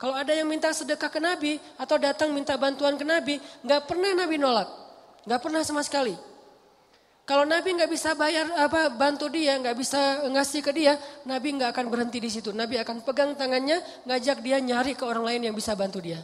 Kalau 0.01 0.16
ada 0.16 0.32
yang 0.34 0.49
minta 0.49 0.72
sedekah 0.72 1.12
ke 1.12 1.20
Nabi 1.20 1.61
atau 1.78 2.01
datang 2.01 2.32
minta 2.32 2.57
bantuan 2.59 2.97
ke 2.97 3.05
Nabi, 3.07 3.38
nggak 3.62 3.86
pernah 3.86 4.11
Nabi 4.16 4.34
nolak, 4.40 4.66
nggak 5.28 5.40
pernah 5.43 5.62
sama 5.62 5.84
sekali. 5.86 6.14
Kalau 7.22 7.46
Nabi 7.46 7.78
nggak 7.78 7.90
bisa 7.90 8.18
bayar 8.18 8.50
apa 8.58 8.90
bantu 8.90 9.30
dia, 9.30 9.54
nggak 9.54 9.78
bisa 9.78 10.26
ngasih 10.26 10.58
ke 10.58 10.74
dia, 10.74 10.98
Nabi 11.22 11.54
nggak 11.54 11.70
akan 11.70 11.86
berhenti 11.86 12.18
di 12.18 12.26
situ. 12.26 12.50
Nabi 12.50 12.82
akan 12.82 13.06
pegang 13.06 13.38
tangannya, 13.38 13.78
ngajak 14.10 14.42
dia 14.42 14.58
nyari 14.58 14.98
ke 14.98 15.06
orang 15.06 15.22
lain 15.30 15.40
yang 15.46 15.54
bisa 15.54 15.78
bantu 15.78 16.02
dia. 16.02 16.18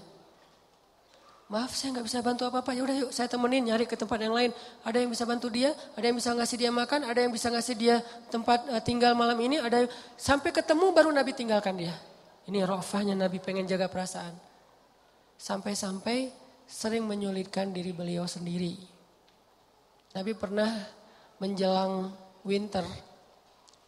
Maaf 1.49 1.73
saya 1.73 1.97
nggak 1.97 2.07
bisa 2.11 2.19
bantu 2.21 2.45
apa-apa, 2.45 2.77
ya 2.77 2.83
udah 2.85 2.97
yuk 3.07 3.11
saya 3.15 3.25
temenin 3.31 3.71
nyari 3.71 3.87
ke 3.89 3.97
tempat 3.97 4.21
yang 4.21 4.35
lain. 4.35 4.51
Ada 4.85 5.01
yang 5.01 5.09
bisa 5.09 5.25
bantu 5.25 5.49
dia, 5.49 5.71
ada 5.95 6.05
yang 6.05 6.19
bisa 6.19 6.35
ngasih 6.35 6.57
dia 6.61 6.71
makan, 6.75 7.01
ada 7.07 7.21
yang 7.25 7.33
bisa 7.33 7.49
ngasih 7.49 7.75
dia 7.79 7.97
tempat 8.29 8.69
uh, 8.69 8.83
tinggal 8.83 9.15
malam 9.15 9.39
ini, 9.41 9.57
ada 9.63 9.87
yang, 9.87 9.91
sampai 10.19 10.51
ketemu 10.51 10.93
baru 10.93 11.15
Nabi 11.15 11.31
tinggalkan 11.33 11.79
dia. 11.79 11.95
Ini 12.51 12.67
rofahnya 12.67 13.15
Nabi 13.15 13.39
pengen 13.41 13.65
jaga 13.71 13.87
perasaan. 13.89 14.35
Sampai-sampai 15.39 16.35
sering 16.69 17.07
menyulitkan 17.07 17.71
diri 17.73 17.95
beliau 17.97 18.29
sendiri. 18.29 18.98
Nabi 20.17 20.33
pernah 20.33 20.69
menjelang 21.37 22.13
winter, 22.47 22.85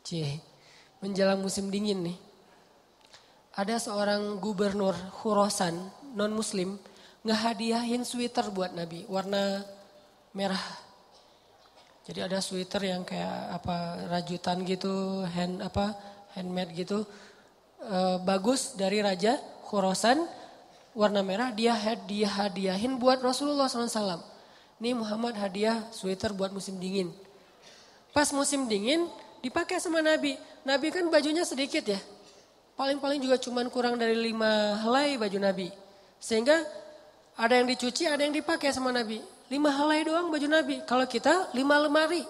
cie, 0.05 0.41
menjelang 1.01 1.41
musim 1.41 1.73
dingin 1.73 2.05
nih. 2.05 2.19
Ada 3.57 3.81
seorang 3.81 4.37
gubernur 4.39 4.95
Khurasan, 5.21 5.91
non 6.13 6.33
muslim, 6.37 6.77
ngehadiahin 7.25 8.05
sweater 8.05 8.53
buat 8.53 8.77
Nabi, 8.77 9.09
warna 9.09 9.65
merah. 10.37 10.61
Jadi 12.05 12.21
ada 12.21 12.39
sweater 12.41 12.85
yang 12.85 13.03
kayak 13.03 13.61
apa 13.61 14.09
rajutan 14.09 14.65
gitu, 14.65 15.25
hand 15.25 15.61
apa 15.65 15.95
handmade 16.35 16.73
gitu 16.75 17.05
e, 17.81 17.99
bagus 18.23 18.79
dari 18.79 19.03
Raja 19.03 19.39
Khurasan 19.67 20.27
warna 20.95 21.23
merah 21.23 21.55
dia 21.55 21.75
hadiah 21.75 22.31
hadiahin 22.31 22.99
buat 22.99 23.23
Rasulullah 23.23 23.71
SAW. 23.71 24.30
Ini 24.81 24.97
Muhammad 24.97 25.37
hadiah 25.37 25.85
sweater 25.93 26.33
buat 26.33 26.49
musim 26.57 26.81
dingin. 26.81 27.13
Pas 28.17 28.33
musim 28.33 28.65
dingin 28.65 29.05
dipakai 29.45 29.77
sama 29.77 30.01
Nabi. 30.01 30.41
Nabi 30.65 30.89
kan 30.89 31.05
bajunya 31.13 31.45
sedikit 31.45 31.85
ya. 31.85 32.01
Paling-paling 32.81 33.21
juga 33.21 33.37
cuman 33.37 33.69
kurang 33.69 34.01
dari 34.01 34.17
lima 34.17 34.81
helai 34.81 35.21
baju 35.21 35.37
Nabi. 35.37 35.69
Sehingga 36.17 36.65
ada 37.37 37.61
yang 37.61 37.69
dicuci, 37.69 38.09
ada 38.09 38.25
yang 38.25 38.33
dipakai 38.33 38.73
sama 38.73 38.89
Nabi. 38.89 39.21
Lima 39.53 39.69
helai 39.69 40.01
doang 40.01 40.33
baju 40.33 40.49
Nabi. 40.49 40.81
Kalau 40.89 41.05
kita 41.05 41.53
lima 41.53 41.77
lemari. 41.77 42.25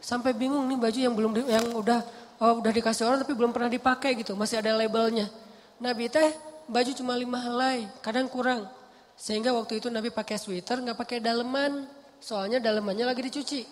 Sampai 0.00 0.32
bingung 0.32 0.64
nih 0.64 0.80
baju 0.80 0.98
yang 0.98 1.12
belum 1.12 1.32
yang 1.44 1.66
udah 1.76 2.00
oh 2.40 2.56
udah 2.56 2.72
dikasih 2.72 3.04
orang 3.04 3.20
tapi 3.20 3.36
belum 3.36 3.52
pernah 3.52 3.68
dipakai 3.68 4.16
gitu, 4.16 4.32
masih 4.32 4.64
ada 4.64 4.72
labelnya. 4.72 5.28
Nabi 5.76 6.08
teh 6.08 6.32
baju 6.64 6.90
cuma 6.96 7.12
lima 7.20 7.36
helai, 7.36 7.84
kadang 8.00 8.24
kurang. 8.32 8.64
Sehingga 9.20 9.52
waktu 9.52 9.84
itu 9.84 9.92
Nabi 9.92 10.08
pakai 10.08 10.40
sweater, 10.40 10.80
nggak 10.80 10.96
pakai 10.96 11.20
daleman, 11.20 11.84
soalnya 12.24 12.56
dalemannya 12.56 13.04
lagi 13.04 13.20
dicuci. 13.20 13.68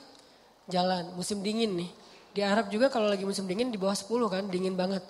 Jalan, 0.69 1.17
musim 1.17 1.41
dingin 1.41 1.73
nih. 1.73 1.89
Di 2.37 2.45
Arab 2.45 2.69
juga 2.69 2.93
kalau 2.93 3.09
lagi 3.09 3.25
musim 3.25 3.49
dingin 3.49 3.73
di 3.73 3.81
bawah 3.81 3.97
10 3.97 4.29
kan, 4.29 4.45
dingin 4.53 4.77
banget. 4.77 5.01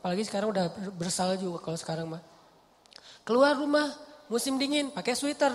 Apalagi 0.00 0.24
sekarang 0.24 0.56
udah 0.56 0.72
bersalju 0.96 1.60
kalau 1.60 1.76
sekarang 1.76 2.08
mah. 2.08 2.24
Keluar 3.28 3.52
rumah, 3.60 3.92
musim 4.32 4.56
dingin, 4.56 4.88
pakai 4.88 5.12
sweater. 5.12 5.52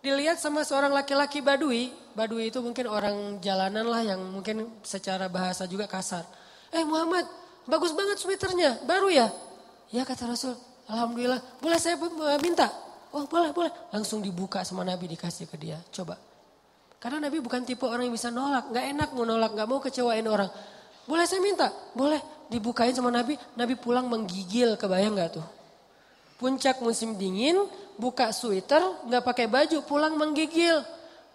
Dilihat 0.00 0.40
sama 0.40 0.64
seorang 0.64 0.90
laki-laki 0.90 1.44
badui, 1.44 1.92
badui 2.16 2.48
itu 2.48 2.58
mungkin 2.64 2.88
orang 2.88 3.36
jalanan 3.44 3.84
lah 3.84 4.00
yang 4.00 4.18
mungkin 4.18 4.80
secara 4.80 5.28
bahasa 5.28 5.68
juga 5.68 5.84
kasar. 5.84 6.24
Eh 6.72 6.82
Muhammad, 6.88 7.28
bagus 7.68 7.92
banget 7.92 8.16
sweaternya, 8.16 8.80
baru 8.88 9.12
ya? 9.12 9.28
Ya 9.92 10.08
kata 10.08 10.24
Rasul, 10.24 10.56
Alhamdulillah, 10.88 11.38
boleh 11.60 11.76
saya 11.76 12.00
minta? 12.40 12.91
Oh 13.12 13.28
boleh, 13.28 13.52
boleh. 13.52 13.72
Langsung 13.92 14.24
dibuka 14.24 14.64
sama 14.64 14.82
Nabi 14.82 15.04
dikasih 15.12 15.44
ke 15.44 15.56
dia, 15.60 15.76
coba. 15.92 16.16
Karena 16.96 17.28
Nabi 17.28 17.44
bukan 17.44 17.66
tipe 17.66 17.84
orang 17.84 18.08
yang 18.08 18.14
bisa 18.14 18.32
nolak, 18.32 18.72
gak 18.72 18.84
enak 18.94 19.08
mau 19.12 19.28
nolak, 19.28 19.52
gak 19.52 19.68
mau 19.68 19.78
kecewain 19.82 20.24
orang. 20.24 20.48
Boleh 21.04 21.26
saya 21.26 21.42
minta? 21.42 21.68
Boleh. 21.92 22.22
Dibukain 22.48 22.92
sama 22.92 23.12
Nabi, 23.12 23.36
Nabi 23.58 23.74
pulang 23.76 24.06
menggigil, 24.08 24.78
kebayang 24.80 25.18
gak 25.18 25.40
tuh? 25.40 25.46
Puncak 26.38 26.80
musim 26.80 27.18
dingin, 27.18 27.58
buka 28.00 28.32
sweater, 28.32 28.80
gak 29.08 29.22
pakai 29.24 29.50
baju, 29.50 29.82
pulang 29.84 30.14
menggigil. 30.16 30.80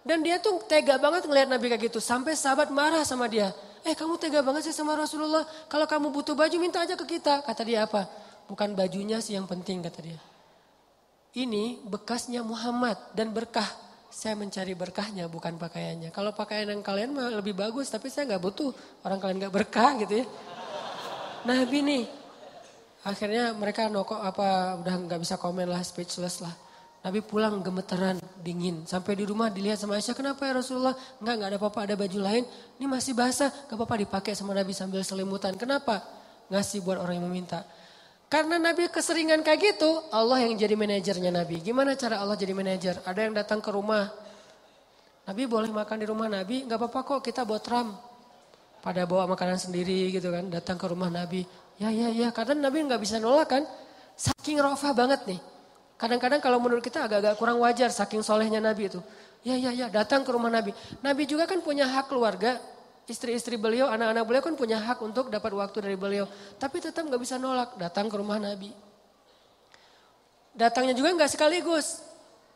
Dan 0.02 0.24
dia 0.24 0.40
tuh 0.40 0.62
tega 0.66 0.96
banget 0.96 1.28
ngeliat 1.28 1.52
Nabi 1.52 1.68
kayak 1.68 1.92
gitu, 1.92 2.00
sampai 2.00 2.32
sahabat 2.32 2.72
marah 2.72 3.04
sama 3.04 3.28
dia. 3.28 3.52
Eh 3.86 3.94
kamu 3.94 4.18
tega 4.18 4.42
banget 4.42 4.70
sih 4.70 4.74
sama 4.74 4.98
Rasulullah. 4.98 5.46
Kalau 5.70 5.86
kamu 5.86 6.10
butuh 6.10 6.34
baju 6.34 6.56
minta 6.58 6.82
aja 6.82 6.98
ke 6.98 7.18
kita. 7.18 7.44
Kata 7.44 7.62
dia 7.62 7.86
apa? 7.86 8.08
Bukan 8.48 8.74
bajunya 8.74 9.20
sih 9.22 9.36
yang 9.36 9.46
penting 9.46 9.84
kata 9.84 10.00
dia. 10.02 10.18
Ini 11.36 11.84
bekasnya 11.84 12.40
Muhammad 12.40 12.96
dan 13.12 13.34
berkah. 13.36 13.68
Saya 14.08 14.32
mencari 14.34 14.72
berkahnya 14.72 15.28
bukan 15.28 15.60
pakaiannya. 15.60 16.08
Kalau 16.08 16.32
pakaian 16.32 16.64
yang 16.72 16.80
kalian 16.80 17.12
lebih 17.36 17.52
bagus 17.52 17.92
tapi 17.92 18.08
saya 18.08 18.24
nggak 18.34 18.42
butuh 18.42 18.72
orang 19.04 19.20
kalian 19.20 19.38
nggak 19.44 19.54
berkah 19.54 19.92
gitu 20.00 20.24
ya. 20.24 20.26
Nabi 21.44 21.78
nih 21.84 22.04
akhirnya 23.04 23.52
mereka 23.54 23.86
noko 23.86 24.16
apa 24.16 24.80
udah 24.80 24.94
nggak 25.06 25.20
bisa 25.20 25.36
komen 25.36 25.68
lah 25.68 25.84
speechless 25.84 26.40
lah. 26.40 26.56
Nabi 26.98 27.22
pulang 27.22 27.62
gemeteran, 27.62 28.18
dingin. 28.42 28.82
Sampai 28.82 29.14
di 29.14 29.22
rumah 29.22 29.54
dilihat 29.54 29.78
sama 29.78 29.96
Aisyah, 29.96 30.18
kenapa 30.18 30.50
ya 30.50 30.58
Rasulullah? 30.58 30.98
Enggak, 31.22 31.34
enggak 31.38 31.48
ada 31.48 31.58
apa-apa, 31.62 31.80
ada 31.86 31.94
baju 31.94 32.18
lain. 32.18 32.44
Ini 32.74 32.86
masih 32.90 33.14
basah, 33.14 33.54
enggak 33.54 33.78
apa-apa 33.78 33.96
dipakai 34.02 34.32
sama 34.34 34.50
Nabi 34.50 34.74
sambil 34.74 35.06
selimutan. 35.06 35.54
Kenapa? 35.54 36.02
Ngasih 36.50 36.82
buat 36.82 36.98
orang 36.98 37.22
yang 37.22 37.30
meminta. 37.30 37.62
Karena 38.28 38.60
Nabi 38.60 38.92
keseringan 38.92 39.40
kayak 39.40 39.60
gitu, 39.72 40.04
Allah 40.12 40.44
yang 40.44 40.52
jadi 40.52 40.76
manajernya 40.76 41.32
Nabi. 41.32 41.64
Gimana 41.64 41.96
cara 41.96 42.20
Allah 42.20 42.36
jadi 42.36 42.52
manajer? 42.52 43.00
Ada 43.08 43.20
yang 43.24 43.32
datang 43.32 43.64
ke 43.64 43.72
rumah, 43.72 44.12
Nabi 45.24 45.48
boleh 45.48 45.72
makan 45.72 45.96
di 45.96 46.06
rumah 46.08 46.28
Nabi, 46.28 46.68
nggak 46.68 46.76
apa-apa 46.76 47.00
kok 47.08 47.20
kita 47.24 47.48
buat 47.48 47.64
ram. 47.72 47.96
Pada 48.84 49.08
bawa 49.08 49.32
makanan 49.32 49.56
sendiri 49.56 50.12
gitu 50.12 50.28
kan, 50.28 50.44
datang 50.52 50.76
ke 50.76 50.84
rumah 50.84 51.08
Nabi. 51.08 51.48
Ya 51.80 51.88
ya 51.88 52.12
ya, 52.12 52.28
karena 52.28 52.68
Nabi 52.68 52.84
nggak 52.84 53.00
bisa 53.00 53.16
nolak 53.16 53.48
kan. 53.48 53.64
Saking 54.12 54.60
rofah 54.60 54.92
banget 54.92 55.24
nih. 55.24 55.40
Kadang-kadang 55.96 56.44
kalau 56.44 56.60
menurut 56.60 56.84
kita 56.84 57.08
agak-agak 57.08 57.34
kurang 57.40 57.58
wajar 57.64 57.88
saking 57.88 58.20
solehnya 58.20 58.60
Nabi 58.60 58.92
itu. 58.92 59.00
Ya 59.40 59.56
ya 59.56 59.72
ya, 59.72 59.86
datang 59.88 60.20
ke 60.20 60.30
rumah 60.30 60.52
Nabi. 60.52 60.76
Nabi 61.00 61.24
juga 61.24 61.48
kan 61.48 61.64
punya 61.64 61.88
hak 61.88 62.12
keluarga, 62.12 62.60
istri-istri 63.08 63.56
beliau, 63.56 63.88
anak-anak 63.88 64.24
beliau 64.28 64.42
kan 64.44 64.54
punya 64.54 64.76
hak 64.78 65.00
untuk 65.00 65.32
dapat 65.32 65.50
waktu 65.56 65.80
dari 65.80 65.96
beliau. 65.96 66.28
Tapi 66.60 66.78
tetap 66.78 67.08
nggak 67.08 67.18
bisa 67.18 67.40
nolak, 67.40 67.74
datang 67.80 68.06
ke 68.06 68.14
rumah 68.20 68.36
Nabi. 68.36 68.70
Datangnya 70.52 70.92
juga 70.92 71.16
nggak 71.16 71.32
sekaligus, 71.32 72.04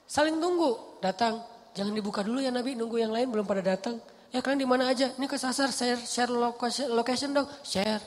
saling 0.05 0.37
tunggu, 0.37 1.01
datang. 1.01 1.41
Jangan 1.73 1.97
dibuka 1.97 2.21
dulu 2.21 2.45
ya 2.45 2.53
Nabi, 2.53 2.77
nunggu 2.77 3.01
yang 3.01 3.11
lain 3.11 3.33
belum 3.33 3.49
pada 3.49 3.65
datang. 3.65 3.97
Ya 4.33 4.45
kalian 4.45 4.61
di 4.61 4.69
mana 4.69 4.89
aja? 4.93 5.13
Ini 5.17 5.25
kesasar, 5.29 5.73
share, 5.73 6.01
share 6.05 6.33
location, 6.33 6.89
location 6.93 7.33
dong, 7.33 7.49
share. 7.65 8.01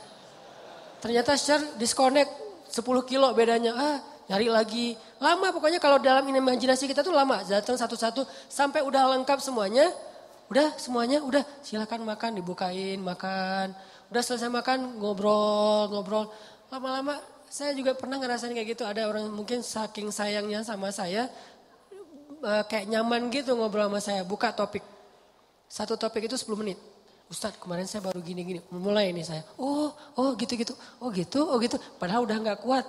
Ternyata 1.02 1.38
share 1.38 1.78
disconnect 1.78 2.30
10 2.70 2.82
kilo 3.06 3.30
bedanya. 3.38 3.74
Ah, 3.78 3.98
nyari 4.30 4.50
lagi. 4.50 4.88
Lama 5.22 5.54
pokoknya 5.54 5.78
kalau 5.78 6.02
dalam 6.02 6.26
imajinasi 6.26 6.90
kita 6.90 7.06
tuh 7.06 7.14
lama. 7.14 7.46
Datang 7.46 7.78
satu-satu 7.78 8.26
sampai 8.50 8.82
udah 8.82 9.18
lengkap 9.18 9.38
semuanya. 9.38 9.90
Udah 10.46 10.78
semuanya, 10.78 11.26
udah 11.26 11.42
silakan 11.66 12.06
makan, 12.06 12.38
dibukain, 12.38 13.02
makan. 13.02 13.74
Udah 14.14 14.22
selesai 14.22 14.50
makan, 14.50 15.02
ngobrol, 15.02 15.90
ngobrol. 15.90 16.30
Lama-lama 16.70 17.18
saya 17.50 17.74
juga 17.74 17.98
pernah 17.98 18.22
ngerasain 18.22 18.54
kayak 18.54 18.78
gitu. 18.78 18.84
Ada 18.86 19.10
orang 19.10 19.26
mungkin 19.34 19.66
saking 19.66 20.14
sayangnya 20.14 20.62
sama 20.62 20.94
saya, 20.94 21.26
eh, 22.46 22.64
kayak 22.70 22.86
nyaman 22.94 23.34
gitu 23.34 23.58
ngobrol 23.58 23.90
sama 23.90 24.00
saya. 24.02 24.22
Buka 24.22 24.54
topik. 24.54 24.86
Satu 25.66 25.98
topik 25.98 26.30
itu 26.30 26.38
10 26.38 26.62
menit. 26.62 26.78
Ustadz 27.26 27.58
kemarin 27.58 27.90
saya 27.90 28.06
baru 28.06 28.22
gini-gini. 28.22 28.62
Mulai 28.70 29.10
ini 29.10 29.26
saya. 29.26 29.42
Oh, 29.58 29.90
oh 30.14 30.30
gitu-gitu. 30.38 30.78
Oh 31.02 31.10
gitu, 31.10 31.42
oh 31.42 31.58
gitu. 31.58 31.82
Padahal 31.98 32.22
udah 32.22 32.38
nggak 32.38 32.62
kuat. 32.62 32.86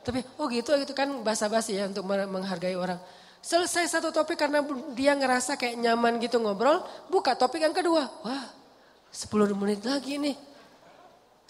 Tapi 0.00 0.24
oh 0.40 0.48
gitu, 0.48 0.72
gitu 0.80 0.96
kan 0.96 1.20
basa-basi 1.20 1.76
ya 1.76 1.84
untuk 1.84 2.08
menghargai 2.08 2.72
orang. 2.80 2.96
Selesai 3.48 3.88
satu 3.88 4.12
topik 4.12 4.36
karena 4.36 4.60
dia 4.92 5.16
ngerasa 5.16 5.56
kayak 5.56 5.80
nyaman 5.80 6.20
gitu 6.20 6.36
ngobrol. 6.36 6.84
Buka 7.08 7.32
topik 7.32 7.64
yang 7.64 7.72
kedua. 7.72 8.04
Wah 8.20 8.52
10 9.08 9.56
menit 9.56 9.80
lagi 9.88 10.20
nih. 10.20 10.36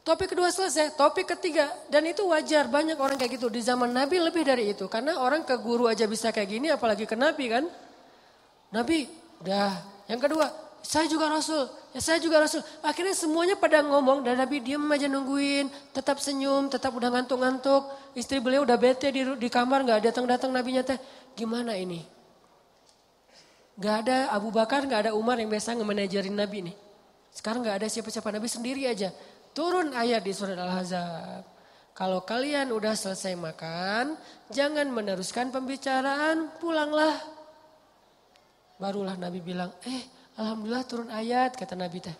Topik 0.06 0.30
kedua 0.30 0.46
selesai, 0.48 0.94
topik 0.94 1.26
ketiga. 1.36 1.68
Dan 1.90 2.06
itu 2.06 2.22
wajar, 2.30 2.70
banyak 2.70 2.94
orang 2.96 3.18
kayak 3.18 3.34
gitu. 3.34 3.50
Di 3.50 3.60
zaman 3.60 3.90
Nabi 3.90 4.22
lebih 4.22 4.46
dari 4.46 4.70
itu. 4.72 4.86
Karena 4.86 5.18
orang 5.18 5.42
ke 5.42 5.58
guru 5.58 5.90
aja 5.90 6.06
bisa 6.06 6.30
kayak 6.30 6.48
gini, 6.48 6.70
apalagi 6.70 7.02
ke 7.02 7.18
Nabi 7.18 7.44
kan. 7.50 7.66
Nabi, 8.72 9.10
udah. 9.42 9.74
Yang 10.08 10.20
kedua, 10.30 10.46
saya 10.80 11.04
juga 11.10 11.28
Rasul. 11.28 11.68
Ya 11.92 12.00
saya 12.00 12.16
juga 12.22 12.40
Rasul. 12.40 12.64
Akhirnya 12.80 13.12
semuanya 13.12 13.58
pada 13.60 13.84
ngomong 13.84 14.24
dan 14.24 14.40
Nabi 14.40 14.64
diam 14.64 14.86
aja 14.88 15.10
nungguin. 15.10 15.68
Tetap 15.92 16.16
senyum, 16.22 16.72
tetap 16.72 16.96
udah 16.96 17.12
ngantuk-ngantuk. 17.12 17.92
Istri 18.16 18.40
beliau 18.40 18.64
udah 18.64 18.80
bete 18.80 19.12
di, 19.12 19.26
di 19.36 19.48
kamar, 19.52 19.84
nggak 19.84 20.08
datang-datang 20.08 20.48
Nabinya 20.48 20.80
teh. 20.86 20.96
Gimana 21.38 21.78
ini? 21.78 22.02
Gak 23.78 23.96
ada 24.02 24.34
Abu 24.34 24.50
Bakar, 24.50 24.82
gak 24.90 25.06
ada 25.06 25.12
Umar 25.14 25.38
yang 25.38 25.46
biasa 25.46 25.78
nge-manajerin 25.78 26.34
Nabi 26.34 26.66
nih. 26.66 26.76
Sekarang 27.30 27.62
gak 27.62 27.78
ada 27.78 27.86
siapa-siapa 27.86 28.34
Nabi 28.34 28.50
sendiri 28.50 28.90
aja. 28.90 29.14
Turun 29.54 29.94
ayat 29.94 30.26
di 30.26 30.34
surat 30.34 30.58
Al-Hazab. 30.58 31.46
Kalau 31.94 32.26
kalian 32.26 32.74
udah 32.74 32.98
selesai 32.98 33.38
makan, 33.38 34.18
jangan 34.50 34.90
meneruskan 34.90 35.54
pembicaraan, 35.54 36.58
pulanglah. 36.58 37.14
Barulah 38.82 39.14
Nabi 39.14 39.38
bilang, 39.38 39.70
eh 39.86 40.10
Alhamdulillah 40.38 40.84
turun 40.86 41.10
ayat, 41.10 41.54
kata 41.54 41.78
Nabi 41.78 42.02
teh. 42.02 42.14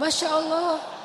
Masya 0.00 0.28
Allah. 0.32 1.03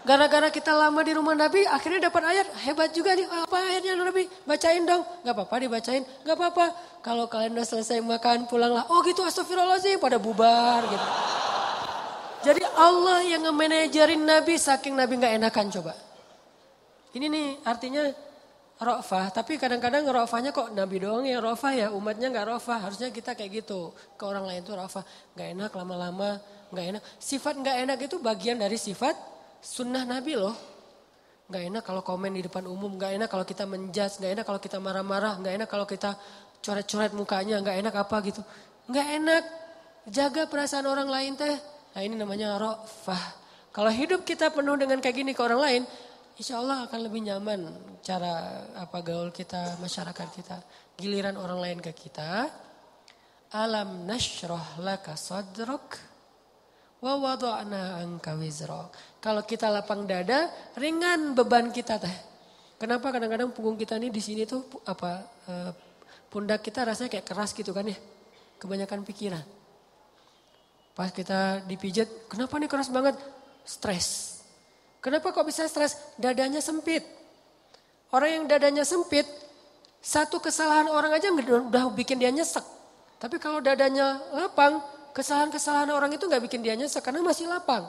Gara-gara 0.00 0.48
kita 0.48 0.72
lama 0.72 1.04
di 1.04 1.12
rumah 1.12 1.36
Nabi, 1.36 1.68
akhirnya 1.68 2.08
dapat 2.08 2.24
ayat. 2.24 2.48
Hebat 2.64 2.88
juga 2.96 3.12
nih, 3.12 3.28
apa 3.28 3.56
ayatnya 3.60 4.00
Nabi? 4.00 4.24
Bacain 4.48 4.80
dong. 4.88 5.04
Gak 5.20 5.34
apa-apa 5.36 5.54
dibacain, 5.60 6.02
gak 6.24 6.36
apa-apa. 6.40 6.66
Kalau 7.04 7.28
kalian 7.28 7.52
udah 7.52 7.68
selesai 7.68 8.00
makan, 8.00 8.48
pulanglah. 8.48 8.88
Oh 8.88 9.04
gitu, 9.04 9.20
astagfirullahaladzim, 9.20 10.00
pada 10.00 10.16
bubar 10.16 10.88
gitu. 10.88 11.06
Jadi 12.40 12.64
Allah 12.64 13.20
yang 13.28 13.44
nge-manajerin 13.44 14.24
Nabi, 14.24 14.56
saking 14.56 14.96
Nabi 14.96 15.20
gak 15.20 15.36
enakan 15.36 15.66
coba. 15.68 15.92
Ini 17.12 17.28
nih 17.28 17.48
artinya 17.68 18.08
rofah, 18.80 19.28
tapi 19.28 19.60
kadang-kadang 19.60 20.08
rofahnya 20.08 20.56
kok 20.56 20.72
Nabi 20.72 21.04
doang 21.04 21.28
yang 21.28 21.44
rofah 21.44 21.76
ya, 21.76 21.86
umatnya 21.92 22.32
gak 22.32 22.48
rofah. 22.48 22.88
Harusnya 22.88 23.12
kita 23.12 23.36
kayak 23.36 23.68
gitu, 23.68 23.92
ke 24.16 24.24
orang 24.24 24.48
lain 24.48 24.64
tuh 24.64 24.80
rofah. 24.80 25.04
Gak 25.36 25.52
enak 25.52 25.76
lama-lama, 25.76 26.40
gak 26.72 26.84
enak. 26.96 27.02
Sifat 27.20 27.60
gak 27.60 27.76
enak 27.84 28.00
itu 28.00 28.16
bagian 28.16 28.56
dari 28.56 28.80
sifat 28.80 29.39
sunnah 29.60 30.04
Nabi 30.08 30.34
loh. 30.36 30.56
Gak 31.50 31.66
enak 31.66 31.82
kalau 31.82 32.02
komen 32.06 32.30
di 32.34 32.46
depan 32.46 32.62
umum, 32.66 32.94
gak 32.94 33.18
enak 33.18 33.28
kalau 33.28 33.42
kita 33.42 33.66
menjudge, 33.66 34.22
gak 34.22 34.38
enak 34.38 34.44
kalau 34.46 34.60
kita 34.62 34.78
marah-marah, 34.78 35.34
gak 35.42 35.54
enak 35.58 35.68
kalau 35.68 35.82
kita 35.82 36.14
coret-coret 36.62 37.10
mukanya, 37.10 37.58
gak 37.58 37.76
enak 37.80 37.94
apa 37.94 38.16
gitu. 38.22 38.40
Gak 38.86 39.06
enak, 39.18 39.44
jaga 40.06 40.46
perasaan 40.46 40.86
orang 40.86 41.10
lain 41.10 41.34
teh. 41.34 41.56
Nah 41.90 42.00
ini 42.06 42.14
namanya 42.14 42.54
rofah. 42.54 43.40
Kalau 43.74 43.90
hidup 43.90 44.22
kita 44.22 44.54
penuh 44.54 44.78
dengan 44.78 45.02
kayak 45.02 45.16
gini 45.16 45.34
ke 45.34 45.42
orang 45.42 45.60
lain, 45.62 45.82
insya 46.38 46.62
Allah 46.62 46.86
akan 46.86 47.00
lebih 47.06 47.22
nyaman 47.26 47.60
cara 48.02 48.66
apa 48.78 48.98
gaul 49.02 49.34
kita, 49.34 49.78
masyarakat 49.82 50.28
kita. 50.30 50.56
Giliran 50.94 51.34
orang 51.34 51.58
lain 51.58 51.78
ke 51.82 51.90
kita, 51.90 52.46
alam 53.50 54.06
nasroh 54.06 54.78
laka 54.78 55.18
sadrok 55.18 56.09
Wa 57.00 57.16
wada'na 57.16 58.04
anka. 58.04 58.36
Kalau 59.20 59.42
kita 59.48 59.72
lapang 59.72 60.04
dada, 60.04 60.52
ringan 60.76 61.32
beban 61.32 61.72
kita 61.72 61.96
teh. 61.96 62.16
Kenapa 62.80 63.12
kadang-kadang 63.12 63.52
punggung 63.52 63.76
kita 63.76 64.00
ini 64.00 64.08
di 64.08 64.20
sini 64.24 64.48
tuh 64.48 64.64
apa 64.88 65.24
uh, 65.48 65.72
pundak 66.32 66.64
kita 66.64 66.84
rasanya 66.84 67.12
kayak 67.12 67.26
keras 67.28 67.52
gitu 67.52 67.72
kan 67.72 67.88
ya. 67.88 67.96
Kebanyakan 68.60 69.04
pikiran. 69.04 69.44
Pas 70.92 71.08
kita 71.08 71.64
dipijat, 71.64 72.28
kenapa 72.28 72.60
nih 72.60 72.68
keras 72.68 72.92
banget? 72.92 73.16
Stres. 73.64 74.40
Kenapa 75.00 75.32
kok 75.32 75.48
bisa 75.48 75.64
stres? 75.64 75.96
Dadanya 76.20 76.60
sempit. 76.60 77.00
Orang 78.12 78.28
yang 78.28 78.44
dadanya 78.44 78.84
sempit, 78.84 79.24
satu 80.04 80.40
kesalahan 80.40 80.92
orang 80.92 81.16
aja 81.16 81.32
udah 81.32 81.88
bikin 81.96 82.20
dia 82.20 82.28
nyesek. 82.28 82.64
Tapi 83.16 83.40
kalau 83.40 83.64
dadanya 83.64 84.20
lapang, 84.32 84.80
kesalahan-kesalahan 85.12 85.90
orang 85.90 86.10
itu 86.14 86.24
nggak 86.26 86.42
bikin 86.46 86.60
dia 86.62 86.74
nyesek 86.74 87.02
karena 87.02 87.22
masih 87.24 87.46
lapang. 87.50 87.86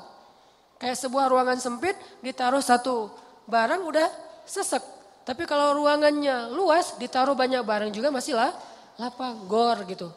Kayak 0.81 0.97
sebuah 0.97 1.29
ruangan 1.29 1.61
sempit 1.61 1.93
ditaruh 2.25 2.61
satu 2.61 3.13
barang 3.45 3.81
udah 3.85 4.07
sesek. 4.45 4.81
Tapi 5.21 5.45
kalau 5.45 5.77
ruangannya 5.77 6.49
luas 6.49 6.97
ditaruh 6.97 7.37
banyak 7.37 7.61
barang 7.61 7.93
juga 7.93 8.09
masih 8.09 8.33
lah 8.33 8.49
lapang, 8.97 9.45
gor 9.45 9.77
gitu. 9.85 10.09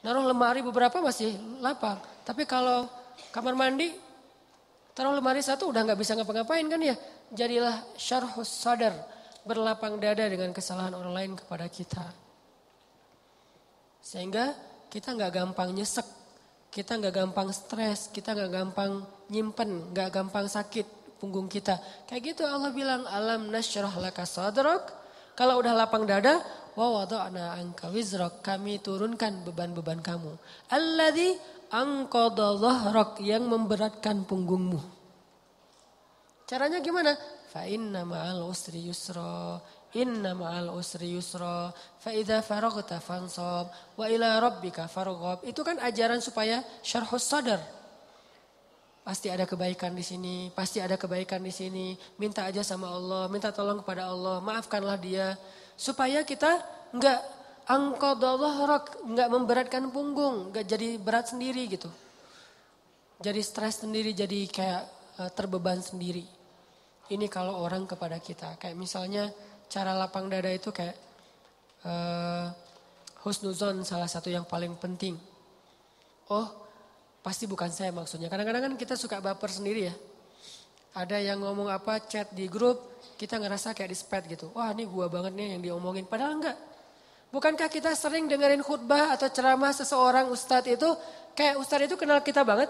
Naruh 0.00 0.24
lemari 0.24 0.64
beberapa 0.64 1.04
masih 1.04 1.36
lapang. 1.60 2.00
Tapi 2.24 2.48
kalau 2.48 2.88
kamar 3.28 3.52
mandi 3.52 3.92
taruh 4.96 5.12
lemari 5.12 5.44
satu 5.44 5.68
udah 5.68 5.84
nggak 5.84 6.00
bisa 6.00 6.16
ngapa-ngapain 6.16 6.64
kan 6.64 6.80
ya. 6.80 6.96
Jadilah 7.30 7.84
syarhus 7.94 8.48
sadar, 8.48 8.96
berlapang 9.44 10.00
dada 10.00 10.24
dengan 10.26 10.50
kesalahan 10.56 10.96
orang 10.96 11.12
lain 11.12 11.32
kepada 11.36 11.68
kita. 11.68 12.02
Sehingga 14.00 14.56
kita 14.88 15.14
nggak 15.14 15.30
gampang 15.30 15.70
nyesek 15.76 16.19
kita 16.70 16.96
nggak 17.02 17.14
gampang 17.14 17.50
stres, 17.50 18.08
kita 18.14 18.32
nggak 18.32 18.50
gampang 18.50 19.02
nyimpen, 19.26 19.90
nggak 19.90 20.08
gampang 20.14 20.46
sakit 20.46 21.18
punggung 21.18 21.50
kita. 21.50 21.76
Kayak 22.06 22.34
gitu 22.34 22.42
Allah 22.46 22.70
bilang 22.70 23.04
alam 23.10 23.50
nasyrah 23.50 23.92
laka 23.98 24.22
sadrak. 24.22 25.02
Kalau 25.34 25.58
udah 25.58 25.74
lapang 25.74 26.06
dada, 26.06 26.40
wa 26.78 27.02
wada'na 27.02 27.58
anka 27.58 27.90
wizrak. 27.90 28.40
Kami 28.40 28.78
turunkan 28.78 29.42
beban-beban 29.42 29.98
kamu. 29.98 30.32
Alladzi 30.70 31.34
anqadha 31.74 32.56
dhahrak 32.56 33.18
yang 33.20 33.50
memberatkan 33.50 34.22
punggungmu. 34.24 34.78
Caranya 36.46 36.82
gimana? 36.82 37.14
Fa 37.50 37.66
inna 37.66 38.06
ma'al 38.06 38.42
usri 38.46 38.82
yusra. 38.86 39.58
Inna 39.98 40.38
ma'al 40.38 40.70
usri 40.70 41.18
yusra, 41.18 41.74
fa 41.74 42.14
idza 42.14 42.38
faraghta 42.46 43.02
fansab, 43.02 43.74
wa 43.98 44.06
ila 44.06 44.38
rabbika 44.38 44.86
farghab. 44.86 45.42
Itu 45.42 45.66
kan 45.66 45.82
ajaran 45.82 46.22
supaya 46.22 46.62
syarhus 46.78 47.26
sadar. 47.26 47.58
Pasti 49.02 49.26
ada 49.26 49.42
kebaikan 49.42 49.90
di 49.90 50.06
sini, 50.06 50.46
pasti 50.54 50.78
ada 50.78 50.94
kebaikan 50.94 51.42
di 51.42 51.50
sini. 51.50 51.98
Minta 52.22 52.46
aja 52.46 52.62
sama 52.62 52.86
Allah, 52.86 53.26
minta 53.26 53.50
tolong 53.50 53.82
kepada 53.82 54.06
Allah, 54.06 54.38
maafkanlah 54.38 54.94
dia. 54.94 55.34
Supaya 55.74 56.22
kita 56.22 56.62
enggak 56.94 57.18
angkodallah 57.66 58.86
enggak 59.02 59.26
memberatkan 59.26 59.90
punggung, 59.90 60.54
enggak 60.54 60.70
jadi 60.70 61.02
berat 61.02 61.34
sendiri 61.34 61.66
gitu. 61.66 61.90
Jadi 63.18 63.40
stres 63.42 63.82
sendiri, 63.82 64.14
jadi 64.14 64.46
kayak 64.46 64.82
eh, 65.18 65.30
terbeban 65.34 65.82
sendiri. 65.82 66.38
ini 67.10 67.26
kalau 67.26 67.58
orang 67.66 67.90
kepada 67.90 68.22
kita. 68.22 68.54
Kayak 68.54 68.78
misalnya 68.78 69.34
cara 69.70 69.94
lapang 69.94 70.26
dada 70.26 70.50
itu 70.50 70.74
kayak 70.74 70.98
uh, 71.86 72.50
husnuzon 73.22 73.86
salah 73.86 74.10
satu 74.10 74.26
yang 74.26 74.42
paling 74.42 74.74
penting. 74.76 75.14
Oh 76.26 76.50
pasti 77.22 77.46
bukan 77.46 77.70
saya 77.70 77.94
maksudnya. 77.94 78.26
Kadang-kadang 78.26 78.72
kan 78.72 78.74
kita 78.74 78.98
suka 78.98 79.22
baper 79.22 79.48
sendiri 79.48 79.88
ya. 79.88 79.94
Ada 80.90 81.22
yang 81.22 81.38
ngomong 81.38 81.70
apa 81.70 82.02
chat 82.02 82.34
di 82.34 82.50
grup 82.50 82.98
kita 83.14 83.38
ngerasa 83.38 83.70
kayak 83.78 83.90
di 83.94 83.96
sped 83.96 84.22
gitu. 84.26 84.50
Wah 84.58 84.74
ini 84.74 84.90
gua 84.90 85.06
banget 85.06 85.38
nih 85.38 85.54
yang 85.54 85.62
diomongin. 85.62 86.04
Padahal 86.10 86.34
enggak. 86.34 86.58
Bukankah 87.30 87.70
kita 87.70 87.94
sering 87.94 88.26
dengerin 88.26 88.58
khutbah 88.58 89.14
atau 89.14 89.30
ceramah 89.30 89.70
seseorang 89.70 90.26
ustadz 90.34 90.66
itu 90.66 90.88
kayak 91.38 91.62
ustadz 91.62 91.86
itu 91.86 91.94
kenal 91.94 92.18
kita 92.26 92.42
banget? 92.42 92.66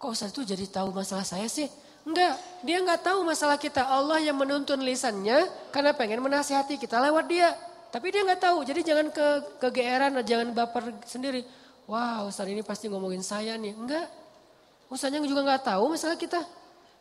Kok 0.00 0.08
ustadz 0.08 0.32
itu 0.32 0.56
jadi 0.56 0.64
tahu 0.72 0.88
masalah 0.96 1.28
saya 1.28 1.44
sih? 1.52 1.68
Enggak, 2.02 2.34
dia 2.66 2.82
enggak 2.82 3.00
tahu 3.06 3.22
masalah 3.22 3.54
kita. 3.54 3.86
Allah 3.86 4.18
yang 4.18 4.34
menuntun 4.34 4.82
lisannya 4.82 5.46
karena 5.70 5.94
pengen 5.94 6.18
menasihati 6.18 6.74
kita 6.74 6.98
lewat 6.98 7.30
dia. 7.30 7.54
Tapi 7.94 8.10
dia 8.10 8.26
enggak 8.26 8.42
tahu, 8.42 8.64
jadi 8.66 8.80
jangan 8.82 9.06
ke 9.12 9.26
kegeeran, 9.62 10.16
jangan 10.26 10.50
baper 10.50 10.96
sendiri. 11.06 11.46
Wah 11.86 12.26
Ustaz 12.26 12.48
ini 12.50 12.64
pasti 12.64 12.90
ngomongin 12.90 13.22
saya 13.22 13.54
nih. 13.54 13.76
Enggak, 13.76 14.06
Ustaznya 14.90 15.22
juga 15.22 15.46
enggak 15.46 15.62
tahu 15.62 15.94
masalah 15.94 16.18
kita. 16.18 16.40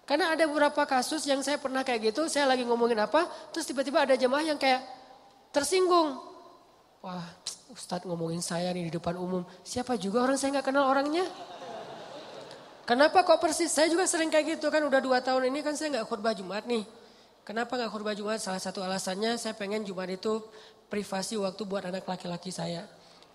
Karena 0.06 0.36
ada 0.36 0.44
beberapa 0.46 0.84
kasus 0.84 1.24
yang 1.26 1.40
saya 1.42 1.58
pernah 1.58 1.82
kayak 1.88 2.12
gitu, 2.12 2.28
saya 2.28 2.50
lagi 2.50 2.68
ngomongin 2.68 3.00
apa, 3.00 3.26
terus 3.56 3.64
tiba-tiba 3.66 4.04
ada 4.04 4.14
jemaah 4.20 4.44
yang 4.44 4.60
kayak 4.60 4.84
tersinggung. 5.56 6.20
Wah 7.02 7.26
Ustadz 7.72 8.06
ngomongin 8.06 8.44
saya 8.44 8.70
nih 8.76 8.92
di 8.92 8.94
depan 8.94 9.16
umum, 9.16 9.48
siapa 9.64 9.96
juga 9.96 10.28
orang 10.28 10.36
saya 10.38 10.54
enggak 10.54 10.68
kenal 10.70 10.86
orangnya. 10.92 11.24
Kenapa 12.86 13.22
kok 13.22 13.38
persis? 13.38 13.70
Saya 13.70 13.88
juga 13.88 14.10
sering 14.10 14.34
kayak 14.34 14.58
gitu 14.58 14.68
kan 14.74 14.82
udah 14.82 15.00
dua 15.00 15.22
tahun 15.22 15.54
ini 15.54 15.62
kan 15.62 15.78
saya 15.78 16.00
nggak 16.00 16.08
khutbah 16.10 16.34
Jumat 16.34 16.66
nih. 16.66 16.84
Kenapa 17.46 17.78
nggak 17.78 17.92
khutbah 17.94 18.14
Jumat? 18.18 18.42
Salah 18.42 18.62
satu 18.62 18.82
alasannya 18.82 19.38
saya 19.38 19.54
pengen 19.54 19.86
Jumat 19.86 20.10
itu 20.10 20.42
privasi 20.90 21.38
waktu 21.38 21.62
buat 21.64 21.86
anak 21.86 22.06
laki-laki 22.06 22.50
saya. 22.50 22.86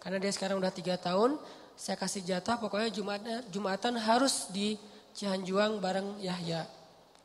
Karena 0.03 0.23
dia 0.23 0.31
sekarang 0.31 0.59
udah 0.63 0.71
tiga 0.71 0.95
tahun, 0.99 1.39
saya 1.75 1.99
kasih 1.99 2.23
jatah 2.23 2.59
pokoknya 2.59 2.91
Jumat, 2.95 3.21
Jumatan 3.51 3.99
harus 3.99 4.51
di 4.55 4.79
Cihanjuang 5.17 5.81
bareng 5.81 6.21
Yahya. 6.21 6.69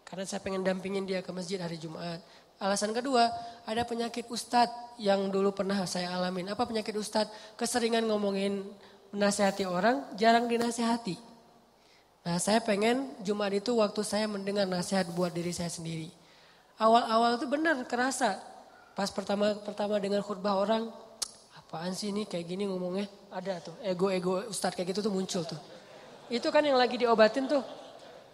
Karena 0.07 0.23
saya 0.27 0.39
pengen 0.43 0.63
dampingin 0.63 1.07
dia 1.07 1.19
ke 1.23 1.31
masjid 1.31 1.59
hari 1.59 1.79
Jumat. 1.79 2.19
Alasan 2.61 2.93
kedua, 2.93 3.25
ada 3.65 3.81
penyakit 3.87 4.29
ustadz 4.29 4.99
yang 5.01 5.33
dulu 5.33 5.49
pernah 5.49 5.81
saya 5.89 6.13
alamin. 6.13 6.45
Apa 6.53 6.69
penyakit 6.69 6.93
ustadz? 6.93 7.57
Keseringan 7.57 8.05
ngomongin 8.05 8.61
menasehati 9.11 9.65
orang, 9.65 10.13
jarang 10.19 10.45
dinasehati. 10.45 11.30
Nah 12.21 12.37
saya 12.37 12.61
pengen 12.61 13.17
Jumat 13.25 13.49
itu 13.49 13.73
waktu 13.73 14.01
saya 14.05 14.29
mendengar 14.29 14.69
nasihat 14.69 15.09
buat 15.09 15.33
diri 15.33 15.49
saya 15.49 15.73
sendiri. 15.73 16.13
Awal-awal 16.77 17.41
itu 17.41 17.49
benar 17.49 17.81
kerasa. 17.89 18.37
Pas 18.93 19.09
pertama 19.09 19.57
pertama 19.65 19.97
dengar 19.97 20.21
khutbah 20.21 20.61
orang, 20.61 20.93
apaan 21.57 21.97
sih 21.97 22.13
ini 22.13 22.29
kayak 22.29 22.45
gini 22.45 22.69
ngomongnya? 22.69 23.09
Ada 23.33 23.63
tuh, 23.63 23.75
ego-ego 23.81 24.45
ustadz 24.51 24.77
kayak 24.77 24.93
gitu 24.93 25.09
tuh 25.09 25.13
muncul 25.13 25.41
tuh. 25.47 25.57
Itu 26.29 26.53
kan 26.53 26.61
yang 26.61 26.77
lagi 26.77 26.99
diobatin 26.99 27.49
tuh. 27.49 27.63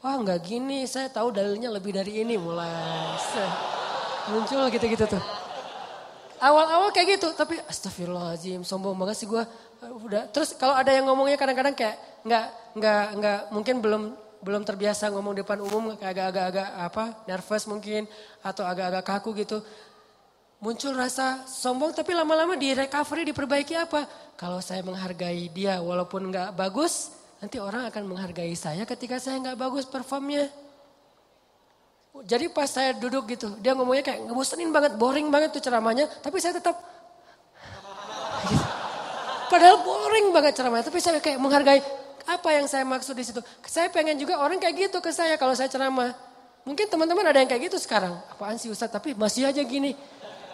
Wah 0.04 0.16
nggak 0.20 0.40
gini, 0.44 0.84
saya 0.84 1.08
tahu 1.08 1.32
dalilnya 1.32 1.72
lebih 1.72 1.96
dari 1.96 2.22
ini 2.26 2.36
mulai. 2.36 3.16
Muncul 4.28 4.68
gitu-gitu 4.68 5.08
tuh. 5.08 5.37
Awal-awal 6.38 6.94
kayak 6.94 7.18
gitu, 7.18 7.34
tapi 7.34 7.58
astagfirullahaladzim, 7.66 8.62
sombong 8.62 8.94
banget 8.94 9.26
sih 9.26 9.28
gue. 9.28 9.42
Udah, 10.06 10.30
terus 10.30 10.54
kalau 10.54 10.78
ada 10.78 10.94
yang 10.94 11.10
ngomongnya 11.10 11.38
kadang-kadang 11.38 11.74
kayak 11.74 11.98
nggak 12.26 12.46
nggak 12.78 13.06
nggak 13.18 13.40
mungkin 13.54 13.76
belum 13.82 14.04
belum 14.42 14.62
terbiasa 14.62 15.10
ngomong 15.10 15.34
depan 15.42 15.58
umum 15.62 15.98
agak-agak 15.98 16.70
apa 16.78 17.26
nervous 17.26 17.66
mungkin 17.66 18.06
atau 18.46 18.66
agak-agak 18.66 19.04
kaku 19.06 19.34
gitu. 19.42 19.62
Muncul 20.58 20.98
rasa 20.98 21.46
sombong 21.46 21.94
tapi 21.94 22.18
lama-lama 22.18 22.58
di 22.58 22.74
recovery 22.74 23.30
diperbaiki 23.30 23.78
apa? 23.78 24.06
Kalau 24.38 24.62
saya 24.62 24.82
menghargai 24.82 25.50
dia 25.54 25.82
walaupun 25.82 26.30
nggak 26.34 26.54
bagus 26.54 27.14
nanti 27.38 27.62
orang 27.62 27.86
akan 27.90 28.04
menghargai 28.10 28.54
saya 28.58 28.82
ketika 28.86 29.22
saya 29.22 29.38
nggak 29.38 29.58
bagus 29.58 29.86
performnya 29.86 30.50
jadi 32.24 32.50
pas 32.50 32.70
saya 32.70 32.96
duduk 32.96 33.28
gitu 33.30 33.54
dia 33.60 33.76
ngomongnya 33.76 34.02
kayak 34.06 34.26
ngebosenin 34.26 34.72
banget 34.72 34.96
boring 34.96 35.28
banget 35.30 35.54
tuh 35.54 35.62
ceramahnya 35.62 36.10
tapi 36.24 36.42
saya 36.42 36.58
tetap 36.58 36.78
padahal 39.52 39.84
boring 39.84 40.34
banget 40.34 40.58
ceramahnya 40.58 40.86
tapi 40.88 41.00
saya 41.04 41.20
kayak 41.20 41.38
menghargai 41.38 41.82
apa 42.28 42.52
yang 42.52 42.68
saya 42.68 42.84
maksud 42.84 43.16
di 43.16 43.24
situ? 43.24 43.40
Saya 43.64 43.88
pengen 43.88 44.20
juga 44.20 44.36
orang 44.36 44.60
kayak 44.60 44.92
gitu 44.92 45.00
ke 45.00 45.16
saya 45.16 45.40
kalau 45.40 45.56
saya 45.56 45.72
ceramah. 45.72 46.12
Mungkin 46.68 46.92
teman-teman 46.92 47.24
ada 47.24 47.40
yang 47.40 47.48
kayak 47.48 47.72
gitu 47.72 47.80
sekarang. 47.80 48.20
Apaan 48.28 48.60
sih 48.60 48.68
Ustaz? 48.68 48.92
Tapi 48.92 49.16
masih 49.16 49.48
aja 49.48 49.64
gini. 49.64 49.96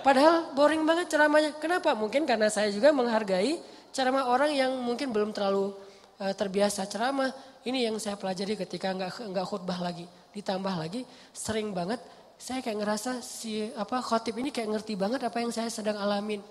Padahal 0.05 0.53
boring 0.53 0.86
banget 0.86 1.09
ceramahnya. 1.09 1.57
Kenapa? 1.57 1.97
Mungkin 1.97 2.30
karena 2.30 2.53
saya 2.53 2.70
juga 2.70 2.93
menghargai 2.93 3.57
ceramah 3.89 4.30
orang 4.30 4.53
yang 4.53 4.70
mungkin 4.86 5.09
belum 5.09 5.34
terlalu 5.34 5.74
uh, 6.22 6.34
terbiasa 6.38 6.86
ceramah. 6.86 7.34
Ini 7.66 7.89
yang 7.89 7.97
saya 7.97 8.22
pelajari 8.22 8.53
ketika 8.53 8.93
nggak 8.93 9.34
nggak 9.34 9.45
khutbah 9.49 9.82
lagi. 9.82 10.05
Ditambah 10.34 10.75
lagi 10.75 11.05
sering 11.31 11.71
banget 11.71 12.01
saya 12.43 12.59
kayak 12.59 12.84
ngerasa 12.84 13.23
si 13.23 13.71
apa 13.77 14.03
khotib 14.03 14.36
ini 14.36 14.51
kayak 14.51 14.75
ngerti 14.75 14.99
banget 14.99 15.23
apa 15.23 15.39
yang 15.39 15.53
saya 15.53 15.71
sedang 15.71 15.95
alamin. 15.95 16.43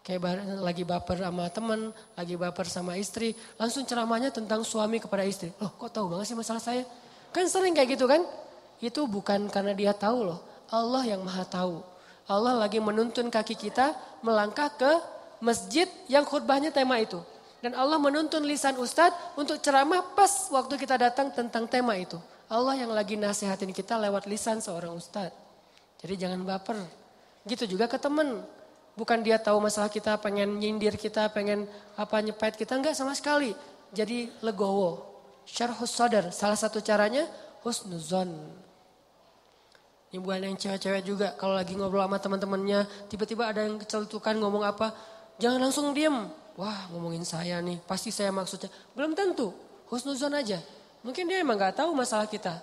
Kayak 0.00 0.42
lagi 0.60 0.84
baper 0.84 1.16
sama 1.20 1.48
teman, 1.52 1.92
lagi 2.16 2.34
baper 2.36 2.66
sama 2.68 2.96
istri. 3.00 3.32
Langsung 3.56 3.88
ceramahnya 3.88 4.28
tentang 4.28 4.60
suami 4.64 5.00
kepada 5.00 5.24
istri. 5.24 5.48
Loh 5.56 5.72
kok 5.76 5.92
tahu 5.92 6.12
banget 6.12 6.32
sih 6.32 6.36
masalah 6.36 6.60
saya? 6.60 6.84
Kan 7.32 7.48
sering 7.48 7.72
kayak 7.72 7.96
gitu 7.96 8.04
kan? 8.04 8.20
Itu 8.80 9.08
bukan 9.08 9.48
karena 9.48 9.72
dia 9.76 9.92
tahu 9.96 10.28
loh. 10.28 10.40
Allah 10.72 11.04
yang 11.08 11.24
maha 11.24 11.44
tahu. 11.44 11.80
Allah 12.28 12.60
lagi 12.60 12.76
menuntun 12.80 13.32
kaki 13.32 13.56
kita 13.56 13.92
melangkah 14.20 14.68
ke 14.72 14.92
masjid 15.40 15.88
yang 16.08 16.24
khutbahnya 16.28 16.68
tema 16.68 17.00
itu. 17.00 17.20
Dan 17.60 17.76
Allah 17.76 18.00
menuntun 18.00 18.44
lisan 18.44 18.76
ustadz 18.80 19.36
untuk 19.36 19.60
ceramah 19.60 20.16
pas 20.16 20.48
waktu 20.48 20.80
kita 20.80 20.96
datang 20.96 21.28
tentang 21.28 21.68
tema 21.68 21.92
itu. 21.96 22.16
Allah 22.50 22.74
yang 22.74 22.90
lagi 22.90 23.14
nasihatin 23.14 23.70
kita 23.70 23.94
lewat 23.94 24.26
lisan 24.26 24.58
seorang 24.58 24.90
ustadz. 24.98 25.30
Jadi 26.02 26.26
jangan 26.26 26.42
baper. 26.42 26.82
Gitu 27.46 27.78
juga 27.78 27.86
ke 27.86 27.94
teman. 27.94 28.42
Bukan 28.98 29.22
dia 29.22 29.38
tahu 29.38 29.62
masalah 29.62 29.86
kita, 29.86 30.18
pengen 30.18 30.58
nyindir 30.58 30.98
kita, 30.98 31.30
pengen 31.30 31.70
apa 31.94 32.18
nyepet 32.18 32.58
kita, 32.58 32.74
enggak 32.74 32.98
sama 32.98 33.14
sekali. 33.14 33.54
Jadi 33.94 34.34
legowo. 34.42 35.06
Syarhus 35.46 35.94
sadar, 35.94 36.34
salah 36.34 36.58
satu 36.58 36.82
caranya 36.82 37.22
husnuzon. 37.62 38.34
Ini 40.10 40.18
bukan 40.18 40.42
yang 40.42 40.58
cewek-cewek 40.58 41.06
juga, 41.06 41.38
kalau 41.38 41.54
lagi 41.54 41.78
ngobrol 41.78 42.02
sama 42.02 42.18
teman-temannya, 42.18 42.82
tiba-tiba 43.06 43.46
ada 43.46 43.62
yang 43.62 43.78
kecelutukan 43.78 44.34
ngomong 44.42 44.66
apa, 44.66 44.90
jangan 45.38 45.70
langsung 45.70 45.94
diem. 45.94 46.26
Wah 46.58 46.90
ngomongin 46.90 47.22
saya 47.22 47.62
nih, 47.62 47.78
pasti 47.86 48.10
saya 48.10 48.34
maksudnya. 48.34 48.74
Belum 48.98 49.14
tentu, 49.14 49.54
husnuzon 49.86 50.34
aja. 50.34 50.58
Mungkin 51.00 51.24
dia 51.24 51.40
emang 51.40 51.56
gak 51.56 51.80
tahu 51.80 51.96
masalah 51.96 52.28
kita. 52.28 52.60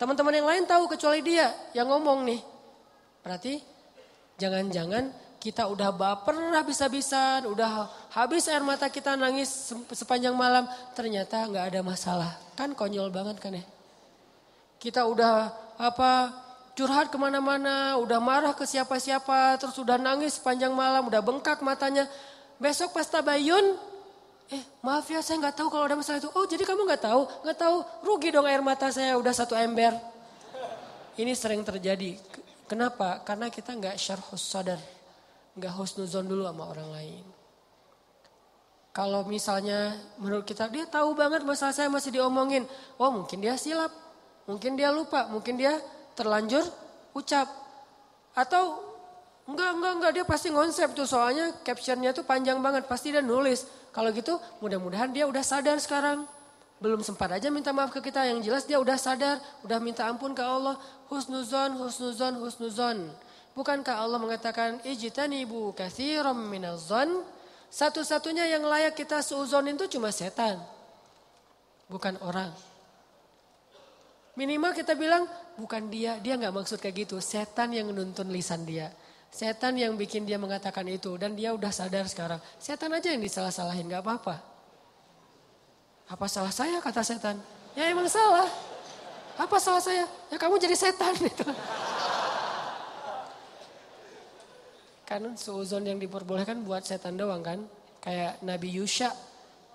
Teman-teman 0.00 0.32
yang 0.32 0.48
lain 0.48 0.64
tahu 0.64 0.88
kecuali 0.88 1.20
dia 1.20 1.52
yang 1.76 1.90
ngomong 1.90 2.24
nih. 2.24 2.40
Berarti 3.20 3.60
jangan-jangan 4.40 5.12
kita 5.40 5.68
udah 5.68 5.88
baper 5.92 6.36
habis-habisan, 6.52 7.48
udah 7.48 7.88
habis 8.12 8.44
air 8.48 8.60
mata 8.60 8.92
kita 8.92 9.16
nangis 9.16 9.72
sepanjang 9.92 10.36
malam, 10.36 10.68
ternyata 10.92 11.48
nggak 11.48 11.72
ada 11.72 11.80
masalah. 11.80 12.32
Kan 12.56 12.76
konyol 12.76 13.08
banget 13.08 13.40
kan 13.40 13.56
ya. 13.56 13.64
Kita 14.76 15.08
udah 15.08 15.52
apa 15.80 16.32
curhat 16.76 17.08
ke 17.08 17.16
mana-mana, 17.16 17.96
udah 18.00 18.20
marah 18.20 18.52
ke 18.52 18.68
siapa-siapa, 18.68 19.60
terus 19.60 19.76
udah 19.80 19.96
nangis 19.96 20.36
sepanjang 20.36 20.72
malam, 20.72 21.08
udah 21.08 21.20
bengkak 21.24 21.60
matanya. 21.64 22.08
Besok 22.60 22.92
pas 22.92 23.08
tabayun, 23.08 23.76
eh 24.50 24.62
maaf 24.82 25.06
ya 25.06 25.22
saya 25.22 25.38
nggak 25.38 25.56
tahu 25.56 25.68
kalau 25.70 25.84
ada 25.86 25.94
masalah 25.94 26.18
itu. 26.18 26.30
Oh 26.34 26.44
jadi 26.46 26.66
kamu 26.66 26.86
nggak 26.86 27.02
tahu? 27.06 27.22
Nggak 27.46 27.58
tahu, 27.58 27.76
rugi 28.02 28.28
dong 28.34 28.46
air 28.50 28.62
mata 28.62 28.90
saya 28.90 29.14
udah 29.14 29.30
satu 29.30 29.54
ember. 29.54 29.94
Ini 31.14 31.32
sering 31.38 31.62
terjadi. 31.62 32.18
Kenapa? 32.66 33.22
Karena 33.22 33.50
kita 33.50 33.74
nggak 33.74 33.94
syarhus 33.98 34.42
sadar 34.42 34.78
nggak 35.58 35.72
husnuzon 35.74 36.26
dulu 36.26 36.46
sama 36.46 36.64
orang 36.70 36.88
lain. 36.94 37.24
Kalau 38.90 39.22
misalnya 39.22 39.94
menurut 40.18 40.42
kita 40.42 40.66
dia 40.66 40.88
tahu 40.88 41.14
banget 41.14 41.46
masalah 41.46 41.74
saya 41.74 41.86
masih 41.92 42.10
diomongin. 42.10 42.66
Oh 42.98 43.10
mungkin 43.10 43.38
dia 43.38 43.54
silap, 43.54 43.90
mungkin 44.50 44.74
dia 44.74 44.90
lupa, 44.90 45.30
mungkin 45.30 45.54
dia 45.58 45.78
terlanjur 46.18 46.66
ucap. 47.14 47.46
Atau 48.34 48.82
enggak, 49.46 49.70
enggak, 49.78 49.92
enggak 49.94 50.12
dia 50.16 50.24
pasti 50.26 50.50
ngonsep 50.50 50.90
tuh 50.94 51.06
soalnya 51.06 51.54
captionnya 51.62 52.10
tuh 52.10 52.26
panjang 52.26 52.58
banget. 52.58 52.86
Pasti 52.90 53.14
dia 53.14 53.22
nulis. 53.22 53.62
Kalau 53.90 54.14
gitu 54.14 54.38
mudah-mudahan 54.62 55.10
dia 55.10 55.26
udah 55.26 55.42
sadar 55.42 55.78
sekarang. 55.82 56.26
Belum 56.80 57.04
sempat 57.04 57.28
aja 57.36 57.52
minta 57.52 57.74
maaf 57.76 57.92
ke 57.92 58.00
kita. 58.00 58.24
Yang 58.24 58.48
jelas 58.48 58.64
dia 58.64 58.80
udah 58.80 58.96
sadar, 58.96 59.36
udah 59.66 59.78
minta 59.82 60.08
ampun 60.08 60.32
ke 60.32 60.40
Allah. 60.40 60.80
Husnuzon, 61.12 61.76
husnuzon, 61.76 62.40
husnuzon. 62.40 62.98
Bukankah 63.52 64.00
Allah 64.00 64.16
mengatakan 64.16 64.80
ijtanibu 64.86 65.76
katsiran 65.76 66.38
minaz-zan? 66.38 67.20
Satu-satunya 67.70 68.48
yang 68.50 68.66
layak 68.66 68.96
kita 68.98 69.22
seuzon 69.22 69.70
itu 69.70 69.86
cuma 69.98 70.10
setan. 70.10 70.58
Bukan 71.86 72.16
orang. 72.24 72.50
Minimal 74.38 74.72
kita 74.72 74.96
bilang 74.96 75.28
bukan 75.60 75.90
dia, 75.92 76.16
dia 76.22 76.38
nggak 76.38 76.54
maksud 76.54 76.80
kayak 76.80 77.06
gitu. 77.06 77.20
Setan 77.20 77.76
yang 77.76 77.92
menuntun 77.92 78.30
lisan 78.32 78.64
dia. 78.64 78.88
Setan 79.30 79.78
yang 79.78 79.94
bikin 79.94 80.26
dia 80.26 80.36
mengatakan 80.42 80.82
itu 80.90 81.14
dan 81.14 81.38
dia 81.38 81.54
udah 81.54 81.70
sadar 81.70 82.02
sekarang. 82.10 82.42
Setan 82.58 82.90
aja 82.90 83.14
yang 83.14 83.22
disalah-salahin 83.22 83.86
nggak 83.86 84.02
apa-apa. 84.02 84.42
Apa 86.10 86.26
salah 86.26 86.50
saya 86.50 86.82
kata 86.82 87.06
setan? 87.06 87.38
Ya 87.78 87.86
emang 87.86 88.10
salah. 88.10 88.50
Apa 89.38 89.62
salah 89.62 89.78
saya? 89.78 90.10
Ya 90.26 90.36
kamu 90.36 90.58
jadi 90.58 90.74
setan 90.74 91.14
itu. 91.30 91.46
kan 95.06 95.26
suuzon 95.34 95.82
yang 95.82 95.98
diperbolehkan 95.98 96.62
buat 96.66 96.82
setan 96.82 97.14
doang 97.14 97.42
kan. 97.42 97.62
Kayak 98.02 98.42
Nabi 98.42 98.82
Yusha 98.82 99.14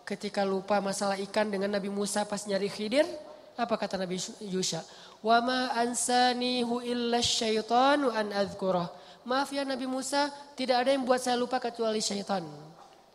ketika 0.04 0.44
lupa 0.44 0.84
masalah 0.84 1.16
ikan 1.28 1.48
dengan 1.48 1.72
Nabi 1.76 1.88
Musa 1.88 2.28
pas 2.28 2.44
nyari 2.44 2.68
Khidir. 2.68 3.08
Apa 3.56 3.80
kata 3.80 3.96
Nabi 3.96 4.20
Yusha? 4.44 4.84
Wa 5.24 5.40
ma 5.40 5.72
ansanihu 5.80 6.84
illa 6.84 7.24
syaitanu 7.24 8.12
an 8.12 8.36
adhkurah. 8.36 9.05
Maaf 9.26 9.50
ya 9.50 9.66
Nabi 9.66 9.90
Musa, 9.90 10.30
tidak 10.54 10.86
ada 10.86 10.94
yang 10.94 11.02
buat 11.02 11.18
saya 11.18 11.34
lupa 11.34 11.58
kecuali 11.58 11.98
syaitan. 11.98 12.46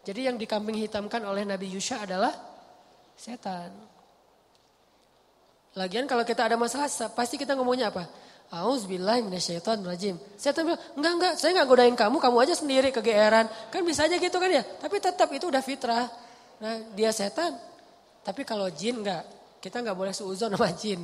Jadi 0.02 0.26
yang 0.26 0.34
dikambing 0.34 0.74
hitamkan 0.82 1.22
oleh 1.22 1.46
Nabi 1.46 1.70
Yusha 1.70 2.02
adalah 2.02 2.34
setan. 3.14 3.70
Lagian 5.78 6.10
kalau 6.10 6.26
kita 6.26 6.50
ada 6.50 6.58
masalah 6.58 6.90
pasti 7.14 7.38
kita 7.38 7.54
ngomongnya 7.54 7.94
apa? 7.94 8.10
Auzubillahi 8.50 9.22
rajim. 9.86 10.18
Setan 10.34 10.66
bilang, 10.66 10.82
enggak 10.98 11.12
enggak, 11.14 11.32
saya 11.38 11.54
enggak 11.54 11.68
godain 11.70 11.94
kamu, 11.94 12.18
kamu 12.18 12.36
aja 12.42 12.54
sendiri 12.58 12.90
kegeeran. 12.90 13.46
Kan 13.70 13.86
bisa 13.86 14.10
aja 14.10 14.18
gitu 14.18 14.42
kan 14.42 14.50
ya. 14.50 14.66
Tapi 14.66 14.98
tetap 14.98 15.30
itu 15.30 15.46
udah 15.46 15.62
fitrah. 15.62 16.10
Nah, 16.58 16.90
dia 16.98 17.14
setan. 17.14 17.54
Tapi 18.26 18.42
kalau 18.42 18.66
jin 18.74 19.06
enggak, 19.06 19.22
kita 19.62 19.78
enggak 19.78 19.94
boleh 19.94 20.10
seuzon 20.10 20.50
sama 20.50 20.74
jin. 20.74 20.98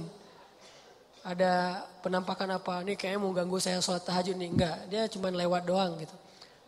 Ada 1.27 1.83
penampakan 2.07 2.55
apa, 2.55 2.87
nih 2.87 2.95
kayaknya 2.95 3.19
mau 3.19 3.35
ganggu 3.35 3.59
saya 3.59 3.83
sholat 3.83 4.07
tahajud 4.07 4.39
nih. 4.39 4.47
Enggak, 4.47 4.77
dia 4.87 5.11
cuma 5.11 5.27
lewat 5.35 5.67
doang 5.67 5.99
gitu. 5.99 6.15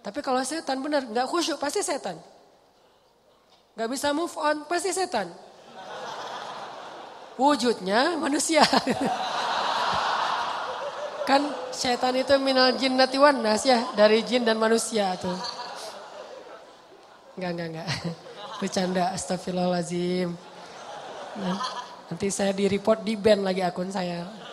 Tapi 0.03 0.19
kalau 0.19 0.43
setan 0.43 0.83
benar, 0.83 1.07
enggak 1.07 1.31
khusyuk, 1.31 1.63
pasti 1.63 1.79
setan. 1.79 2.19
Enggak 3.79 3.89
bisa 3.95 4.11
move 4.11 4.35
on, 4.35 4.67
pasti 4.67 4.91
setan. 4.91 5.31
Wujudnya 7.39 8.19
manusia. 8.19 8.67
Kan 11.29 11.55
setan 11.71 12.19
itu 12.19 12.35
minal 12.43 12.75
jinnati 12.75 13.15
wan 13.15 13.39
nas 13.39 13.63
ya, 13.63 13.95
dari 13.95 14.27
jin 14.27 14.43
dan 14.43 14.59
manusia 14.59 15.15
tuh. 15.23 15.39
Enggak, 17.39 17.51
enggak, 17.55 17.69
enggak. 17.71 17.89
Bercanda, 18.59 19.15
astagfirullahalazim. 19.15 20.35
Nah, 21.39 21.57
nanti 22.11 22.27
saya 22.35 22.51
di 22.51 22.67
report 22.67 23.07
di 23.07 23.15
band 23.15 23.47
lagi 23.47 23.63
akun 23.63 23.95
saya. 23.95 24.48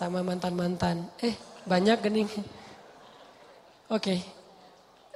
Sama 0.00 0.24
mantan-mantan. 0.24 1.12
Eh, 1.20 1.36
banyak 1.68 2.00
gening. 2.00 2.24
Oke. 3.92 4.16
Okay. 4.16 4.20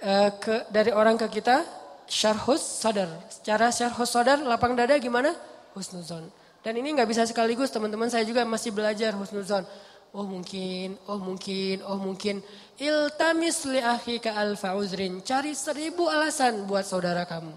Uh, 0.05 0.29
ke 0.37 0.69
dari 0.69 0.93
orang 0.93 1.17
ke 1.17 1.25
kita 1.41 1.65
syarhus 2.05 2.61
sadar. 2.61 3.09
Secara 3.33 3.73
syarhus 3.73 4.13
sadar 4.13 4.45
lapang 4.45 4.77
dada 4.77 4.93
gimana? 5.01 5.33
Husnuzon. 5.73 6.29
Dan 6.61 6.77
ini 6.77 6.93
nggak 6.93 7.09
bisa 7.09 7.25
sekaligus 7.25 7.73
teman-teman 7.73 8.13
saya 8.13 8.29
juga 8.29 8.45
masih 8.45 8.77
belajar 8.77 9.17
husnuzon. 9.17 9.65
Oh 10.13 10.29
mungkin, 10.29 11.01
oh 11.09 11.17
mungkin, 11.17 11.81
oh 11.89 11.97
mungkin. 11.97 12.45
Iltamis 12.77 13.65
li 13.65 13.81
akhika 13.81 14.37
alfa 14.37 14.77
uzrin. 14.77 15.25
Cari 15.25 15.57
seribu 15.57 16.13
alasan 16.13 16.69
buat 16.69 16.85
saudara 16.85 17.25
kamu. 17.25 17.57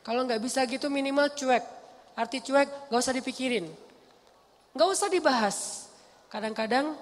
Kalau 0.00 0.24
nggak 0.24 0.40
bisa 0.40 0.64
gitu 0.64 0.88
minimal 0.88 1.28
cuek. 1.28 1.64
Arti 2.16 2.40
cuek 2.40 2.88
nggak 2.88 3.00
usah 3.04 3.12
dipikirin. 3.12 3.68
Nggak 4.72 4.88
usah 4.88 5.12
dibahas. 5.12 5.83
Kadang-kadang 6.34 6.98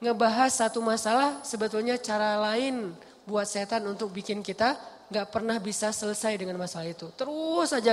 ngebahas 0.00 0.48
satu 0.48 0.80
masalah 0.80 1.44
sebetulnya 1.44 2.00
cara 2.00 2.40
lain 2.40 2.96
buat 3.28 3.44
setan 3.44 3.84
untuk 3.84 4.08
bikin 4.08 4.40
kita 4.40 4.80
nggak 5.12 5.28
pernah 5.28 5.60
bisa 5.60 5.92
selesai 5.92 6.40
dengan 6.40 6.56
masalah 6.56 6.88
itu. 6.88 7.12
Terus 7.12 7.76
saja 7.76 7.92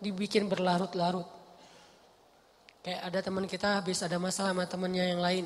dibikin 0.00 0.48
berlarut-larut. 0.48 1.28
Kayak 2.80 3.00
ada 3.04 3.18
teman 3.20 3.44
kita 3.44 3.76
habis 3.76 4.00
ada 4.00 4.16
masalah 4.16 4.56
sama 4.56 4.64
temannya 4.64 5.12
yang 5.12 5.20
lain. 5.20 5.44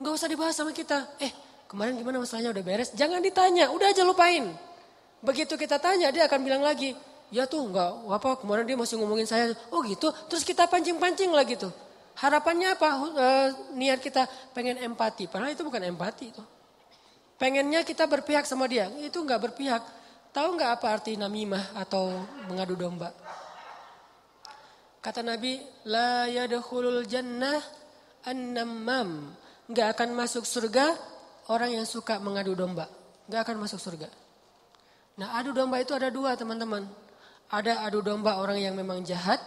Gak 0.00 0.12
usah 0.16 0.28
dibahas 0.32 0.56
sama 0.56 0.72
kita. 0.72 1.04
Eh 1.20 1.28
kemarin 1.68 2.00
gimana 2.00 2.16
masalahnya 2.16 2.56
udah 2.56 2.64
beres? 2.64 2.96
Jangan 2.96 3.20
ditanya, 3.20 3.68
udah 3.76 3.92
aja 3.92 4.08
lupain. 4.08 4.56
Begitu 5.20 5.60
kita 5.60 5.76
tanya 5.76 6.08
dia 6.08 6.24
akan 6.24 6.40
bilang 6.40 6.64
lagi. 6.64 6.96
Ya 7.28 7.44
tuh 7.44 7.68
nggak 7.68 8.08
apa 8.08 8.40
kemarin 8.40 8.64
dia 8.64 8.80
masih 8.80 8.96
ngomongin 8.96 9.28
saya. 9.28 9.52
Oh 9.68 9.84
gitu, 9.84 10.08
terus 10.32 10.48
kita 10.48 10.64
pancing-pancing 10.64 11.28
lagi 11.28 11.60
tuh. 11.60 11.89
Harapannya 12.20 12.76
apa? 12.76 12.88
E, 13.16 13.26
niat 13.80 14.04
kita 14.04 14.28
pengen 14.52 14.76
empati. 14.76 15.24
Padahal 15.24 15.56
itu 15.56 15.64
bukan 15.64 15.80
empati 15.80 16.24
itu. 16.28 16.44
Pengennya 17.40 17.80
kita 17.80 18.04
berpihak 18.04 18.44
sama 18.44 18.68
dia. 18.68 18.92
Itu 19.00 19.24
nggak 19.24 19.40
berpihak. 19.48 19.82
Tahu 20.30 20.48
nggak 20.60 20.70
apa 20.76 20.86
arti 21.00 21.16
namimah 21.16 21.72
atau 21.80 22.12
mengadu 22.44 22.76
domba? 22.76 23.08
Kata 25.00 25.24
Nabi, 25.24 25.56
la 25.88 26.28
yadkhulul 26.28 27.08
jannah 27.08 27.56
an-nammam. 28.28 29.32
Enggak 29.72 29.96
akan 29.96 30.12
masuk 30.12 30.44
surga 30.44 30.92
orang 31.48 31.80
yang 31.80 31.88
suka 31.88 32.20
mengadu 32.20 32.52
domba. 32.52 32.84
Enggak 33.32 33.48
akan 33.48 33.64
masuk 33.64 33.80
surga. 33.80 34.12
Nah, 35.16 35.40
adu 35.40 35.56
domba 35.56 35.80
itu 35.80 35.96
ada 35.96 36.12
dua, 36.12 36.36
teman-teman. 36.36 36.84
Ada 37.48 37.88
adu 37.88 38.04
domba 38.04 38.36
orang 38.44 38.60
yang 38.60 38.76
memang 38.76 39.00
jahat, 39.08 39.40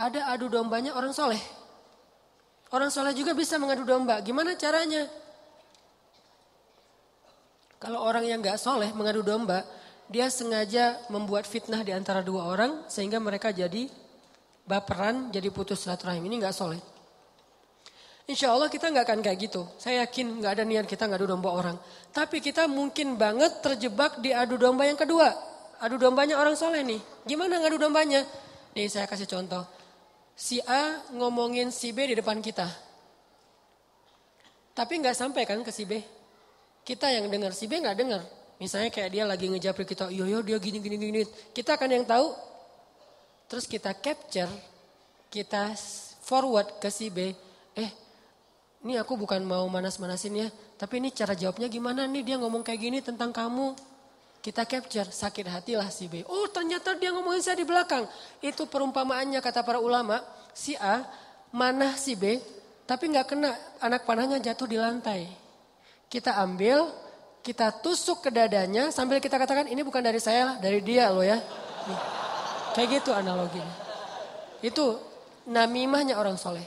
ada 0.00 0.32
adu 0.32 0.48
dombanya 0.48 0.96
orang 0.96 1.12
soleh. 1.12 1.59
Orang 2.70 2.90
soleh 2.94 3.14
juga 3.14 3.34
bisa 3.34 3.58
mengadu 3.58 3.82
domba. 3.82 4.22
Gimana 4.22 4.54
caranya? 4.54 5.10
Kalau 7.82 8.04
orang 8.04 8.28
yang 8.28 8.38
gak 8.38 8.60
soleh 8.60 8.94
mengadu 8.94 9.26
domba, 9.26 9.66
dia 10.10 10.26
sengaja 10.26 10.98
membuat 11.06 11.46
fitnah 11.46 11.86
di 11.86 11.94
antara 11.94 12.18
dua 12.18 12.50
orang 12.50 12.82
sehingga 12.90 13.22
mereka 13.22 13.54
jadi 13.54 13.86
baperan 14.66 15.30
jadi 15.30 15.50
putus 15.54 15.86
silaturahim 15.86 16.26
ini 16.26 16.42
nggak 16.42 16.54
soleh. 16.54 16.82
Insya 18.26 18.54
Allah 18.54 18.66
kita 18.70 18.90
nggak 18.90 19.06
akan 19.06 19.18
kayak 19.22 19.38
gitu. 19.50 19.66
Saya 19.78 20.06
yakin 20.06 20.42
nggak 20.42 20.52
ada 20.58 20.62
niat 20.66 20.86
kita 20.86 21.06
ngadu 21.06 21.30
domba 21.30 21.50
orang. 21.50 21.78
Tapi 22.10 22.42
kita 22.42 22.66
mungkin 22.66 23.18
banget 23.18 23.62
terjebak 23.62 24.22
di 24.22 24.30
adu 24.34 24.54
domba 24.58 24.86
yang 24.86 24.98
kedua. 24.98 25.30
Adu 25.82 25.98
dombanya 25.98 26.38
orang 26.38 26.54
soleh 26.58 26.82
nih. 26.82 26.98
Gimana 27.26 27.58
ngadu 27.62 27.78
dombanya? 27.78 28.22
Nih 28.74 28.86
saya 28.86 29.06
kasih 29.10 29.26
contoh. 29.26 29.62
Si 30.40 30.56
A 30.64 31.04
ngomongin 31.12 31.68
si 31.68 31.92
B 31.92 32.08
di 32.08 32.16
depan 32.16 32.40
kita. 32.40 32.64
Tapi 34.72 34.92
nggak 35.04 35.12
sampai 35.12 35.44
kan 35.44 35.60
ke 35.60 35.68
si 35.68 35.84
B. 35.84 36.00
Kita 36.80 37.12
yang 37.12 37.28
dengar, 37.28 37.52
si 37.52 37.68
B 37.68 37.76
nggak 37.76 37.96
dengar. 38.00 38.24
Misalnya 38.56 38.88
kayak 38.88 39.10
dia 39.12 39.24
lagi 39.28 39.52
ngejapri 39.52 39.84
kita, 39.84 40.08
yo 40.08 40.24
yo 40.24 40.40
dia 40.40 40.56
gini 40.56 40.80
gini 40.80 40.96
gini. 40.96 41.22
Kita 41.52 41.76
akan 41.76 41.92
yang 41.92 42.08
tahu 42.08 42.32
Terus 43.50 43.66
kita 43.66 43.90
capture, 43.98 44.46
kita 45.26 45.74
forward 46.22 46.78
ke 46.78 46.86
si 46.86 47.10
B. 47.10 47.34
Eh, 47.74 47.90
ini 48.86 48.94
aku 48.94 49.18
bukan 49.18 49.42
mau 49.42 49.66
manas-manasin 49.66 50.46
ya. 50.46 50.48
Tapi 50.78 51.02
ini 51.02 51.10
cara 51.10 51.34
jawabnya 51.34 51.66
gimana 51.66 52.06
nih 52.06 52.22
dia 52.22 52.36
ngomong 52.38 52.62
kayak 52.62 52.78
gini 52.78 52.98
tentang 53.02 53.34
kamu. 53.34 53.74
Kita 54.40 54.64
capture, 54.64 55.12
sakit 55.12 55.46
hatilah 55.52 55.92
si 55.92 56.08
B. 56.08 56.24
Oh 56.24 56.48
ternyata 56.48 56.96
dia 56.96 57.12
ngomongin 57.12 57.44
saya 57.44 57.60
di 57.60 57.68
belakang. 57.68 58.08
Itu 58.40 58.64
perumpamaannya 58.64 59.36
kata 59.44 59.60
para 59.60 59.76
ulama. 59.76 60.24
Si 60.56 60.72
A 60.80 61.04
mana 61.52 61.92
si 62.00 62.16
B, 62.16 62.40
tapi 62.88 63.12
nggak 63.12 63.26
kena 63.28 63.52
anak 63.84 64.08
panahnya 64.08 64.40
jatuh 64.40 64.64
di 64.64 64.80
lantai. 64.80 65.28
Kita 66.08 66.40
ambil, 66.40 66.88
kita 67.44 67.84
tusuk 67.84 68.24
ke 68.24 68.32
dadanya 68.32 68.88
sambil 68.88 69.20
kita 69.20 69.36
katakan 69.36 69.68
ini 69.68 69.84
bukan 69.84 70.00
dari 70.00 70.18
saya 70.18 70.52
lah, 70.52 70.56
dari 70.56 70.80
dia 70.80 71.12
loh 71.12 71.22
ya. 71.22 71.36
Nih. 71.86 72.00
Kayak 72.74 72.88
gitu 72.98 73.10
analoginya. 73.12 73.76
Itu 74.64 74.96
namimahnya 75.48 76.16
orang 76.16 76.40
soleh. 76.40 76.64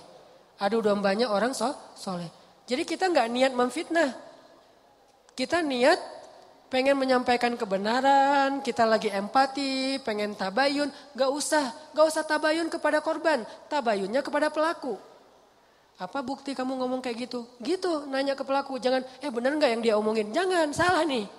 Adu 0.61 0.80
dombanya 0.80 1.34
orang 1.34 1.57
so, 1.57 1.74
soleh. 1.97 2.30
Jadi 2.69 2.86
kita 2.86 3.09
nggak 3.09 3.28
niat 3.34 3.51
memfitnah. 3.57 4.13
Kita 5.34 5.65
niat 5.65 6.22
pengen 6.74 6.97
menyampaikan 6.97 7.53
kebenaran, 7.53 8.65
kita 8.65 8.82
lagi 8.89 9.13
empati, 9.13 10.01
pengen 10.01 10.34
tabayun, 10.34 10.89
gak 11.13 11.30
usah, 11.30 11.69
gak 11.93 12.05
usah 12.09 12.26
tabayun 12.26 12.65
kepada 12.65 12.97
korban, 12.97 13.45
tabayunnya 13.69 14.26
kepada 14.26 14.49
pelaku. 14.49 14.97
Apa 16.01 16.26
bukti 16.26 16.57
kamu 16.57 16.74
ngomong 16.82 16.97
kayak 17.05 17.30
gitu? 17.30 17.45
Gitu, 17.61 18.09
nanya 18.09 18.34
ke 18.34 18.41
pelaku, 18.41 18.82
jangan, 18.82 19.05
eh 19.21 19.30
bener 19.30 19.53
gak 19.61 19.69
yang 19.69 19.82
dia 19.86 19.93
omongin? 20.01 20.34
Jangan, 20.34 20.74
salah 20.74 21.05
nih. 21.05 21.30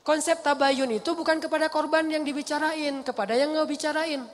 Konsep 0.00 0.40
tabayun 0.40 0.96
itu 0.96 1.12
bukan 1.12 1.44
kepada 1.44 1.68
korban 1.68 2.08
yang 2.08 2.24
dibicarain, 2.24 3.04
kepada 3.04 3.36
yang 3.36 3.52
ngebicarain. 3.52 4.24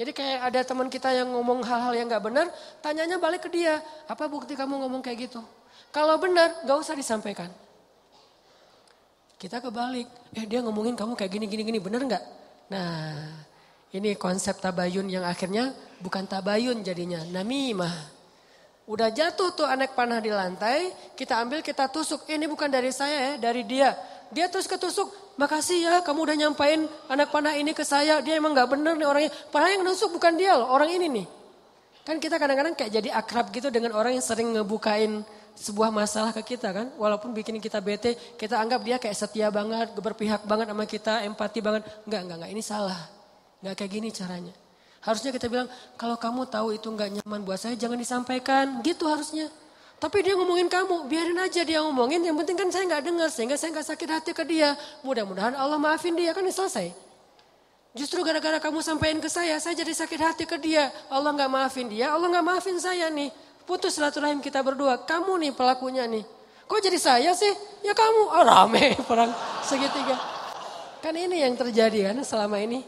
Jadi 0.00 0.16
kayak 0.16 0.48
ada 0.48 0.60
teman 0.64 0.88
kita 0.88 1.12
yang 1.12 1.28
ngomong 1.28 1.60
hal-hal 1.68 1.92
yang 1.92 2.08
gak 2.08 2.24
benar, 2.24 2.48
tanyanya 2.80 3.20
balik 3.20 3.44
ke 3.44 3.52
dia, 3.52 3.84
apa 4.08 4.24
bukti 4.32 4.56
kamu 4.56 4.80
ngomong 4.80 5.04
kayak 5.04 5.28
gitu? 5.28 5.44
Kalau 5.92 6.16
benar, 6.16 6.64
gak 6.64 6.78
usah 6.80 6.96
disampaikan. 6.96 7.67
Kita 9.38 9.62
kebalik, 9.62 10.34
eh 10.34 10.44
dia 10.50 10.58
ngomongin 10.66 10.98
kamu 10.98 11.14
kayak 11.14 11.30
gini, 11.30 11.46
gini, 11.46 11.62
gini, 11.62 11.78
benar 11.78 12.02
gak? 12.10 12.24
Nah, 12.74 13.46
Ini 13.88 14.20
konsep 14.20 14.60
tabayun 14.60 15.08
yang 15.08 15.24
akhirnya 15.24 15.72
bukan 16.04 16.28
tabayun 16.28 16.84
jadinya, 16.84 17.24
namimah. 17.24 18.20
Udah 18.84 19.08
jatuh 19.08 19.56
tuh 19.56 19.64
anak 19.64 19.96
panah 19.96 20.20
di 20.20 20.28
lantai, 20.28 20.92
kita 21.16 21.40
ambil 21.40 21.64
kita 21.64 21.88
tusuk. 21.88 22.28
Eh, 22.28 22.36
ini 22.36 22.44
bukan 22.44 22.68
dari 22.68 22.92
saya 22.92 23.32
ya, 23.32 23.32
dari 23.40 23.64
dia. 23.64 23.96
Dia 24.28 24.52
terus 24.52 24.68
ketusuk, 24.68 25.08
makasih 25.40 25.88
ya 25.88 25.94
kamu 26.04 26.20
udah 26.20 26.36
nyampain 26.36 26.84
anak 27.08 27.32
panah 27.32 27.56
ini 27.56 27.72
ke 27.72 27.80
saya. 27.80 28.20
Dia 28.20 28.36
emang 28.36 28.52
gak 28.52 28.76
bener 28.76 28.92
nih 28.92 29.08
orangnya. 29.08 29.32
Padahal 29.48 29.80
yang 29.80 29.84
nusuk 29.88 30.12
bukan 30.12 30.36
dia 30.36 30.52
loh, 30.52 30.68
orang 30.68 30.92
ini 30.92 31.08
nih. 31.08 31.26
Kan 32.04 32.20
kita 32.20 32.36
kadang-kadang 32.36 32.76
kayak 32.76 32.92
jadi 32.92 33.08
akrab 33.16 33.48
gitu 33.56 33.72
dengan 33.72 33.96
orang 33.96 34.20
yang 34.20 34.24
sering 34.24 34.52
ngebukain 34.52 35.24
sebuah 35.58 35.90
masalah 35.90 36.30
ke 36.30 36.54
kita 36.54 36.70
kan. 36.70 36.86
Walaupun 36.94 37.34
bikin 37.34 37.58
kita 37.58 37.82
bete, 37.82 38.14
kita 38.38 38.56
anggap 38.56 38.80
dia 38.86 38.96
kayak 38.96 39.16
setia 39.18 39.50
banget, 39.50 39.90
berpihak 39.98 40.46
banget 40.46 40.70
sama 40.70 40.84
kita, 40.86 41.26
empati 41.26 41.58
banget. 41.58 41.82
Enggak, 42.06 42.20
enggak, 42.24 42.36
enggak, 42.38 42.50
ini 42.54 42.62
salah. 42.62 43.00
Enggak 43.58 43.74
kayak 43.82 43.90
gini 43.90 44.08
caranya. 44.14 44.54
Harusnya 45.02 45.30
kita 45.34 45.46
bilang, 45.50 45.68
kalau 45.98 46.14
kamu 46.18 46.46
tahu 46.50 46.68
itu 46.74 46.86
nggak 46.90 47.22
nyaman 47.22 47.40
buat 47.42 47.58
saya, 47.58 47.74
jangan 47.74 47.98
disampaikan. 47.98 48.82
Gitu 48.82 49.02
harusnya. 49.06 49.50
Tapi 49.98 50.22
dia 50.22 50.38
ngomongin 50.38 50.70
kamu, 50.70 51.10
biarin 51.10 51.38
aja 51.42 51.66
dia 51.66 51.82
ngomongin. 51.82 52.22
Yang 52.22 52.36
penting 52.46 52.56
kan 52.58 52.68
saya 52.70 52.84
nggak 52.86 53.02
dengar, 53.02 53.28
sehingga 53.34 53.56
saya 53.58 53.74
nggak 53.74 53.86
sakit 53.94 54.08
hati 54.10 54.30
ke 54.30 54.44
dia. 54.46 54.78
Mudah-mudahan 55.02 55.58
Allah 55.58 55.78
maafin 55.78 56.14
dia, 56.14 56.30
kan 56.30 56.46
selesai. 56.46 56.94
Justru 57.98 58.22
gara-gara 58.22 58.62
kamu 58.62 58.78
sampaikan 58.78 59.18
ke 59.18 59.26
saya, 59.26 59.58
saya 59.58 59.74
jadi 59.74 59.90
sakit 59.90 60.20
hati 60.22 60.44
ke 60.46 60.54
dia. 60.60 60.92
Allah 61.10 61.34
nggak 61.34 61.50
maafin 61.50 61.90
dia, 61.90 62.14
Allah 62.14 62.30
nggak 62.30 62.46
maafin 62.46 62.78
saya 62.78 63.10
nih. 63.10 63.32
Putus 63.68 64.00
silaturahim 64.00 64.40
kita 64.40 64.64
berdua. 64.64 65.04
Kamu 65.04 65.36
nih 65.36 65.52
pelakunya 65.52 66.08
nih. 66.08 66.24
Kok 66.64 66.80
jadi 66.80 66.96
saya 66.96 67.36
sih? 67.36 67.52
Ya 67.84 67.92
kamu. 67.92 68.32
Oh 68.32 68.40
rame 68.40 68.96
perang 69.08 69.28
segitiga. 69.60 70.16
Kan 71.04 71.12
ini 71.12 71.44
yang 71.44 71.52
terjadi 71.52 72.08
kan 72.08 72.24
selama 72.24 72.56
ini. 72.64 72.80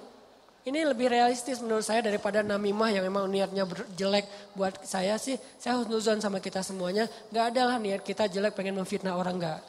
Ini 0.61 0.85
lebih 0.89 1.13
realistis 1.13 1.61
menurut 1.61 1.85
saya 1.85 2.05
daripada 2.05 2.41
namimah 2.41 2.93
yang 2.93 3.05
memang 3.05 3.29
niatnya 3.29 3.69
jelek 3.93 4.25
buat 4.57 4.81
saya 4.85 5.21
sih. 5.21 5.37
Saya 5.61 5.77
husnuzon 5.81 6.21
sama 6.21 6.41
kita 6.41 6.65
semuanya. 6.65 7.05
Gak 7.29 7.53
ada 7.53 7.69
lah 7.69 7.77
niat 7.77 8.01
kita 8.01 8.29
jelek 8.29 8.57
pengen 8.57 8.77
memfitnah 8.81 9.21
orang 9.21 9.37
gak. 9.37 9.61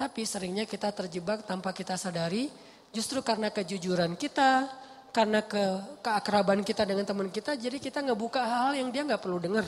Tapi 0.00 0.24
seringnya 0.24 0.64
kita 0.64 0.96
terjebak 0.96 1.44
tanpa 1.44 1.76
kita 1.76 2.00
sadari. 2.00 2.48
Justru 2.92 3.20
karena 3.20 3.52
kejujuran 3.52 4.16
kita. 4.16 4.68
Karena 5.12 5.44
ke 5.44 5.60
keakraban 6.04 6.60
kita 6.64 6.88
dengan 6.88 7.04
teman 7.04 7.28
kita. 7.32 7.56
Jadi 7.56 7.80
kita 7.80 8.00
ngebuka 8.04 8.40
hal-hal 8.40 8.84
yang 8.84 8.88
dia 8.92 9.04
gak 9.08 9.20
perlu 9.24 9.40
dengar. 9.40 9.64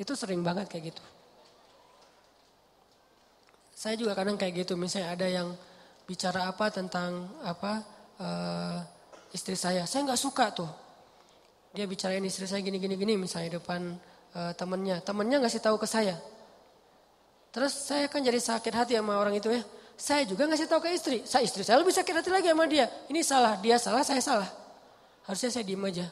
Itu 0.00 0.12
sering 0.18 0.42
banget 0.42 0.66
kayak 0.70 0.94
gitu. 0.94 1.04
Saya 3.74 3.94
juga 4.00 4.16
kadang 4.16 4.38
kayak 4.38 4.64
gitu. 4.64 4.74
Misalnya 4.74 5.14
ada 5.14 5.26
yang 5.26 5.48
bicara 6.08 6.50
apa 6.50 6.70
tentang 6.72 7.30
apa... 7.42 7.72
Uh, 8.14 8.78
istri 9.34 9.58
saya. 9.58 9.82
Saya 9.84 10.06
nggak 10.06 10.22
suka 10.22 10.54
tuh. 10.54 10.70
Dia 11.74 11.90
bicarain 11.90 12.22
istri 12.22 12.46
saya 12.46 12.62
gini-gini 12.62 12.94
gini 12.94 13.18
misalnya 13.18 13.58
depan 13.58 13.98
uh, 14.38 14.54
temennya. 14.54 15.02
Temennya 15.02 15.42
ngasih 15.42 15.58
tahu 15.58 15.76
ke 15.76 15.90
saya. 15.90 16.14
Terus 17.50 17.74
saya 17.74 18.06
kan 18.06 18.22
jadi 18.22 18.38
sakit 18.38 18.70
hati 18.70 18.94
sama 18.94 19.18
orang 19.18 19.34
itu 19.34 19.50
ya. 19.50 19.66
Saya 19.98 20.22
juga 20.22 20.46
ngasih 20.46 20.70
tahu 20.70 20.86
ke 20.86 20.94
istri. 20.94 21.18
Saya 21.26 21.42
istri 21.42 21.66
saya 21.66 21.82
lebih 21.82 21.90
sakit 21.90 22.14
hati 22.14 22.30
lagi 22.30 22.46
sama 22.46 22.64
dia. 22.70 22.86
Ini 23.10 23.20
salah, 23.26 23.58
dia 23.58 23.76
salah, 23.78 24.06
saya 24.06 24.22
salah. 24.22 24.50
Harusnya 25.26 25.50
saya 25.50 25.66
diem 25.66 25.82
aja. 25.82 26.06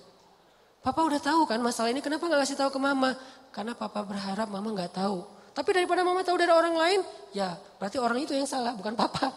Papa 0.83 1.01
udah 1.07 1.23
tahu 1.23 1.47
kan 1.47 1.63
masalah 1.63 1.95
ini, 1.95 2.03
kenapa 2.03 2.27
nggak 2.27 2.43
kasih 2.43 2.59
tahu 2.59 2.75
ke 2.75 2.81
mama? 2.83 3.15
Karena 3.55 3.71
papa 3.71 4.03
berharap 4.03 4.51
mama 4.51 4.67
nggak 4.75 4.99
tahu. 4.99 5.23
Tapi 5.55 5.71
daripada 5.71 6.03
mama 6.03 6.27
tahu 6.27 6.43
dari 6.43 6.51
orang 6.51 6.75
lain, 6.75 7.01
ya 7.31 7.55
berarti 7.79 8.03
orang 8.03 8.19
itu 8.19 8.35
yang 8.35 8.51
salah, 8.51 8.75
bukan 8.75 8.99
papa. 8.99 9.31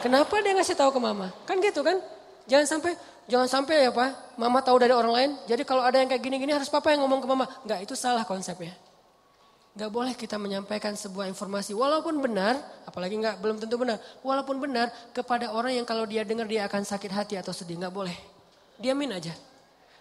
Kenapa 0.00 0.38
dia 0.38 0.54
ngasih 0.54 0.78
tahu 0.78 0.94
ke 0.94 1.00
mama? 1.02 1.34
Kan 1.42 1.58
gitu 1.58 1.82
kan? 1.82 1.98
Jangan 2.46 2.66
sampai 2.78 2.92
jangan 3.26 3.48
sampai 3.50 3.84
ya 3.84 3.90
Pak, 3.90 4.38
mama 4.38 4.62
tahu 4.62 4.78
dari 4.78 4.94
orang 4.94 5.12
lain. 5.12 5.30
Jadi 5.50 5.66
kalau 5.66 5.82
ada 5.82 5.98
yang 5.98 6.06
kayak 6.06 6.22
gini-gini 6.22 6.54
harus 6.54 6.70
papa 6.70 6.94
yang 6.94 7.02
ngomong 7.02 7.20
ke 7.20 7.28
mama. 7.28 7.44
Enggak, 7.66 7.90
itu 7.90 7.98
salah 7.98 8.22
konsepnya. 8.22 8.72
Enggak 9.74 9.90
boleh 9.90 10.14
kita 10.14 10.38
menyampaikan 10.38 10.94
sebuah 10.94 11.26
informasi 11.26 11.74
walaupun 11.74 12.22
benar, 12.22 12.54
apalagi 12.86 13.18
enggak 13.18 13.42
belum 13.42 13.58
tentu 13.58 13.76
benar. 13.82 13.98
Walaupun 14.22 14.62
benar 14.62 14.94
kepada 15.10 15.50
orang 15.50 15.74
yang 15.74 15.86
kalau 15.88 16.06
dia 16.06 16.22
dengar 16.22 16.46
dia 16.46 16.70
akan 16.70 16.86
sakit 16.86 17.10
hati 17.10 17.34
atau 17.34 17.50
sedih, 17.50 17.82
enggak 17.82 17.92
boleh. 17.92 18.14
Diamin 18.78 19.10
aja. 19.10 19.49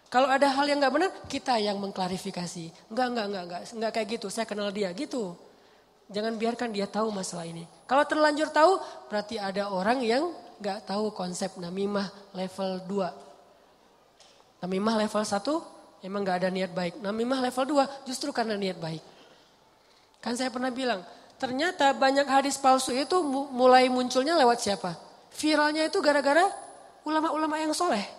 Kalau 0.09 0.25
ada 0.25 0.49
hal 0.49 0.65
yang 0.65 0.81
enggak 0.81 0.93
benar, 0.93 1.11
kita 1.29 1.61
yang 1.61 1.77
mengklarifikasi. 1.77 2.89
Enggak, 2.89 3.07
enggak, 3.13 3.25
enggak, 3.29 3.43
enggak, 3.45 3.61
enggak 3.77 3.91
kayak 3.93 4.07
gitu. 4.17 4.27
Saya 4.33 4.49
kenal 4.49 4.73
dia 4.73 4.89
gitu. 4.97 5.37
Jangan 6.09 6.33
biarkan 6.41 6.73
dia 6.73 6.89
tahu 6.89 7.13
masalah 7.13 7.45
ini. 7.45 7.69
Kalau 7.85 8.01
terlanjur 8.01 8.49
tahu, 8.49 8.81
berarti 9.13 9.37
ada 9.37 9.69
orang 9.69 10.01
yang 10.01 10.33
gak 10.57 10.89
tahu 10.89 11.13
konsep 11.13 11.53
namimah 11.61 12.09
level 12.33 12.81
2. 12.89 14.65
Namimah 14.65 14.95
level 15.05 15.23
1 15.23 16.01
emang 16.01 16.25
gak 16.25 16.41
ada 16.41 16.49
niat 16.49 16.73
baik. 16.73 16.97
Namimah 17.05 17.45
level 17.45 17.77
2 17.77 18.09
justru 18.09 18.33
karena 18.33 18.57
niat 18.57 18.81
baik. 18.81 19.05
Kan 20.17 20.33
saya 20.33 20.49
pernah 20.49 20.73
bilang, 20.73 21.05
ternyata 21.37 21.93
banyak 21.93 22.25
hadis 22.25 22.57
palsu 22.57 22.91
itu 22.91 23.21
mulai 23.53 23.85
munculnya 23.87 24.33
lewat 24.33 24.65
siapa? 24.65 24.97
Viralnya 25.37 25.85
itu 25.85 26.01
gara-gara 26.01 26.49
ulama-ulama 27.05 27.61
yang 27.61 27.71
soleh. 27.71 28.18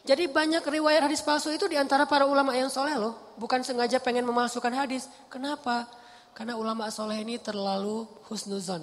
Jadi 0.00 0.32
banyak 0.32 0.64
riwayat 0.64 1.04
hadis 1.04 1.20
palsu 1.20 1.52
itu 1.52 1.68
di 1.68 1.76
antara 1.76 2.08
para 2.08 2.24
ulama 2.24 2.56
yang 2.56 2.72
soleh 2.72 2.96
loh. 2.96 3.36
Bukan 3.36 3.60
sengaja 3.60 4.00
pengen 4.00 4.24
memalsukan 4.24 4.72
hadis. 4.72 5.06
Kenapa? 5.28 5.84
Karena 6.32 6.56
ulama 6.56 6.88
soleh 6.88 7.20
ini 7.20 7.36
terlalu 7.36 8.08
husnuzon. 8.32 8.80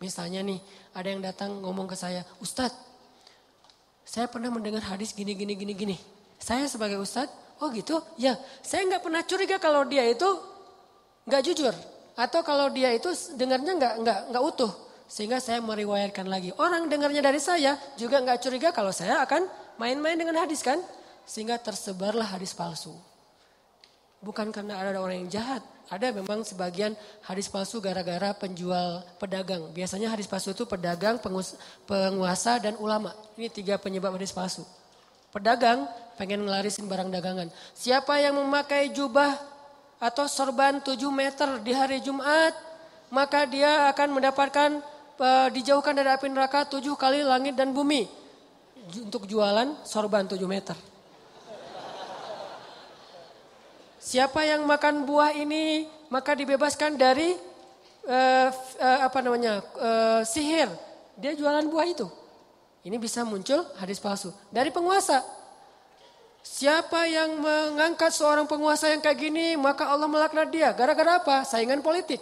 Misalnya 0.00 0.44
nih, 0.44 0.60
ada 0.96 1.08
yang 1.08 1.20
datang 1.20 1.60
ngomong 1.60 1.88
ke 1.88 1.96
saya, 1.96 2.24
Ustadz, 2.40 2.76
saya 4.04 4.26
pernah 4.26 4.48
mendengar 4.48 4.80
hadis 4.84 5.12
gini, 5.12 5.36
gini, 5.36 5.52
gini, 5.56 5.72
gini. 5.76 5.96
Saya 6.40 6.64
sebagai 6.68 6.96
Ustadz, 6.96 7.60
oh 7.60 7.68
gitu? 7.72 8.00
Ya, 8.16 8.36
saya 8.64 8.84
nggak 8.88 9.04
pernah 9.04 9.22
curiga 9.24 9.56
kalau 9.60 9.84
dia 9.84 10.04
itu 10.08 10.28
nggak 11.28 11.42
jujur. 11.46 11.74
Atau 12.16 12.40
kalau 12.44 12.72
dia 12.72 12.92
itu 12.92 13.08
dengarnya 13.36 13.76
nggak 13.76 13.94
nggak 14.02 14.20
nggak 14.34 14.44
utuh. 14.44 14.72
Sehingga 15.06 15.38
saya 15.38 15.60
meriwayatkan 15.60 16.26
lagi. 16.26 16.50
Orang 16.56 16.88
dengarnya 16.88 17.20
dari 17.20 17.38
saya 17.38 17.76
juga 18.00 18.18
nggak 18.24 18.38
curiga 18.40 18.68
kalau 18.72 18.90
saya 18.90 19.20
akan 19.22 19.46
main-main 19.80 20.20
dengan 20.20 20.36
hadis 20.44 20.60
kan. 20.60 20.76
Sehingga 21.24 21.56
tersebarlah 21.56 22.36
hadis 22.36 22.52
palsu. 22.52 22.92
Bukan 24.20 24.52
karena 24.52 24.76
ada 24.76 25.00
orang 25.00 25.24
yang 25.24 25.32
jahat, 25.32 25.64
ada 25.88 26.12
memang 26.12 26.44
sebagian 26.44 26.92
hadis 27.24 27.48
palsu 27.48 27.80
gara-gara 27.80 28.36
penjual 28.36 29.00
pedagang. 29.16 29.72
Biasanya 29.72 30.12
hadis 30.12 30.28
palsu 30.28 30.52
itu 30.52 30.68
pedagang, 30.68 31.16
penguasa 31.88 32.60
dan 32.60 32.76
ulama. 32.76 33.16
Ini 33.40 33.48
tiga 33.48 33.80
penyebab 33.80 34.20
hadis 34.20 34.36
palsu. 34.36 34.68
Pedagang 35.32 35.88
pengen 36.20 36.44
ngelarisin 36.44 36.84
barang 36.84 37.08
dagangan. 37.08 37.48
Siapa 37.72 38.20
yang 38.20 38.36
memakai 38.36 38.92
jubah 38.92 39.40
atau 39.96 40.28
sorban 40.28 40.84
7 40.84 41.00
meter 41.08 41.56
di 41.64 41.72
hari 41.72 42.04
Jumat, 42.04 42.52
maka 43.08 43.48
dia 43.48 43.88
akan 43.88 44.20
mendapatkan 44.20 44.70
uh, 45.16 45.48
dijauhkan 45.48 45.96
dari 45.96 46.12
api 46.12 46.28
neraka 46.28 46.68
tujuh 46.68 46.92
kali 46.92 47.24
langit 47.24 47.56
dan 47.56 47.72
bumi. 47.72 48.19
Untuk 48.98 49.30
jualan 49.30 49.78
sorban 49.86 50.26
7 50.26 50.40
meter. 50.50 50.74
Siapa 54.00 54.42
yang 54.48 54.64
makan 54.64 55.06
buah 55.06 55.36
ini 55.36 55.86
maka 56.10 56.34
dibebaskan 56.34 56.96
dari 56.98 57.36
uh, 58.08 58.48
uh, 58.80 58.98
apa 59.06 59.18
namanya 59.22 59.62
uh, 59.78 60.20
sihir. 60.26 60.66
Dia 61.20 61.36
jualan 61.36 61.68
buah 61.68 61.86
itu. 61.86 62.08
Ini 62.80 62.96
bisa 62.96 63.22
muncul 63.28 63.62
hadis 63.76 64.00
palsu 64.00 64.32
dari 64.48 64.72
penguasa. 64.72 65.20
Siapa 66.40 67.04
yang 67.04 67.44
mengangkat 67.44 68.16
seorang 68.16 68.48
penguasa 68.48 68.88
yang 68.88 69.04
kayak 69.04 69.20
gini 69.20 69.54
maka 69.60 69.92
Allah 69.92 70.08
melaknat 70.08 70.48
dia. 70.48 70.72
Gara-gara 70.72 71.20
apa? 71.20 71.44
Saingan 71.44 71.84
politik. 71.84 72.18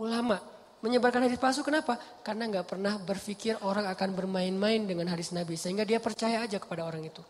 Ulama 0.00 0.53
menyebarkan 0.84 1.24
hadis 1.24 1.40
palsu 1.40 1.64
kenapa? 1.64 1.96
Karena 2.20 2.44
nggak 2.44 2.68
pernah 2.68 3.00
berpikir 3.00 3.56
orang 3.64 3.88
akan 3.88 4.12
bermain-main 4.12 4.84
dengan 4.84 5.08
hadis 5.08 5.32
Nabi 5.32 5.56
sehingga 5.56 5.88
dia 5.88 5.96
percaya 5.96 6.44
aja 6.44 6.60
kepada 6.60 6.84
orang 6.84 7.08
itu. 7.08 7.24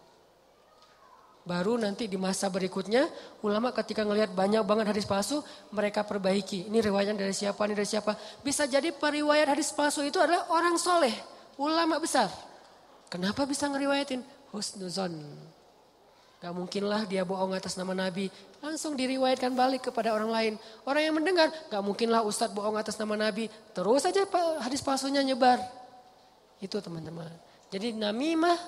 Baru 1.46 1.78
nanti 1.78 2.10
di 2.10 2.18
masa 2.18 2.50
berikutnya 2.50 3.06
ulama 3.44 3.70
ketika 3.70 4.02
ngelihat 4.02 4.32
banyak 4.34 4.64
banget 4.66 4.90
hadis 4.90 5.06
palsu 5.06 5.38
mereka 5.70 6.02
perbaiki. 6.02 6.66
Ini 6.66 6.82
riwayat 6.82 7.14
dari 7.14 7.36
siapa, 7.36 7.62
ini 7.70 7.78
dari 7.78 7.86
siapa. 7.86 8.18
Bisa 8.42 8.66
jadi 8.66 8.90
periwayat 8.90 9.54
hadis 9.54 9.70
palsu 9.70 10.02
itu 10.02 10.18
adalah 10.18 10.50
orang 10.50 10.74
soleh, 10.74 11.14
ulama 11.54 12.02
besar. 12.02 12.32
Kenapa 13.12 13.46
bisa 13.46 13.70
ngeriwayatin? 13.70 14.24
Husnuzon. 14.50 15.14
Gak 16.44 16.52
mungkinlah 16.52 17.08
dia 17.08 17.24
bohong 17.24 17.56
atas 17.56 17.72
nama 17.80 17.96
Nabi. 17.96 18.28
Langsung 18.60 18.92
diriwayatkan 18.92 19.56
balik 19.56 19.88
kepada 19.88 20.12
orang 20.12 20.28
lain. 20.28 20.52
Orang 20.84 21.00
yang 21.00 21.16
mendengar, 21.16 21.48
gak 21.72 21.80
mungkinlah 21.80 22.20
Ustadz 22.20 22.52
bohong 22.52 22.76
atas 22.76 23.00
nama 23.00 23.16
Nabi. 23.16 23.48
Terus 23.72 24.04
saja 24.04 24.28
hadis 24.60 24.84
palsunya 24.84 25.24
nyebar. 25.24 25.56
Itu 26.60 26.84
teman-teman. 26.84 27.32
Jadi 27.72 27.96
namimah 27.96 28.60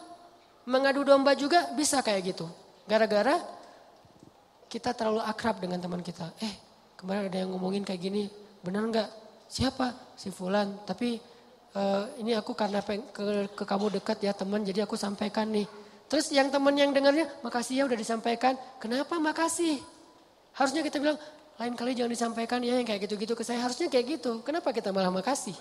mengadu 0.64 1.04
domba 1.04 1.36
juga 1.36 1.68
bisa 1.76 2.00
kayak 2.00 2.32
gitu. 2.32 2.48
Gara-gara 2.88 3.44
kita 4.72 4.96
terlalu 4.96 5.20
akrab 5.28 5.60
dengan 5.60 5.76
teman 5.76 6.00
kita. 6.00 6.32
Eh 6.40 6.56
kemarin 6.96 7.28
ada 7.28 7.44
yang 7.44 7.52
ngomongin 7.52 7.84
kayak 7.84 8.00
gini, 8.00 8.32
benar 8.64 8.88
nggak? 8.88 9.08
Siapa? 9.52 10.16
Si 10.16 10.32
Fulan. 10.32 10.80
Tapi 10.88 11.20
uh, 11.76 12.08
ini 12.24 12.32
aku 12.32 12.56
karena 12.56 12.80
ke, 12.80 13.52
ke 13.52 13.64
kamu 13.68 14.00
dekat 14.00 14.24
ya 14.24 14.32
teman, 14.32 14.64
jadi 14.64 14.88
aku 14.88 14.96
sampaikan 14.96 15.52
nih. 15.52 15.68
Terus 16.06 16.30
yang 16.30 16.48
teman 16.54 16.74
yang 16.78 16.94
dengarnya, 16.94 17.26
makasih 17.42 17.82
ya 17.82 17.84
udah 17.90 17.98
disampaikan. 17.98 18.54
Kenapa 18.78 19.18
makasih? 19.18 19.82
Harusnya 20.54 20.86
kita 20.86 21.02
bilang, 21.02 21.18
lain 21.56 21.74
kali 21.74 21.96
jangan 21.96 22.12
disampaikan 22.12 22.60
ya 22.62 22.78
yang 22.78 22.86
kayak 22.86 23.10
gitu-gitu 23.10 23.34
ke 23.34 23.42
saya. 23.42 23.64
Harusnya 23.64 23.90
kayak 23.90 24.20
gitu. 24.20 24.44
Kenapa 24.46 24.70
kita 24.70 24.94
malah 24.94 25.10
makasih? 25.10 25.56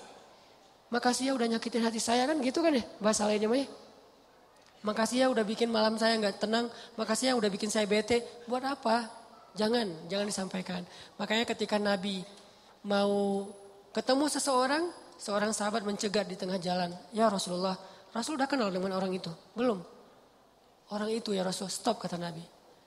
Makasih 0.93 1.31
ya 1.31 1.33
udah 1.33 1.47
nyakitin 1.49 1.81
hati 1.81 1.97
saya 1.97 2.29
kan 2.29 2.37
gitu 2.45 2.61
kan 2.61 2.69
ya 2.77 2.85
bahasa 3.01 3.25
lainnya 3.25 3.49
mah 3.49 3.57
ya. 3.57 3.67
Makasih 4.85 5.17
ya 5.25 5.27
udah 5.33 5.41
bikin 5.41 5.73
malam 5.73 5.97
saya 5.97 6.13
nggak 6.21 6.37
tenang. 6.37 6.69
Makasih 6.93 7.33
ya 7.33 7.33
udah 7.33 7.49
bikin 7.49 7.73
saya 7.73 7.89
bete. 7.89 8.21
Buat 8.45 8.69
apa? 8.69 9.09
Jangan, 9.57 9.87
jangan 10.11 10.29
disampaikan. 10.29 10.85
Makanya 11.17 11.49
ketika 11.49 11.81
Nabi 11.81 12.21
mau 12.85 13.49
ketemu 13.95 14.29
seseorang, 14.29 14.83
seorang 15.17 15.55
sahabat 15.55 15.81
mencegat 15.81 16.29
di 16.29 16.37
tengah 16.37 16.61
jalan. 16.61 16.93
Ya 17.15 17.31
Rasulullah, 17.31 17.73
Rasul 18.13 18.37
udah 18.37 18.45
kenal 18.45 18.69
dengan 18.69 18.93
orang 18.93 19.09
itu? 19.15 19.31
Belum. 19.57 19.94
Orang 20.93 21.09
itu 21.09 21.33
ya 21.33 21.41
Rasul, 21.41 21.71
stop 21.71 21.97
kata 21.97 22.21
Nabi. 22.21 22.45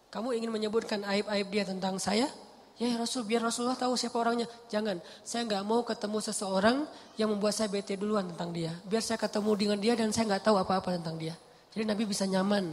Kamu 0.09 0.31
ingin 0.33 0.55
menyebutkan 0.55 1.03
aib-aib 1.03 1.49
dia 1.51 1.65
tentang 1.67 1.99
saya? 1.99 2.31
Ya, 2.79 2.87
ya 2.87 2.97
Rasul, 2.97 3.27
biar 3.27 3.43
Rasulullah 3.43 3.75
tahu 3.75 3.99
siapa 3.99 4.15
orangnya. 4.23 4.47
Jangan, 4.71 5.03
saya 5.27 5.43
nggak 5.51 5.63
mau 5.67 5.83
ketemu 5.83 6.19
seseorang 6.23 6.87
yang 7.19 7.35
membuat 7.35 7.59
saya 7.59 7.67
bete 7.67 7.99
duluan 7.99 8.31
tentang 8.31 8.55
dia. 8.55 8.71
Biar 8.87 9.03
saya 9.03 9.19
ketemu 9.19 9.51
dengan 9.59 9.79
dia 9.83 9.99
dan 9.99 10.15
saya 10.15 10.31
nggak 10.31 10.47
tahu 10.47 10.57
apa-apa 10.63 10.95
tentang 10.95 11.19
dia. 11.19 11.35
Jadi 11.75 11.83
Nabi 11.83 12.07
bisa 12.07 12.23
nyaman. 12.23 12.71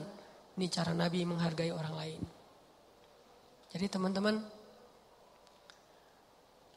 Ini 0.55 0.65
cara 0.69 0.93
Nabi 0.93 1.25
menghargai 1.25 1.73
orang 1.73 1.95
lain. 1.97 2.21
Jadi 3.73 3.85
teman-teman, 3.91 4.39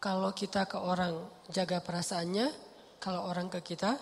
kalau 0.00 0.32
kita 0.32 0.66
ke 0.66 0.80
orang 0.80 1.14
jaga 1.52 1.84
perasaannya, 1.84 2.50
kalau 2.98 3.28
orang 3.28 3.52
ke 3.52 3.60
kita 3.62 3.94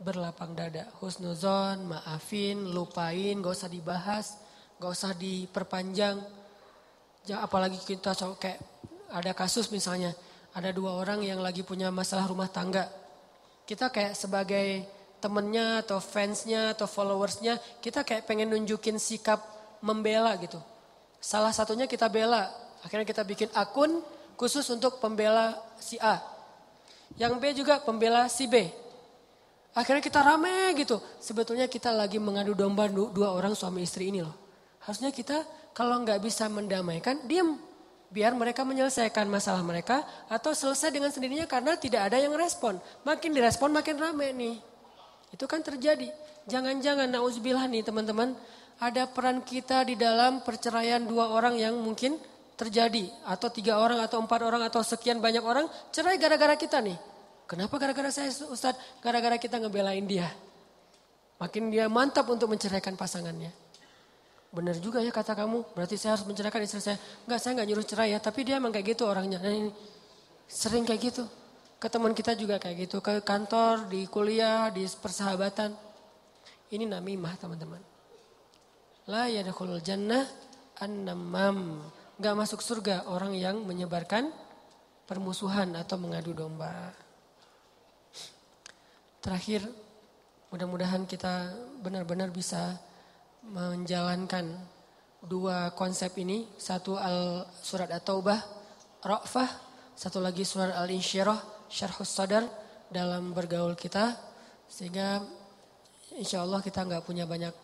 berlapang 0.00 0.56
dada. 0.56 0.90
Husnuzon, 0.98 1.86
maafin, 1.86 2.70
lupain, 2.74 3.38
gak 3.38 3.54
usah 3.54 3.70
dibahas, 3.70 4.38
gak 4.78 4.90
usah 4.90 5.12
diperpanjang. 5.14 6.18
Apalagi 7.30 7.78
kita 7.82 8.12
kayak 8.36 8.60
ada 9.14 9.32
kasus 9.32 9.70
misalnya, 9.70 10.12
ada 10.52 10.70
dua 10.70 10.98
orang 10.98 11.22
yang 11.22 11.40
lagi 11.40 11.62
punya 11.62 11.88
masalah 11.90 12.26
rumah 12.28 12.50
tangga. 12.50 12.86
Kita 13.64 13.88
kayak 13.88 14.12
sebagai 14.12 14.84
temennya 15.24 15.80
atau 15.80 16.04
fansnya 16.04 16.76
atau 16.76 16.84
followersnya 16.84 17.56
kita 17.80 18.04
kayak 18.04 18.28
pengen 18.28 18.52
nunjukin 18.52 19.00
sikap 19.00 19.40
membela 19.80 20.36
gitu. 20.36 20.60
Salah 21.16 21.48
satunya 21.48 21.88
kita 21.88 22.12
bela, 22.12 22.52
akhirnya 22.84 23.08
kita 23.08 23.24
bikin 23.24 23.48
akun 23.56 24.04
khusus 24.36 24.68
untuk 24.68 25.00
pembela 25.00 25.56
si 25.80 25.96
A. 25.96 26.20
Yang 27.16 27.32
B 27.40 27.42
juga 27.56 27.80
pembela 27.80 28.28
si 28.28 28.44
B. 28.44 28.68
Akhirnya 29.74 30.02
kita 30.02 30.22
rame 30.22 30.70
gitu. 30.78 31.02
Sebetulnya 31.18 31.66
kita 31.66 31.90
lagi 31.90 32.22
mengadu 32.22 32.54
domba 32.54 32.86
dua 32.86 33.34
orang 33.34 33.58
suami 33.58 33.82
istri 33.82 34.14
ini 34.14 34.22
loh. 34.22 34.34
Harusnya 34.86 35.10
kita 35.10 35.42
kalau 35.74 35.98
nggak 36.06 36.22
bisa 36.22 36.46
mendamaikan, 36.46 37.26
diam. 37.26 37.58
Biar 38.14 38.30
mereka 38.30 38.62
menyelesaikan 38.62 39.26
masalah 39.26 39.66
mereka 39.66 40.06
atau 40.30 40.54
selesai 40.54 40.94
dengan 40.94 41.10
sendirinya 41.10 41.50
karena 41.50 41.74
tidak 41.74 42.06
ada 42.06 42.22
yang 42.22 42.30
respon. 42.38 42.78
Makin 43.02 43.34
direspon 43.34 43.74
makin 43.74 43.98
rame 43.98 44.30
nih. 44.30 44.54
Itu 45.34 45.50
kan 45.50 45.66
terjadi. 45.66 46.14
Jangan-jangan 46.46 47.10
nauzubillah 47.10 47.66
nih 47.66 47.82
teman-teman, 47.82 48.38
ada 48.78 49.10
peran 49.10 49.42
kita 49.42 49.82
di 49.82 49.98
dalam 49.98 50.46
perceraian 50.46 51.02
dua 51.02 51.34
orang 51.34 51.58
yang 51.58 51.74
mungkin 51.74 52.14
terjadi 52.54 53.10
atau 53.26 53.50
tiga 53.50 53.82
orang 53.82 53.98
atau 53.98 54.22
empat 54.22 54.40
orang 54.46 54.62
atau 54.62 54.78
sekian 54.86 55.18
banyak 55.18 55.42
orang 55.42 55.66
cerai 55.90 56.14
gara-gara 56.14 56.54
kita 56.54 56.78
nih. 56.78 57.13
Kenapa 57.44 57.76
gara-gara 57.76 58.08
saya 58.08 58.32
Ustadz? 58.32 59.00
Gara-gara 59.04 59.36
kita 59.36 59.60
ngebelain 59.60 60.04
dia. 60.08 60.32
Makin 61.36 61.68
dia 61.68 61.90
mantap 61.92 62.24
untuk 62.30 62.48
menceraikan 62.48 62.96
pasangannya. 62.96 63.52
Benar 64.54 64.78
juga 64.78 65.02
ya 65.02 65.10
kata 65.10 65.34
kamu, 65.34 65.74
berarti 65.74 65.98
saya 65.98 66.14
harus 66.14 66.24
menceraikan 66.24 66.62
istri 66.62 66.78
saya. 66.78 66.96
Enggak, 67.26 67.38
saya 67.42 67.58
enggak 67.58 67.68
nyuruh 67.74 67.86
cerai 67.86 68.14
ya, 68.14 68.18
tapi 68.22 68.46
dia 68.46 68.62
emang 68.62 68.70
kayak 68.70 68.94
gitu 68.94 69.02
orangnya. 69.02 69.42
Dan 69.42 69.66
ini 69.66 69.70
sering 70.46 70.86
kayak 70.86 71.10
gitu. 71.10 71.26
Ke 71.82 71.90
teman 71.90 72.14
kita 72.14 72.38
juga 72.38 72.62
kayak 72.62 72.86
gitu, 72.86 73.02
ke 73.02 73.18
kantor, 73.26 73.90
di 73.90 74.06
kuliah, 74.06 74.70
di 74.70 74.86
persahabatan. 74.86 75.74
Ini 76.70 76.86
namimah 76.86 77.34
teman-teman. 77.34 77.82
La 79.10 79.26
yadkhulul 79.26 79.82
jannah 79.82 80.24
an-namam. 80.78 81.82
Gak 82.14 82.38
masuk 82.38 82.62
surga 82.62 83.10
orang 83.10 83.34
yang 83.34 83.58
menyebarkan 83.66 84.30
permusuhan 85.04 85.74
atau 85.74 85.98
mengadu 85.98 86.30
domba. 86.30 87.03
Terakhir, 89.24 89.64
mudah-mudahan 90.52 91.08
kita 91.08 91.48
benar-benar 91.80 92.28
bisa 92.28 92.76
menjalankan 93.40 94.52
dua 95.24 95.72
konsep 95.72 96.12
ini. 96.20 96.44
Satu 96.60 97.00
al 97.00 97.48
surat 97.56 97.88
At-Taubah, 97.88 98.36
Ra'fah. 99.00 99.48
Satu 99.96 100.20
lagi 100.20 100.44
surat 100.44 100.76
Al-Insyirah, 100.76 101.40
syarhus 101.72 102.12
sadar 102.12 102.44
dalam 102.92 103.32
bergaul 103.32 103.72
kita 103.72 104.12
sehingga 104.68 105.24
insya 106.20 106.44
Allah 106.44 106.60
kita 106.60 106.84
nggak 106.84 107.08
punya 107.08 107.24
banyak 107.24 107.54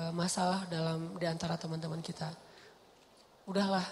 uh, 0.00 0.16
masalah 0.16 0.64
dalam 0.72 1.12
di 1.20 1.28
antara 1.28 1.60
teman-teman 1.60 2.00
kita. 2.00 2.32
Udahlah, 3.44 3.84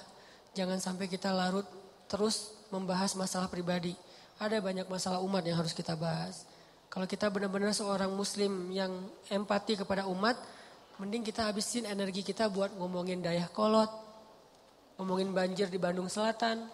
jangan 0.57 0.81
sampai 0.81 1.05
kita 1.13 1.37
larut 1.37 1.69
terus 2.09 2.57
membahas 2.73 3.13
masalah 3.13 3.53
pribadi. 3.53 3.93
Ada 4.41 4.65
banyak 4.65 4.89
masalah 4.89 5.21
umat 5.21 5.45
yang 5.45 5.61
harus 5.61 5.77
kita 5.77 5.93
bahas. 5.93 6.54
Kalau 6.95 7.11
kita 7.11 7.27
benar-benar 7.27 7.75
seorang 7.75 8.15
muslim 8.15 8.71
yang 8.71 8.95
empati 9.27 9.83
kepada 9.83 10.07
umat, 10.07 10.39
mending 11.03 11.27
kita 11.27 11.51
habisin 11.51 11.91
energi 11.91 12.23
kita 12.23 12.47
buat 12.47 12.71
ngomongin 12.79 13.19
dayah 13.19 13.51
kolot, 13.51 13.91
ngomongin 15.03 15.35
banjir 15.35 15.67
di 15.67 15.83
Bandung 15.83 16.07
Selatan, 16.07 16.71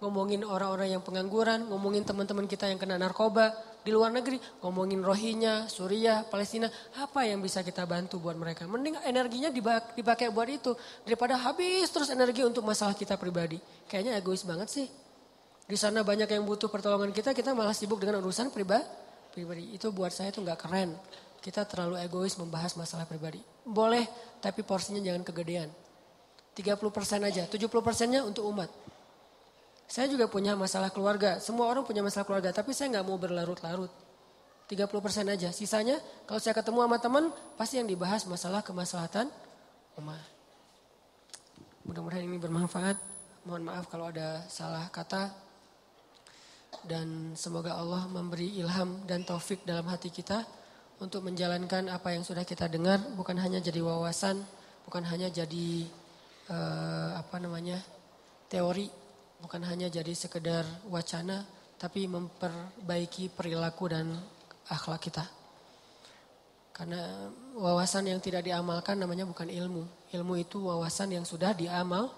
ngomongin 0.00 0.40
orang-orang 0.40 0.96
yang 0.96 1.04
pengangguran, 1.04 1.68
ngomongin 1.68 2.00
teman-teman 2.00 2.48
kita 2.48 2.64
yang 2.64 2.80
kena 2.80 2.96
narkoba 2.96 3.52
di 3.84 3.92
luar 3.92 4.08
negeri, 4.08 4.40
ngomongin 4.64 5.04
Rohingya, 5.04 5.68
Suriah, 5.68 6.24
Palestina, 6.24 6.72
apa 6.96 7.28
yang 7.28 7.44
bisa 7.44 7.60
kita 7.60 7.84
bantu 7.84 8.16
buat 8.24 8.40
mereka? 8.40 8.64
Mending 8.64 9.04
energinya 9.04 9.52
dipakai 9.92 10.32
buat 10.32 10.48
itu 10.48 10.72
daripada 11.04 11.36
habis 11.36 11.92
terus 11.92 12.08
energi 12.08 12.40
untuk 12.40 12.64
masalah 12.64 12.96
kita 12.96 13.20
pribadi. 13.20 13.60
Kayaknya 13.84 14.16
egois 14.16 14.48
banget 14.48 14.72
sih. 14.72 14.88
Di 15.68 15.76
sana 15.76 16.00
banyak 16.00 16.32
yang 16.32 16.48
butuh 16.48 16.72
pertolongan 16.72 17.12
kita, 17.12 17.36
kita 17.36 17.52
malah 17.52 17.76
sibuk 17.76 18.00
dengan 18.00 18.24
urusan 18.24 18.48
pribadi. 18.48 19.07
Pribadi 19.32 19.76
itu 19.76 19.88
buat 19.92 20.10
saya 20.10 20.32
itu 20.32 20.40
nggak 20.40 20.58
keren. 20.58 20.96
Kita 21.38 21.62
terlalu 21.64 22.02
egois 22.02 22.34
membahas 22.34 22.74
masalah 22.74 23.06
pribadi. 23.06 23.38
Boleh, 23.62 24.08
tapi 24.42 24.66
porsinya 24.66 24.98
jangan 24.98 25.22
kegedean. 25.22 25.70
30% 26.58 26.74
aja, 27.22 27.46
70 27.46 27.70
persennya 27.78 28.26
untuk 28.26 28.50
umat. 28.50 28.66
Saya 29.86 30.10
juga 30.10 30.26
punya 30.26 30.58
masalah 30.58 30.90
keluarga. 30.90 31.38
Semua 31.38 31.70
orang 31.70 31.86
punya 31.86 32.02
masalah 32.02 32.26
keluarga, 32.26 32.50
tapi 32.50 32.74
saya 32.74 32.98
nggak 32.98 33.06
mau 33.06 33.16
berlarut-larut. 33.16 33.88
30% 34.68 35.32
aja. 35.32 35.48
Sisanya 35.48 35.96
kalau 36.28 36.36
saya 36.42 36.52
ketemu 36.52 36.84
sama 36.84 36.98
teman, 37.00 37.24
pasti 37.56 37.80
yang 37.80 37.88
dibahas 37.88 38.28
masalah 38.28 38.60
kemaslahatan 38.60 39.32
umat. 39.96 40.20
Mudah-mudahan 41.88 42.28
ini 42.28 42.36
bermanfaat. 42.36 43.00
Mohon 43.48 43.72
maaf 43.72 43.88
kalau 43.88 44.12
ada 44.12 44.44
salah 44.52 44.92
kata. 44.92 45.47
Dan 46.84 47.32
semoga 47.36 47.76
Allah 47.76 48.04
memberi 48.08 48.60
ilham 48.60 49.04
dan 49.08 49.24
taufik 49.24 49.64
dalam 49.64 49.88
hati 49.88 50.12
kita 50.12 50.44
untuk 50.98 51.24
menjalankan 51.24 51.88
apa 51.92 52.12
yang 52.12 52.26
sudah 52.26 52.42
kita 52.42 52.66
dengar, 52.66 52.98
bukan 53.14 53.38
hanya 53.38 53.62
jadi 53.62 53.80
wawasan, 53.80 54.42
bukan 54.84 55.04
hanya 55.06 55.30
jadi 55.30 55.86
uh, 56.50 57.20
apa 57.20 57.36
namanya 57.38 57.78
teori, 58.50 58.90
bukan 59.38 59.62
hanya 59.68 59.86
jadi 59.92 60.10
sekedar 60.16 60.66
wacana, 60.90 61.46
tapi 61.78 62.10
memperbaiki 62.10 63.30
perilaku 63.30 63.84
dan 63.92 64.10
akhlak 64.66 64.98
kita. 65.06 65.24
Karena 66.74 67.30
wawasan 67.58 68.06
yang 68.06 68.22
tidak 68.22 68.46
diamalkan 68.46 68.98
namanya 69.02 69.26
bukan 69.26 69.50
ilmu. 69.50 69.82
Ilmu 70.14 70.34
itu 70.38 70.62
wawasan 70.62 71.10
yang 71.10 71.26
sudah 71.26 71.50
diamal, 71.50 72.14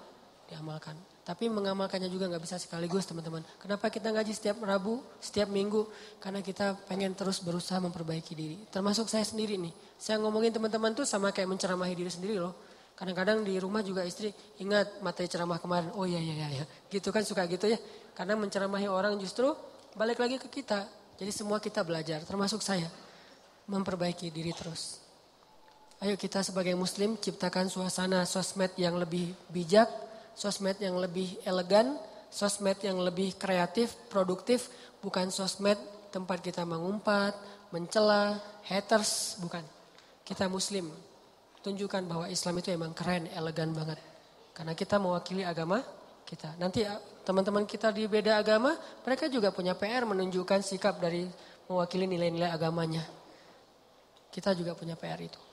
diamalkan. 0.52 0.96
Tapi 1.30 1.46
mengamalkannya 1.46 2.10
juga 2.10 2.26
nggak 2.26 2.42
bisa 2.42 2.58
sekaligus 2.58 3.06
teman-teman. 3.06 3.46
Kenapa 3.62 3.86
kita 3.86 4.10
ngaji 4.10 4.34
setiap 4.34 4.58
Rabu, 4.66 4.98
setiap 5.22 5.46
Minggu? 5.46 5.86
Karena 6.18 6.42
kita 6.42 6.74
pengen 6.90 7.14
terus 7.14 7.38
berusaha 7.38 7.78
memperbaiki 7.78 8.34
diri. 8.34 8.58
Termasuk 8.66 9.06
saya 9.06 9.22
sendiri 9.22 9.54
nih. 9.54 9.70
Saya 9.94 10.18
ngomongin 10.18 10.50
teman-teman 10.50 10.90
tuh 10.90 11.06
sama 11.06 11.30
kayak 11.30 11.54
menceramahi 11.54 11.94
diri 11.94 12.10
sendiri 12.10 12.42
loh. 12.42 12.50
Kadang-kadang 12.98 13.46
di 13.46 13.54
rumah 13.62 13.78
juga 13.86 14.02
istri 14.02 14.34
ingat 14.58 14.98
materi 15.06 15.30
ceramah 15.30 15.62
kemarin. 15.62 15.94
Oh 15.94 16.02
iya 16.02 16.18
iya 16.18 16.50
iya. 16.50 16.64
Gitu 16.90 17.14
kan 17.14 17.22
suka 17.22 17.46
gitu 17.46 17.70
ya. 17.70 17.78
Karena 18.10 18.34
menceramahi 18.34 18.90
orang 18.90 19.14
justru 19.22 19.54
balik 19.94 20.18
lagi 20.18 20.34
ke 20.42 20.50
kita. 20.50 20.82
Jadi 21.14 21.30
semua 21.30 21.62
kita 21.62 21.86
belajar 21.86 22.26
termasuk 22.26 22.58
saya. 22.58 22.90
Memperbaiki 23.70 24.34
diri 24.34 24.50
terus. 24.50 24.98
Ayo 26.02 26.18
kita 26.18 26.42
sebagai 26.42 26.74
muslim 26.74 27.14
ciptakan 27.22 27.70
suasana 27.70 28.26
sosmed 28.26 28.74
yang 28.74 28.98
lebih 28.98 29.30
bijak. 29.46 30.09
Sosmed 30.34 30.78
yang 30.80 30.96
lebih 30.96 31.38
elegan. 31.44 31.98
Sosmed 32.30 32.78
yang 32.82 33.02
lebih 33.02 33.34
kreatif, 33.34 33.94
produktif. 34.06 34.70
Bukan 35.02 35.32
sosmed 35.32 35.78
tempat 36.10 36.42
kita 36.42 36.66
mengumpat, 36.66 37.34
mencela, 37.70 38.38
haters, 38.66 39.38
bukan. 39.42 39.62
Kita 40.26 40.46
muslim. 40.46 40.90
Tunjukkan 41.60 42.02
bahwa 42.06 42.26
Islam 42.30 42.62
itu 42.62 42.68
emang 42.72 42.92
keren, 42.94 43.28
elegan 43.34 43.74
banget. 43.74 43.98
Karena 44.54 44.72
kita 44.76 44.96
mewakili 45.00 45.42
agama 45.42 45.82
kita. 46.24 46.54
Nanti 46.62 46.86
ah, 46.86 47.02
teman-teman 47.26 47.66
kita 47.66 47.90
di 47.90 48.06
beda 48.06 48.38
agama, 48.38 48.78
mereka 49.02 49.26
juga 49.26 49.50
punya 49.50 49.74
PR 49.74 50.06
menunjukkan 50.06 50.62
sikap 50.62 51.02
dari 51.02 51.26
mewakili 51.66 52.06
nilai-nilai 52.06 52.50
agamanya. 52.50 53.02
Kita 54.30 54.54
juga 54.54 54.78
punya 54.78 54.94
PR 54.94 55.18
itu. 55.18 55.49